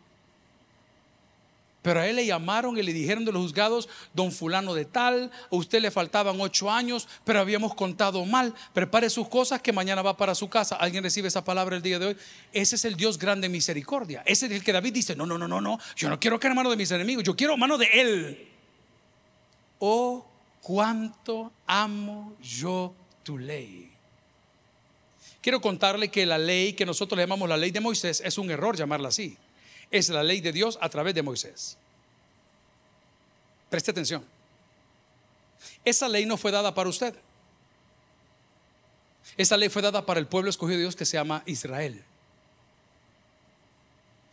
Pero 1.81 1.99
a 1.99 2.07
él 2.07 2.15
le 2.15 2.25
llamaron 2.25 2.77
y 2.77 2.83
le 2.83 2.93
dijeron 2.93 3.25
de 3.25 3.31
los 3.31 3.41
juzgados, 3.41 3.89
don 4.13 4.31
fulano 4.31 4.75
de 4.75 4.85
tal, 4.85 5.31
a 5.51 5.55
usted 5.55 5.81
le 5.81 5.89
faltaban 5.89 6.39
ocho 6.39 6.69
años, 6.69 7.07
pero 7.23 7.39
habíamos 7.39 7.73
contado 7.73 8.23
mal. 8.25 8.53
Prepare 8.73 9.09
sus 9.09 9.27
cosas 9.27 9.61
que 9.63 9.73
mañana 9.73 10.03
va 10.03 10.15
para 10.15 10.35
su 10.35 10.47
casa. 10.47 10.75
¿Alguien 10.75 11.03
recibe 11.03 11.27
esa 11.27 11.43
palabra 11.43 11.75
el 11.75 11.81
día 11.81 11.97
de 11.97 12.07
hoy? 12.07 12.17
Ese 12.53 12.75
es 12.75 12.85
el 12.85 12.95
Dios 12.95 13.17
grande 13.17 13.49
misericordia. 13.49 14.21
Ese 14.27 14.45
es 14.45 14.51
el 14.51 14.63
que 14.63 14.71
David 14.71 14.93
dice, 14.93 15.15
no, 15.15 15.25
no, 15.25 15.39
no, 15.39 15.47
no, 15.47 15.59
no, 15.59 15.79
yo 15.95 16.07
no 16.07 16.19
quiero 16.19 16.39
que 16.39 16.51
mano 16.53 16.69
de 16.69 16.75
mis 16.75 16.91
enemigos, 16.91 17.23
yo 17.23 17.35
quiero 17.35 17.57
mano 17.57 17.77
de 17.77 17.87
él. 17.93 18.47
Oh, 19.79 20.23
cuánto 20.61 21.51
amo 21.65 22.35
yo 22.43 22.93
tu 23.23 23.39
ley. 23.39 23.89
Quiero 25.41 25.59
contarle 25.59 26.09
que 26.09 26.27
la 26.27 26.37
ley 26.37 26.73
que 26.73 26.85
nosotros 26.85 27.17
le 27.17 27.23
llamamos 27.23 27.49
la 27.49 27.57
ley 27.57 27.71
de 27.71 27.79
Moisés 27.79 28.21
es 28.23 28.37
un 28.37 28.51
error 28.51 28.77
llamarla 28.77 29.07
así 29.07 29.35
es 29.91 30.09
la 30.09 30.23
ley 30.23 30.41
de 30.41 30.51
Dios 30.51 30.77
a 30.81 30.89
través 30.89 31.13
de 31.13 31.21
Moisés. 31.21 31.77
Preste 33.69 33.91
atención. 33.91 34.25
Esa 35.85 36.07
ley 36.07 36.25
no 36.25 36.37
fue 36.37 36.51
dada 36.51 36.73
para 36.73 36.89
usted. 36.89 37.13
Esa 39.37 39.57
ley 39.57 39.69
fue 39.69 39.81
dada 39.81 40.05
para 40.05 40.19
el 40.19 40.27
pueblo 40.27 40.49
escogido 40.49 40.77
de 40.77 40.83
Dios 40.83 40.95
que 40.95 41.05
se 41.05 41.17
llama 41.17 41.43
Israel. 41.45 42.03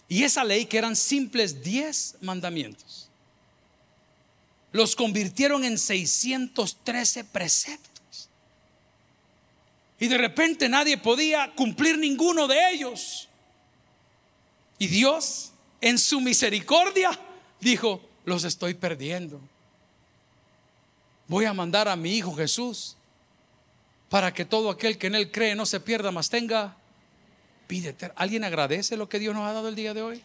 Y 0.09 0.25
esa 0.25 0.43
ley, 0.43 0.65
que 0.65 0.79
eran 0.79 0.97
simples 0.97 1.63
10 1.63 2.17
mandamientos, 2.23 3.09
los 4.73 4.97
convirtieron 4.97 5.65
en 5.65 5.79
613 5.79 7.25
preceptos. 7.25 8.29
Y 10.01 10.09
de 10.09 10.19
repente 10.19 10.69
nadie 10.69 10.97
podía 10.97 11.53
cumplir 11.55 11.99
ninguno 11.99 12.47
de 12.47 12.71
ellos. 12.71 13.28
Y 14.79 14.87
Dios, 14.87 15.53
en 15.81 15.99
su 15.99 16.21
misericordia, 16.21 17.19
dijo, 17.61 18.01
los 18.25 18.45
estoy 18.45 18.75
perdiendo. 18.75 19.41
Voy 21.27 21.45
a 21.45 21.53
mandar 21.53 21.89
a 21.89 21.97
mi 21.97 22.17
Hijo 22.17 22.35
Jesús 22.35 22.97
para 24.09 24.33
que 24.33 24.45
todo 24.45 24.71
aquel 24.71 24.97
que 24.97 25.09
en 25.09 25.15
Él 25.15 25.31
cree 25.31 25.55
no 25.55 25.67
se 25.67 25.81
pierda, 25.81 26.11
más 26.11 26.31
tenga 26.31 26.77
pídete. 27.69 28.11
¿Alguien 28.17 28.43
agradece 28.43 28.97
lo 28.97 29.09
que 29.09 29.21
Dios 29.21 29.35
nos 29.35 29.47
ha 29.47 29.53
dado 29.53 29.69
el 29.69 29.77
día 29.77 29.95
de 29.95 30.03
hoy? 30.03 30.23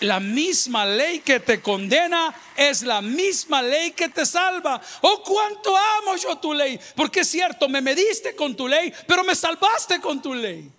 La 0.00 0.20
misma 0.20 0.84
ley 0.84 1.20
que 1.20 1.40
te 1.40 1.60
condena 1.60 2.34
es 2.56 2.82
la 2.82 3.00
misma 3.00 3.62
ley 3.62 3.92
que 3.92 4.08
te 4.08 4.26
salva. 4.26 4.80
Oh, 5.00 5.22
cuánto 5.24 5.74
amo 5.76 6.16
yo 6.16 6.36
tu 6.36 6.52
ley. 6.52 6.78
Porque 6.94 7.20
es 7.20 7.28
cierto, 7.28 7.68
me 7.68 7.80
mediste 7.80 8.36
con 8.36 8.54
tu 8.54 8.68
ley, 8.68 8.92
pero 9.06 9.24
me 9.24 9.34
salvaste 9.34 10.00
con 10.00 10.20
tu 10.20 10.34
ley. 10.34 10.70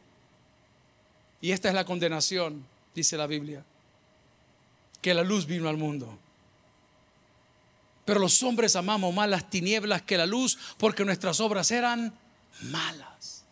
Y 1.45 1.51
esta 1.51 1.67
es 1.67 1.75
la 1.75 1.85
condenación, 1.85 2.65
dice 2.95 3.15
la 3.17 3.27
Biblia, 3.27 3.63
que 4.99 5.13
la 5.13 5.21
luz 5.21 5.45
vino 5.45 5.69
al 5.69 5.77
mundo. 5.77 6.17
Pero 8.03 8.19
los 8.19 8.41
hombres 8.41 8.75
amamos 8.75 9.13
más 9.13 9.29
las 9.29 9.47
tinieblas 9.47 10.01
que 10.01 10.17
la 10.17 10.25
luz 10.25 10.57
porque 10.79 11.05
nuestras 11.05 11.39
obras 11.39 11.69
eran 11.69 12.11
malas. 12.61 13.43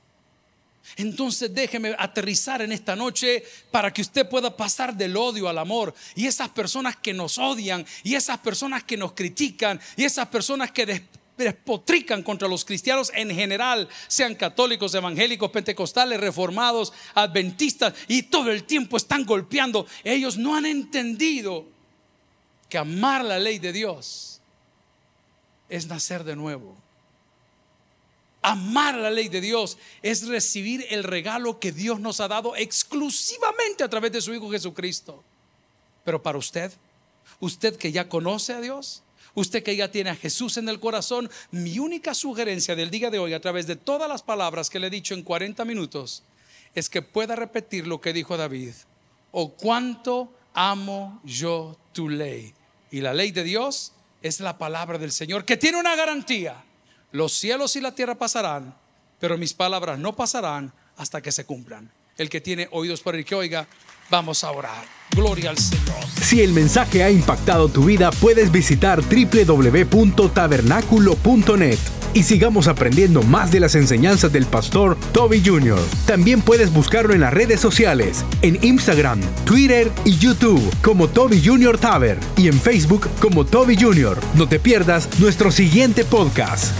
Entonces 0.95 1.53
déjeme 1.53 1.95
aterrizar 1.99 2.63
en 2.63 2.71
esta 2.71 2.95
noche 2.95 3.43
para 3.69 3.93
que 3.93 4.01
usted 4.01 4.27
pueda 4.27 4.57
pasar 4.57 4.97
del 4.97 5.15
odio 5.15 5.47
al 5.47 5.59
amor. 5.59 5.93
Y 6.15 6.25
esas 6.25 6.49
personas 6.49 6.95
que 6.95 7.13
nos 7.13 7.37
odian, 7.37 7.85
y 8.01 8.15
esas 8.15 8.39
personas 8.39 8.83
que 8.83 8.97
nos 8.97 9.11
critican, 9.11 9.79
y 9.95 10.03
esas 10.03 10.29
personas 10.29 10.71
que 10.71 11.05
despotrican 11.37 12.23
contra 12.23 12.47
los 12.47 12.65
cristianos 12.65 13.11
en 13.15 13.29
general, 13.29 13.87
sean 14.07 14.35
católicos, 14.35 14.93
evangélicos, 14.93 15.51
pentecostales, 15.51 16.19
reformados, 16.19 16.93
adventistas, 17.13 17.93
y 18.07 18.23
todo 18.23 18.51
el 18.51 18.63
tiempo 18.63 18.97
están 18.97 19.25
golpeando. 19.25 19.87
Ellos 20.03 20.37
no 20.37 20.55
han 20.55 20.65
entendido 20.65 21.65
que 22.69 22.77
amar 22.77 23.23
la 23.23 23.39
ley 23.39 23.59
de 23.59 23.71
Dios 23.71 24.41
es 25.69 25.87
nacer 25.87 26.23
de 26.23 26.35
nuevo. 26.35 26.75
Amar 28.41 28.95
la 28.95 29.09
ley 29.09 29.29
de 29.29 29.41
Dios 29.41 29.77
es 30.01 30.27
recibir 30.27 30.85
el 30.89 31.03
regalo 31.03 31.59
que 31.59 31.71
Dios 31.71 31.99
nos 31.99 32.19
ha 32.19 32.27
dado 32.27 32.55
exclusivamente 32.55 33.83
a 33.83 33.89
través 33.89 34.11
de 34.11 34.21
su 34.21 34.33
Hijo 34.33 34.51
Jesucristo. 34.51 35.23
Pero 36.03 36.21
para 36.21 36.37
usted, 36.37 36.71
usted 37.39 37.77
que 37.77 37.91
ya 37.91 38.09
conoce 38.09 38.53
a 38.53 38.59
Dios, 38.59 39.01
Usted 39.35 39.63
que 39.63 39.75
ya 39.75 39.89
tiene 39.89 40.11
a 40.11 40.15
Jesús 40.15 40.57
en 40.57 40.69
el 40.69 40.79
corazón, 40.79 41.29
mi 41.51 41.79
única 41.79 42.13
sugerencia 42.13 42.75
del 42.75 42.91
día 42.91 43.09
de 43.09 43.19
hoy 43.19 43.33
a 43.33 43.41
través 43.41 43.65
de 43.65 43.75
todas 43.75 44.07
las 44.07 44.21
palabras 44.21 44.69
que 44.69 44.79
le 44.79 44.87
he 44.87 44.91
dicho 44.91 45.13
en 45.13 45.23
40 45.23 45.65
minutos 45.65 46.23
es 46.75 46.89
que 46.89 47.01
pueda 47.01 47.35
repetir 47.35 47.87
lo 47.87 48.01
que 48.01 48.13
dijo 48.13 48.37
David. 48.37 48.73
Oh, 49.31 49.53
cuánto 49.53 50.31
amo 50.53 51.19
yo 51.23 51.77
tu 51.93 52.09
ley. 52.09 52.53
Y 52.91 53.01
la 53.01 53.13
ley 53.13 53.31
de 53.31 53.43
Dios 53.43 53.93
es 54.21 54.39
la 54.39 54.57
palabra 54.57 54.97
del 54.97 55.11
Señor 55.11 55.45
que 55.45 55.57
tiene 55.57 55.79
una 55.79 55.95
garantía. 55.95 56.63
Los 57.11 57.33
cielos 57.33 57.75
y 57.75 57.81
la 57.81 57.93
tierra 57.93 58.15
pasarán, 58.15 58.75
pero 59.19 59.37
mis 59.37 59.53
palabras 59.53 59.99
no 59.99 60.15
pasarán 60.15 60.73
hasta 60.97 61.21
que 61.21 61.31
se 61.31 61.45
cumplan. 61.45 61.91
El 62.17 62.29
que 62.29 62.41
tiene 62.41 62.67
oídos 62.71 63.01
por 63.01 63.15
el 63.15 63.25
que 63.25 63.35
oiga, 63.35 63.67
vamos 64.13 64.43
a 64.43 64.51
orar. 64.51 64.85
Gloria 65.15 65.49
al 65.49 65.57
Señor. 65.57 65.95
Si 66.21 66.41
el 66.41 66.53
mensaje 66.53 67.03
ha 67.03 67.09
impactado 67.09 67.67
tu 67.67 67.85
vida, 67.85 68.11
puedes 68.11 68.51
visitar 68.51 69.01
www.tabernaculo.net 69.01 71.79
y 72.13 72.21
sigamos 72.21 72.67
aprendiendo 72.67 73.23
más 73.23 73.51
de 73.51 73.59
las 73.59 73.73
enseñanzas 73.73 74.31
del 74.31 74.45
pastor 74.45 74.99
Toby 75.13 75.41
Jr. 75.43 75.79
También 76.05 76.41
puedes 76.41 76.71
buscarlo 76.71 77.15
en 77.15 77.21
las 77.21 77.33
redes 77.33 77.59
sociales, 77.59 78.23
en 78.43 78.63
Instagram, 78.63 79.19
Twitter 79.45 79.91
y 80.05 80.15
YouTube 80.17 80.61
como 80.83 81.07
Toby 81.07 81.41
Jr. 81.43 81.79
Taber 81.79 82.19
y 82.37 82.49
en 82.49 82.59
Facebook 82.59 83.09
como 83.19 83.45
Toby 83.45 83.75
Jr. 83.81 84.19
No 84.35 84.47
te 84.47 84.59
pierdas 84.59 85.09
nuestro 85.19 85.51
siguiente 85.51 86.05
podcast. 86.05 86.71